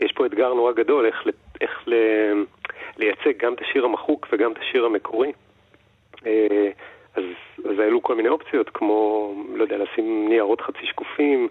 יש 0.00 0.12
פה 0.12 0.26
אתגר 0.26 0.54
נורא 0.54 0.72
גדול, 0.72 1.06
איך, 1.06 1.26
איך 1.60 1.82
ל, 1.86 1.94
לייצג 2.96 3.32
גם 3.38 3.54
את 3.54 3.60
השיר 3.60 3.84
המחוק 3.84 4.28
וגם 4.32 4.52
את 4.52 4.58
השיר 4.58 4.84
המקורי. 4.84 5.32
אה, 6.26 6.70
אז, 7.16 7.24
אז 7.70 7.78
העלו 7.78 8.02
כל 8.02 8.14
מיני 8.14 8.28
אופציות, 8.28 8.70
כמו, 8.70 9.32
לא 9.54 9.62
יודע, 9.62 9.76
לשים 9.76 10.28
ניירות 10.28 10.60
חצי 10.60 10.86
שקופים, 10.86 11.48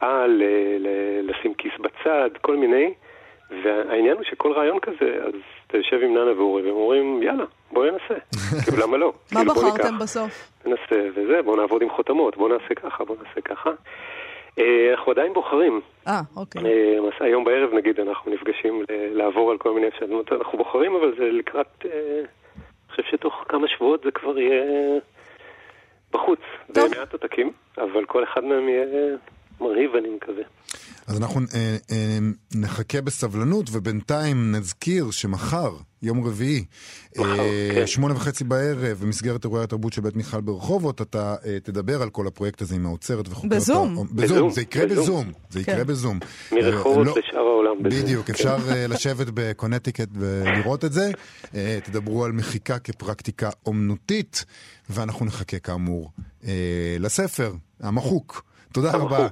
על, 0.00 0.42
אה, 0.42 1.20
לשים 1.22 1.54
כיס 1.54 1.72
בצד, 1.80 2.30
כל 2.40 2.56
מיני. 2.56 2.94
והעניין 3.62 4.16
הוא 4.16 4.24
שכל 4.24 4.52
רעיון 4.52 4.78
כזה, 4.80 5.18
אז 5.24 5.34
אתה 5.66 5.76
יושב 5.76 5.96
עם 6.02 6.14
ננה 6.14 6.32
ואורי, 6.40 6.62
והם 6.62 6.74
אומרים, 6.74 7.22
יאללה, 7.22 7.44
בואי 7.72 7.90
ננסה. 7.90 8.14
כאילו, 8.64 8.82
למה 8.82 8.96
לא? 8.96 9.12
מה 9.32 9.40
כאילו, 9.40 9.54
בוא 9.54 9.62
בחרתם 9.62 9.94
ניקח, 9.94 10.02
בסוף? 10.02 10.50
ננסה 10.66 11.08
וזה, 11.14 11.42
בואו 11.44 11.56
נעבוד 11.56 11.82
עם 11.82 11.90
חותמות, 11.90 12.36
בואו 12.36 12.48
נעשה 12.48 12.74
ככה, 12.74 13.04
בואו 13.04 13.18
נעשה 13.22 13.40
ככה. 13.40 13.70
אה, 14.58 14.94
אנחנו 14.94 15.12
עדיין 15.12 15.32
בוחרים. 15.32 15.80
אה, 16.06 16.20
אוקיי. 16.36 16.62
אה, 16.64 17.26
היום 17.26 17.44
בערב 17.44 17.74
נגיד 17.74 18.00
אנחנו 18.00 18.32
נפגשים 18.32 18.84
לעבור 19.12 19.50
על 19.50 19.58
כל 19.58 19.72
מיני 19.72 19.88
אפשרויות, 19.88 20.32
אנחנו 20.32 20.58
בוחרים, 20.58 20.94
אבל 20.94 21.14
זה 21.18 21.24
לקראת, 21.24 21.66
אה, 21.84 21.90
אני 21.90 22.90
חושב 22.90 23.02
שתוך 23.10 23.44
כמה 23.48 23.68
שבועות 23.68 24.02
זה 24.04 24.10
כבר 24.10 24.38
יהיה 24.38 24.64
בחוץ, 26.12 26.40
טוב. 26.74 26.94
במעט 26.94 27.12
עותקים, 27.12 27.52
אבל 27.78 28.04
כל 28.04 28.24
אחד 28.24 28.44
מהם 28.44 28.68
יהיה 28.68 29.16
מרהיב 29.60 29.90
אני 29.98 30.08
מקווה. 30.16 30.42
אז 31.06 31.18
אנחנו 31.18 31.40
אה, 31.54 31.76
אה, 31.90 32.18
נחכה 32.54 33.00
בסבלנות, 33.00 33.66
ובינתיים 33.72 34.52
נזכיר 34.52 35.10
שמחר, 35.10 35.70
יום 36.02 36.24
רביעי, 36.26 36.64
מחר, 37.18 37.38
אה, 37.40 37.70
כן. 37.74 37.86
שמונה 37.86 38.14
וחצי 38.14 38.44
בערב, 38.44 38.98
במסגרת 39.02 39.44
אירועי 39.44 39.64
התרבות 39.64 39.92
של 39.92 40.00
בית 40.02 40.16
מיכל 40.16 40.40
ברחובות, 40.40 41.02
אתה 41.02 41.34
אה, 41.46 41.58
תדבר 41.62 42.02
על 42.02 42.10
כל 42.10 42.26
הפרויקט 42.26 42.62
הזה 42.62 42.74
עם 42.74 42.86
האוצרת 42.86 43.28
וחוקרת... 43.28 43.50
בזום. 43.52 43.98
ה- 43.98 44.02
בזום, 44.04 44.16
בזום, 44.16 44.50
זה 44.50 44.60
יקרה 44.62 44.86
בזום. 44.86 45.02
בזום. 45.04 45.32
זה 45.50 45.60
יקרה 45.60 45.76
כן. 45.76 45.86
בזום. 45.86 46.18
מרחובות 46.52 46.98
אה, 47.06 47.12
לא- 47.12 47.18
לשאר 47.18 47.38
העולם. 47.38 47.82
בזה. 47.82 48.02
בדיוק, 48.02 48.26
כן. 48.26 48.32
אפשר 48.32 48.56
אה, 48.68 48.86
לשבת 48.86 49.26
בקונטיקט 49.34 50.08
ולראות 50.12 50.84
את 50.84 50.92
זה. 50.92 51.10
אה, 51.54 51.78
תדברו 51.84 52.24
על 52.24 52.32
מחיקה 52.32 52.78
כפרקטיקה 52.78 53.50
אומנותית, 53.66 54.44
ואנחנו 54.90 55.26
נחכה 55.26 55.58
כאמור 55.58 56.10
אה, 56.46 56.52
לספר, 57.00 57.52
המחוק. 57.80 58.42
תודה 58.76 58.92
רבה. 58.92 59.28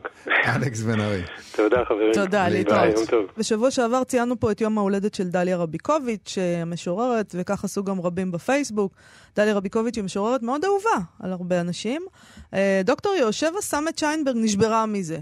אלכס 0.57 0.83
בן 0.83 1.01
ארי. 1.01 1.23
תודה 1.57 1.85
חברים. 1.89 2.13
תודה, 2.15 2.49
להתראות. 2.49 3.11
בשבוע 3.39 3.71
שעבר 3.71 4.05
ציינו 4.05 4.41
פה 4.41 4.51
את 4.51 4.61
יום 4.61 4.79
ההולדת 4.79 5.15
של 5.15 5.29
דליה 5.29 5.57
רביקוביץ', 5.57 6.39
המשוררת, 6.63 7.35
וכך 7.39 7.65
עשו 7.65 7.85
גם 7.85 8.01
רבים 8.01 8.33
בפייסבוק. 8.33 8.93
דליה 9.37 9.55
רביקוביץ' 9.55 9.97
היא 9.97 10.05
משוררת 10.05 10.43
מאוד 10.43 10.65
אהובה 10.65 11.05
על 11.21 11.33
הרבה 11.33 11.61
אנשים. 11.61 12.03
אה, 12.55 12.81
דוקטור 12.85 13.15
יהושבה 13.15 13.61
סמט 13.61 13.99
שיינברג 13.99 14.37
נשברה 14.39 14.87
מזה. 14.87 15.19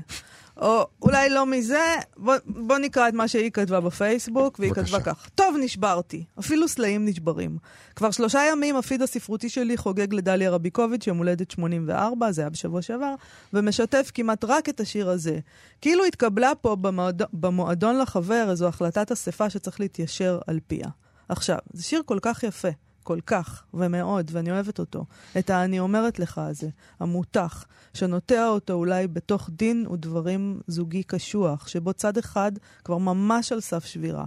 או 0.62 0.86
אולי 1.02 1.30
לא 1.30 1.46
מזה, 1.46 1.94
בוא, 2.16 2.34
בוא 2.46 2.78
נקרא 2.78 3.08
את 3.08 3.14
מה 3.14 3.28
שהיא 3.28 3.50
כתבה 3.50 3.80
בפייסבוק, 3.80 4.58
והיא 4.58 4.72
בבקשה. 4.72 4.98
כתבה 4.98 5.14
כך: 5.14 5.28
טוב, 5.34 5.56
נשברתי. 5.60 6.24
אפילו 6.38 6.68
סלעים 6.68 7.04
נשברים. 7.04 7.58
כבר 7.96 8.10
שלושה 8.10 8.40
ימים 8.52 8.76
הפיד 8.76 9.02
הספרותי 9.02 9.48
שלי 9.48 9.76
חוגג 9.76 10.14
לדליה 10.14 10.50
רביקוביץ', 10.50 11.06
יום 11.06 11.18
הולדת 11.18 11.50
84, 11.50 12.32
זה 12.32 12.42
היה 12.42 12.50
בשבוע 12.50 12.82
שעבר, 12.82 13.14
ומשתף 13.52 14.10
כמעט 14.14 14.44
רק 14.44 14.68
את 14.68 14.80
השיר 14.80 15.10
הזה. 15.10 15.38
כאילו 15.80 16.04
התקבלה 16.04 16.54
פה 16.54 16.76
במועד... 16.76 17.22
במועדון 17.32 17.98
לחבר 17.98 18.50
איזו 18.50 18.68
החלטת 18.68 19.12
אספה 19.12 19.50
שצריך 19.50 19.80
להתיישר 19.80 20.38
על 20.46 20.60
פיה. 20.66 20.88
עכשיו, 21.28 21.58
זה 21.72 21.82
שיר 21.82 22.02
כל 22.06 22.18
כך 22.22 22.42
יפה. 22.42 22.68
כל 23.02 23.18
כך, 23.26 23.64
ומאוד, 23.74 24.30
ואני 24.34 24.50
אוהבת 24.50 24.78
אותו. 24.78 25.04
את 25.38 25.50
ה"אני 25.50 25.80
אומרת 25.80 26.18
לך" 26.18 26.38
הזה, 26.38 26.68
המותח, 27.00 27.64
שנוטע 27.94 28.48
אותו 28.48 28.72
אולי 28.72 29.08
בתוך 29.08 29.50
דין 29.52 29.86
ודברים 29.86 30.60
זוגי 30.66 31.02
קשוח, 31.02 31.68
שבו 31.68 31.92
צד 31.92 32.18
אחד 32.18 32.52
כבר 32.84 32.98
ממש 32.98 33.52
על 33.52 33.60
סף 33.60 33.84
שבירה. 33.84 34.24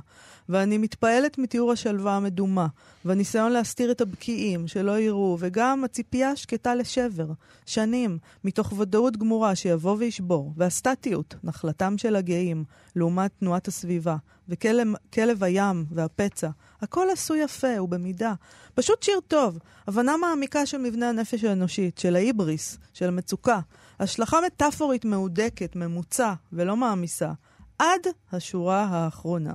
ואני 0.49 0.77
מתפעלת 0.77 1.37
מתיאור 1.37 1.71
השלווה 1.71 2.15
המדומה, 2.15 2.67
והניסיון 3.05 3.51
להסתיר 3.51 3.91
את 3.91 4.01
הבקיעים, 4.01 4.67
שלא 4.67 4.99
יראו, 4.99 5.37
וגם 5.39 5.83
הציפייה 5.83 6.31
השקטה 6.31 6.75
לשבר. 6.75 7.27
שנים, 7.65 8.17
מתוך 8.43 8.73
ודאות 8.77 9.17
גמורה 9.17 9.55
שיבוא 9.55 9.95
וישבור, 9.99 10.53
והסטטיות, 10.57 11.35
נחלתם 11.43 11.97
של 11.97 12.15
הגאים, 12.15 12.63
לעומת 12.95 13.31
תנועת 13.39 13.67
הסביבה, 13.67 14.15
וכלב 14.49 15.43
הים 15.43 15.85
והפצע. 15.91 16.49
הכל 16.81 17.07
עשוי 17.13 17.39
יפה 17.43 17.81
ובמידה. 17.81 18.33
פשוט 18.75 19.03
שיר 19.03 19.19
טוב, 19.27 19.59
הבנה 19.87 20.17
מעמיקה 20.17 20.65
של 20.65 20.77
מבנה 20.77 21.09
הנפש 21.09 21.43
האנושית, 21.43 21.97
של 21.97 22.15
ההיבריס, 22.15 22.77
של 22.93 23.07
המצוקה. 23.07 23.59
השלכה 23.99 24.37
מטאפורית 24.45 25.05
מהודקת, 25.05 25.75
ממוצע 25.75 26.33
ולא 26.53 26.75
מעמיסה. 26.75 27.31
עד 27.79 28.01
השורה 28.31 28.83
האחרונה. 28.83 29.53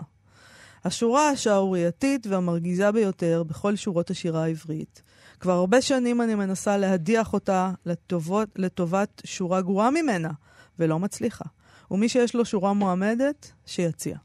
השורה 0.85 1.29
השערורייתית 1.29 2.27
והמרגיזה 2.27 2.93
ביותר 2.93 3.43
בכל 3.43 3.77
שורות 3.77 4.11
השירה 4.11 4.45
העברית. 4.45 5.03
כבר 5.41 5.53
הרבה 5.53 5.83
שנים 5.83 6.21
אני 6.21 6.35
מנסה 6.35 6.77
להדיח 6.77 7.33
אותה 7.33 7.73
לטובות, 7.87 8.49
לטובת 8.57 9.23
שורה 9.25 9.61
גרועה 9.61 9.91
ממנה, 9.91 10.31
ולא 10.79 10.99
מצליחה. 10.99 11.45
ומי 11.91 12.09
שיש 12.09 12.35
לו 12.35 12.45
שורה 12.45 12.73
מועמדת, 12.73 13.53
שיציע. 13.67 14.17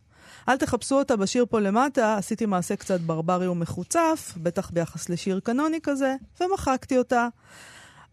אל 0.50 0.58
תחפשו 0.58 0.96
אותה 0.96 1.16
בשיר 1.16 1.46
פה 1.50 1.60
למטה, 1.60 2.18
עשיתי 2.18 2.46
מעשה 2.46 2.76
קצת 2.76 3.00
ברברי 3.00 3.48
ומחוצף, 3.48 4.34
בטח 4.38 4.70
ביחס 4.70 5.10
לשיר 5.10 5.40
קנוני 5.40 5.80
כזה, 5.84 6.16
ומחקתי 6.42 6.98
אותה. 6.98 7.28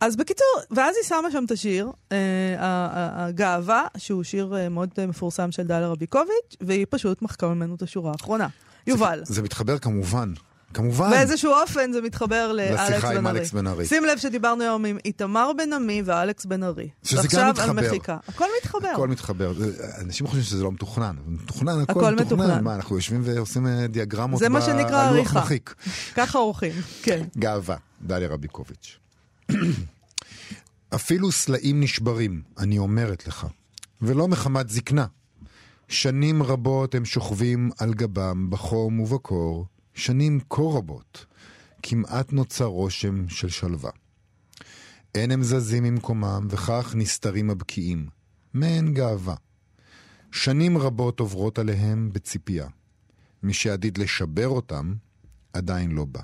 אז 0.01 0.16
בקיצור, 0.16 0.47
ואז 0.70 0.97
היא 0.97 1.05
שמה 1.05 1.30
שם 1.30 1.45
את 1.45 1.51
השיר, 1.51 1.91
אה, 2.12 2.16
הגאווה, 3.26 3.85
שהוא 3.97 4.22
שיר 4.22 4.57
אה, 4.57 4.68
מאוד 4.68 4.89
מפורסם 5.09 5.53
של 5.53 5.62
דליה 5.62 5.89
רביקוביץ', 5.89 6.57
והיא 6.61 6.87
פשוט 6.91 7.22
מחקה 7.22 7.49
ממנו 7.49 7.74
את 7.74 7.83
השורה 7.83 8.12
האחרונה. 8.12 8.49
יובל. 8.87 9.20
זה, 9.24 9.35
זה 9.35 9.43
מתחבר 9.43 9.78
כמובן, 9.78 10.33
כמובן. 10.75 11.11
באיזשהו 11.11 11.53
אופן 11.53 11.93
זה 11.93 12.01
מתחבר 12.01 12.53
לאלכס 12.53 13.05
בן 13.05 13.27
ארי. 13.27 13.41
בן 13.53 13.66
ארי. 13.66 13.87
שים 13.87 14.05
לב 14.05 14.18
שדיברנו 14.18 14.62
היום 14.62 14.85
עם 14.85 14.99
איתמר 15.05 15.51
בן 15.59 15.73
עמי 15.73 16.03
ואלכס 16.05 16.45
בן 16.45 16.62
ארי. 16.62 16.89
שזה 17.03 17.16
גם 17.16 17.47
ועכשיו 17.47 17.51
מתחבר. 17.51 17.79
על 17.81 17.87
מחיקה. 17.87 18.16
הכל 18.29 18.47
מתחבר. 18.62 18.89
הכל 18.89 19.09
מתחבר. 19.09 19.53
אנשים 20.01 20.27
חושבים 20.27 20.45
שזה 20.45 20.64
לא 20.64 20.73
מתוכנן. 20.73 21.16
מתוכנן, 21.27 21.81
הכל, 21.81 22.01
הכל 22.05 22.14
מתוכנן. 22.14 22.45
מתוכנן. 22.45 22.64
מה, 22.64 22.75
אנחנו 22.75 22.97
יושבים 22.97 23.20
ועושים 23.25 23.66
אה, 23.66 23.87
דיאגרמות 23.87 24.41
זה 24.41 24.49
מה 24.49 24.61
שנקרא 24.61 25.05
עריכה. 25.05 25.45
ככה 26.14 26.39
עורכים, 26.39 26.73
כן. 27.05 27.25
גאווה, 27.39 27.77
דליה 28.03 28.29
רביקוביץ'. 28.29 28.99
אפילו 30.95 31.33
סלעים 31.33 31.81
נשברים, 31.81 32.43
אני 32.59 32.79
אומרת 32.79 33.27
לך, 33.27 33.47
ולא 34.03 34.29
מחמת 34.29 34.68
זקנה. 34.70 35.07
שנים 35.89 36.43
רבות 36.43 36.95
הם 36.95 37.05
שוכבים 37.05 37.70
על 37.79 37.95
גבם 37.95 38.51
בחום 38.51 39.01
ובקור, 39.01 39.66
שנים 39.95 40.40
כה 40.51 40.62
רבות, 40.62 41.26
כמעט 41.82 42.32
נוצר 42.32 42.64
רושם 42.64 43.28
של 43.28 43.49
שלווה. 43.49 43.90
אין 45.14 45.30
הם 45.30 45.43
זזים 45.43 45.82
ממקומם, 45.84 46.47
וכך 46.51 46.93
נסתרים 46.97 47.51
הבקיעים. 47.51 48.09
מעין 48.55 48.95
גאווה. 48.95 49.34
שנים 50.32 50.78
רבות 50.78 51.20
עוברות 51.20 51.59
עליהם 51.59 52.11
בציפייה. 52.12 52.68
מי 53.43 53.53
שעתיד 53.53 53.99
לשבר 53.99 54.49
אותם, 54.49 54.95
עדיין 55.53 55.90
לא 55.90 56.05
בא. 56.05 56.20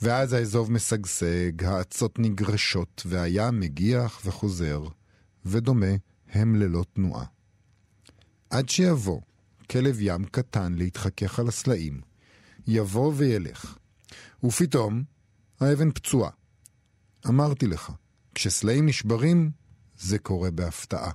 ואז 0.00 0.32
האזוב 0.32 0.72
משגשג, 0.72 1.64
האצות 1.64 2.18
נגרשות, 2.18 3.02
והים 3.06 3.60
מגיח 3.60 4.20
וחוזר, 4.24 4.82
ודומה 5.44 5.94
הם 6.32 6.56
ללא 6.56 6.84
תנועה. 6.92 7.24
עד 8.50 8.68
שיבוא 8.68 9.20
כלב 9.70 9.96
ים 10.00 10.24
קטן 10.24 10.74
להתחכך 10.74 11.38
על 11.38 11.48
הסלעים, 11.48 12.00
יבוא 12.66 13.12
וילך, 13.16 13.76
ופתאום 14.44 15.02
האבן 15.60 15.90
פצועה. 15.90 16.30
אמרתי 17.28 17.66
לך, 17.66 17.90
כשסלעים 18.34 18.86
נשברים, 18.86 19.50
זה 19.98 20.18
קורה 20.18 20.50
בהפתעה. 20.50 21.10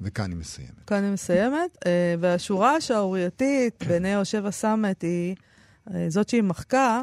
וכאן 0.00 0.24
אני 0.24 0.34
מסיימת. 0.34 0.84
כאן 0.86 0.96
אני 0.96 1.10
מסיימת, 1.10 1.78
אה, 1.86 2.14
והשורה 2.20 2.76
השערורייתית 2.76 3.84
בעיני 3.88 4.08
יושב 4.08 4.46
הסאמט 4.46 5.02
היא, 5.02 5.34
אה, 5.94 6.06
זאת 6.08 6.28
שהיא 6.28 6.42
מחקה, 6.42 7.02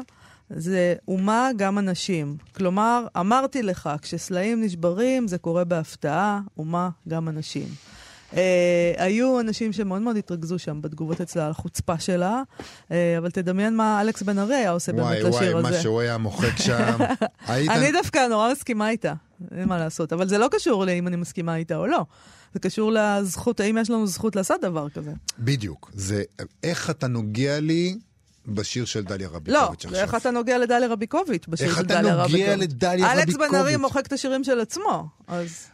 זה 0.50 0.94
אומה 1.08 1.50
גם 1.56 1.78
אנשים. 1.78 2.36
כלומר, 2.54 3.06
אמרתי 3.20 3.62
לך, 3.62 3.90
כשסלעים 4.02 4.62
נשברים 4.62 5.28
זה 5.28 5.38
קורה 5.38 5.64
בהפתעה, 5.64 6.40
אומה 6.58 6.90
גם 7.08 7.28
אנשים. 7.28 7.68
Uh, 8.34 8.36
היו 8.96 9.40
אנשים 9.40 9.72
שמאוד 9.72 10.02
מאוד 10.02 10.16
התרכזו 10.16 10.58
שם 10.58 10.82
בתגובות 10.82 11.20
אצלה 11.20 11.44
על 11.44 11.50
החוצפה 11.50 11.98
שלה, 11.98 12.42
uh, 12.88 12.92
אבל 13.18 13.30
תדמיין 13.30 13.76
מה 13.76 14.00
אלכס 14.00 14.22
בן 14.22 14.38
ארי 14.38 14.54
היה 14.54 14.70
עושה 14.70 14.92
וואי, 14.92 15.22
באמת 15.22 15.34
לשיר 15.34 15.56
וואי, 15.56 15.60
הזה. 15.60 15.76
מה 15.76 15.82
שהוא 15.82 16.00
היה 16.00 16.18
מוחק 16.18 16.56
שם. 16.56 16.98
היית... 17.48 17.70
אני 17.70 17.92
דווקא 17.92 18.26
נורא 18.30 18.52
מסכימה 18.52 18.90
איתה, 18.90 19.14
אין 19.56 19.68
מה 19.68 19.78
לעשות. 19.78 20.12
אבל 20.12 20.28
זה 20.28 20.38
לא 20.38 20.48
קשור 20.50 20.84
לאם 20.84 21.06
אני 21.06 21.16
מסכימה 21.16 21.56
איתה 21.56 21.76
או 21.76 21.86
לא. 21.86 22.04
זה 22.54 22.60
קשור 22.60 22.92
לזכות, 22.92 23.60
האם 23.60 23.78
יש 23.78 23.90
לנו 23.90 24.06
זכות 24.06 24.36
לעשות 24.36 24.60
דבר 24.60 24.88
כזה. 24.88 25.12
בדיוק. 25.38 25.90
זה 25.94 26.22
איך 26.62 26.90
אתה 26.90 27.06
נוגע 27.06 27.60
לי 27.60 27.98
בשיר 28.46 28.84
של 28.84 29.04
דליה 29.04 29.28
לא, 29.28 29.34
רביקוביץ' 29.34 29.84
עכשיו. 29.84 30.00
איך 30.00 30.14
אתה 30.14 30.30
נוגע 30.30 30.58
לדליה 30.58 30.88
רביקוביץ' 30.88 31.44
בשיר 31.48 31.66
איך 31.66 31.76
של 31.76 31.84
אתה 31.84 31.94
דליה 31.94 32.12
נוגע 32.12 32.24
רביקוביץ'. 32.24 32.58
לדליה 32.58 33.12
אלכס 33.12 33.34
בן 33.34 33.40
ארי 33.40 33.48
רביקוביץ'? 33.48 33.76
מוחק 33.76 34.06
את 34.06 34.12
השירים 34.12 34.44
של 34.44 34.60
עצמו, 34.60 35.08
אז... 35.26 35.66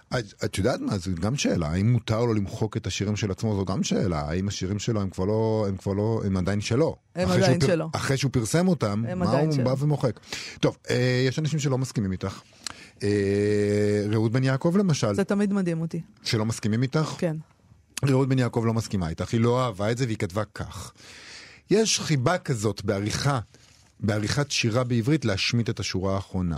את, 0.44 0.58
יודעת 0.58 0.80
מה, 0.80 0.98
זו 0.98 1.10
גם 1.20 1.36
שאלה, 1.36 1.66
האם 1.66 1.92
מותר 1.92 2.24
לו 2.24 2.34
למחוק 2.34 2.76
את 2.76 2.86
השירים 2.86 3.16
של 3.16 3.30
עצמו, 3.30 3.56
זו 3.56 3.64
גם 3.64 3.82
שאלה, 3.82 4.20
האם 4.20 4.48
השירים 4.48 4.78
שלו 4.78 5.00
הם 5.00 5.10
כבר 5.10 5.24
לא, 5.24 5.64
הם 5.68 5.76
כבר 5.76 5.92
לא, 5.92 6.22
הם 6.26 6.36
עדיין 6.36 6.60
שלו. 6.60 6.96
הם 7.14 7.28
עדיין 7.28 7.60
שלו. 7.60 7.88
אחרי 7.92 8.16
שהוא 8.16 8.32
פרסם 8.32 8.68
אותם, 8.68 9.04
מה 9.16 9.30
הוא. 9.30 9.64
בא 9.64 9.74
ומוחק. 9.78 10.20
טוב, 10.60 10.76
אה, 10.90 11.24
יש 11.28 11.38
אנשים 11.38 11.58
שלא 11.58 11.78
מסכימים 11.78 12.12
איתך. 12.12 12.40
אה, 13.02 13.08
רעות 14.10 14.32
בן 14.32 14.44
יעקב 14.44 14.76
למשל, 14.76 15.14
זה 15.14 15.24
תמיד 15.24 15.52
מדהים 15.52 15.80
אותי. 15.80 16.00
שלא 16.22 16.46
מסכימים 16.46 16.82
איתך. 16.82 17.14
כן. 17.18 17.36
רעות 18.08 18.28
בן 18.28 18.38
יעקב 18.38 18.62
לא 18.66 18.74
מסכימה 18.74 19.08
איתך, 19.08 19.32
היא 19.32 19.40
לא 19.40 19.64
אהבה 19.64 19.90
את 19.90 19.98
זה 19.98 20.04
והיא 20.04 20.16
כתבה 20.16 20.42
כך. 20.54 20.92
יש 21.70 22.00
חיבה 22.00 22.38
כזאת 22.38 22.84
בעריכה, 22.84 23.40
בעריכת 24.00 24.50
שירה 24.50 24.84
בעברית 24.84 25.24
להשמיט 25.24 25.70
את 25.70 25.80
השורה 25.80 26.14
האחרונה. 26.14 26.56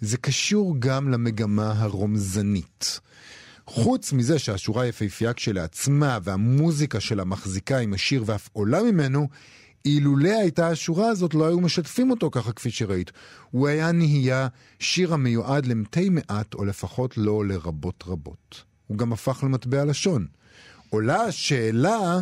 זה 0.00 0.16
קשור 0.16 0.76
גם 0.78 1.08
למגמה 1.08 1.72
הרומזנית. 1.76 3.00
חוץ 3.66 4.12
מזה 4.12 4.38
שהשורה 4.38 4.86
יפהפייה 4.86 5.32
כשלעצמה 5.32 6.18
והמוזיקה 6.22 7.00
שלה 7.00 7.24
מחזיקה 7.24 7.78
עם 7.78 7.94
השיר 7.94 8.22
ואף 8.26 8.48
עולה 8.52 8.82
ממנו, 8.82 9.28
אילולא 9.84 10.28
הייתה 10.40 10.68
השורה 10.68 11.08
הזאת 11.08 11.34
לא 11.34 11.46
היו 11.46 11.60
משתפים 11.60 12.10
אותו 12.10 12.30
ככה 12.30 12.52
כפי 12.52 12.70
שראית. 12.70 13.12
הוא 13.50 13.68
היה 13.68 13.92
נהיה 13.92 14.48
שיר 14.78 15.14
המיועד 15.14 15.66
למתי 15.66 16.08
מעט 16.08 16.54
או 16.54 16.64
לפחות 16.64 17.16
לא 17.16 17.46
לרבות 17.46 18.04
רבות. 18.06 18.62
הוא 18.86 18.98
גם 18.98 19.12
הפך 19.12 19.44
למטבע 19.44 19.84
לשון. 19.84 20.26
עולה 20.90 21.22
השאלה, 21.22 22.20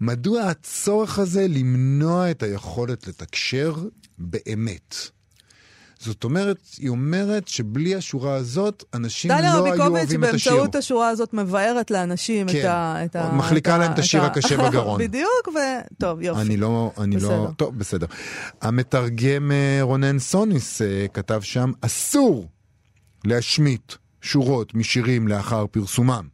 מדוע 0.00 0.42
הצורך 0.42 1.18
הזה 1.18 1.46
למנוע 1.48 2.30
את 2.30 2.42
היכולת 2.42 3.06
לתקשר 3.08 3.74
באמת? 4.18 4.94
זאת 5.98 6.24
אומרת, 6.24 6.58
היא 6.78 6.88
אומרת 6.88 7.48
שבלי 7.48 7.94
השורה 7.94 8.34
הזאת, 8.34 8.84
אנשים 8.94 9.30
דליה 9.30 9.54
לא 9.54 9.64
היו 9.64 9.64
רביקוביץ' 9.64 9.92
אוהבים 9.92 10.24
את 10.24 10.34
השיר. 10.34 10.52
באמצעות 10.52 10.74
השורה 10.74 11.08
הזאת 11.08 11.34
מבארת 11.34 11.90
לאנשים 11.90 12.48
כן. 12.48 12.60
את 12.60 12.64
ה... 12.64 13.04
את 13.04 13.16
ה- 13.16 13.32
מחליקה 13.32 13.74
את 13.74 13.80
להם 13.80 13.92
את 13.92 13.98
השיר 13.98 14.24
הקשה 14.24 14.56
בגרון. 14.56 15.00
בדיוק, 15.04 15.48
וטוב, 15.48 16.20
יופי. 16.20 16.40
אני 16.40 16.56
לא, 16.56 16.92
אני 16.98 17.16
בסדר. 17.16 17.42
לא, 17.42 17.50
טוב, 17.56 17.78
בסדר. 17.78 18.06
המתרגם 18.62 19.52
אה, 19.52 19.78
רונן 19.82 20.18
סוניס 20.18 20.82
אה, 20.82 21.06
כתב 21.14 21.40
שם, 21.40 21.72
אסור 21.80 22.48
להשמיט 23.24 23.92
שורות 24.20 24.74
משירים 24.74 25.28
לאחר 25.28 25.66
פרסומם, 25.66 26.28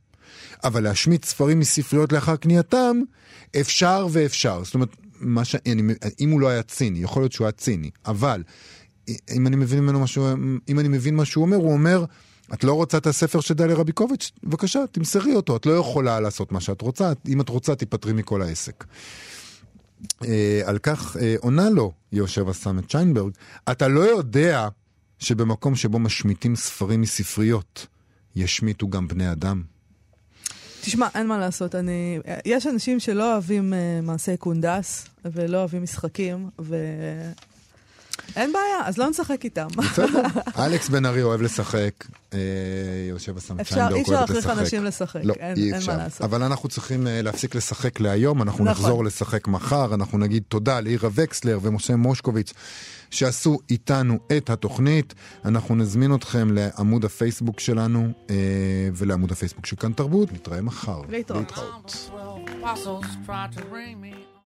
אבל 0.64 0.82
להשמיט 0.82 1.24
ספרים 1.24 1.58
מספריות 1.58 2.12
לאחר 2.12 2.36
קנייתם, 2.36 2.96
אפשר 3.60 4.06
ואפשר. 4.10 4.64
זאת 4.64 4.74
אומרת, 4.74 4.96
מה 5.20 5.44
ש... 5.44 5.56
אני, 5.66 5.94
אם 6.20 6.30
הוא 6.30 6.40
לא 6.40 6.48
היה 6.48 6.62
ציני, 6.62 6.98
יכול 6.98 7.22
להיות 7.22 7.32
שהוא 7.32 7.44
היה 7.44 7.52
ציני, 7.52 7.90
אבל 8.06 8.42
אם 9.30 9.46
אני 9.46 9.56
מבין 9.56 9.78
ממנו 9.78 10.00
משהו, 10.00 10.26
אם 10.68 10.78
אני 10.78 10.88
מבין 10.88 11.16
מה 11.16 11.24
שהוא 11.24 11.42
אומר, 11.42 11.56
הוא 11.56 11.72
אומר, 11.72 12.04
את 12.54 12.64
לא 12.64 12.72
רוצה 12.72 12.98
את 12.98 13.06
הספר 13.06 13.40
של 13.40 13.54
דליה 13.54 13.76
רביקוביץ'? 13.76 14.32
בבקשה, 14.44 14.80
תמסרי 14.92 15.34
אותו. 15.34 15.56
את 15.56 15.66
לא 15.66 15.72
יכולה 15.72 16.20
לעשות 16.20 16.52
מה 16.52 16.60
שאת 16.60 16.80
רוצה. 16.80 17.12
אם 17.28 17.40
את 17.40 17.48
רוצה, 17.48 17.74
תיפטרי 17.74 18.12
מכל 18.12 18.42
העסק. 18.42 18.84
אה, 20.24 20.60
על 20.64 20.78
כך 20.78 21.16
אה, 21.16 21.34
עונה 21.40 21.70
לו 21.70 21.92
יושב 22.12 22.48
הסמט 22.48 22.90
שיינברג, 22.90 23.32
אתה 23.70 23.88
לא 23.88 24.00
יודע 24.00 24.68
שבמקום 25.18 25.76
שבו 25.76 25.98
משמיטים 25.98 26.56
ספרים 26.56 27.00
מספריות, 27.00 27.86
ישמיטו 28.36 28.88
גם 28.88 29.08
בני 29.08 29.32
אדם. 29.32 29.62
תשמע, 30.84 31.08
אין 31.14 31.26
מה 31.26 31.38
לעשות, 31.38 31.74
אני... 31.74 32.18
יש 32.44 32.66
אנשים 32.66 33.00
שלא 33.00 33.32
אוהבים 33.32 33.72
uh, 33.72 34.06
מעשי 34.06 34.36
קונדס, 34.36 35.06
ולא 35.24 35.58
אוהבים 35.58 35.82
משחקים, 35.82 36.48
ו... 36.60 36.76
אין 38.36 38.52
בעיה, 38.52 38.80
אז 38.84 38.98
לא 38.98 39.10
נשחק 39.10 39.44
איתם. 39.44 39.66
בסדר. 39.76 40.22
אלכס 40.64 40.88
בן 40.88 41.06
ארי 41.06 41.22
אוהב 41.22 41.42
לשחק, 41.42 42.04
אה, 42.34 42.38
יושב 43.08 43.36
הסמט 43.36 43.60
אפשר, 43.60 43.74
שיינברג 43.74 43.96
אי 43.96 44.02
אפשר 44.02 44.12
אוהבת 44.12 44.30
להכריח 44.30 44.46
לשחק. 44.46 44.62
אנשים 44.62 44.84
לשחק, 44.84 45.20
לא, 45.24 45.34
אין, 45.38 45.56
אי 45.56 45.66
אין 45.66 45.74
אפשר. 45.74 45.92
מה 45.92 45.98
לעשות. 45.98 46.22
אבל 46.22 46.42
אנחנו 46.42 46.68
צריכים 46.68 47.06
אה, 47.06 47.22
להפסיק 47.22 47.54
לשחק 47.54 48.00
להיום, 48.00 48.42
אנחנו 48.42 48.64
נכון. 48.64 48.84
נחזור 48.84 49.04
לשחק 49.04 49.48
מחר, 49.48 49.94
אנחנו 49.94 50.18
נגיד 50.18 50.42
תודה 50.48 50.80
לאירה 50.80 51.08
וקסלר 51.14 51.58
ומשה 51.62 51.96
מושקוביץ 51.96 52.52
שעשו 53.10 53.58
איתנו 53.70 54.18
את 54.36 54.50
התוכנית. 54.50 55.14
אנחנו 55.44 55.74
נזמין 55.74 56.14
אתכם 56.14 56.48
לעמוד 56.52 57.04
הפייסבוק 57.04 57.60
שלנו 57.60 58.08
אה, 58.30 58.36
ולעמוד 58.94 59.32
הפייסבוק 59.32 59.66
של 59.66 59.76
כאן 59.76 59.92
תרבות. 59.92 60.32
נתראה 60.32 60.62
מחר. 60.62 61.02
להתראות. 61.08 61.52
להתראות. 61.52 62.10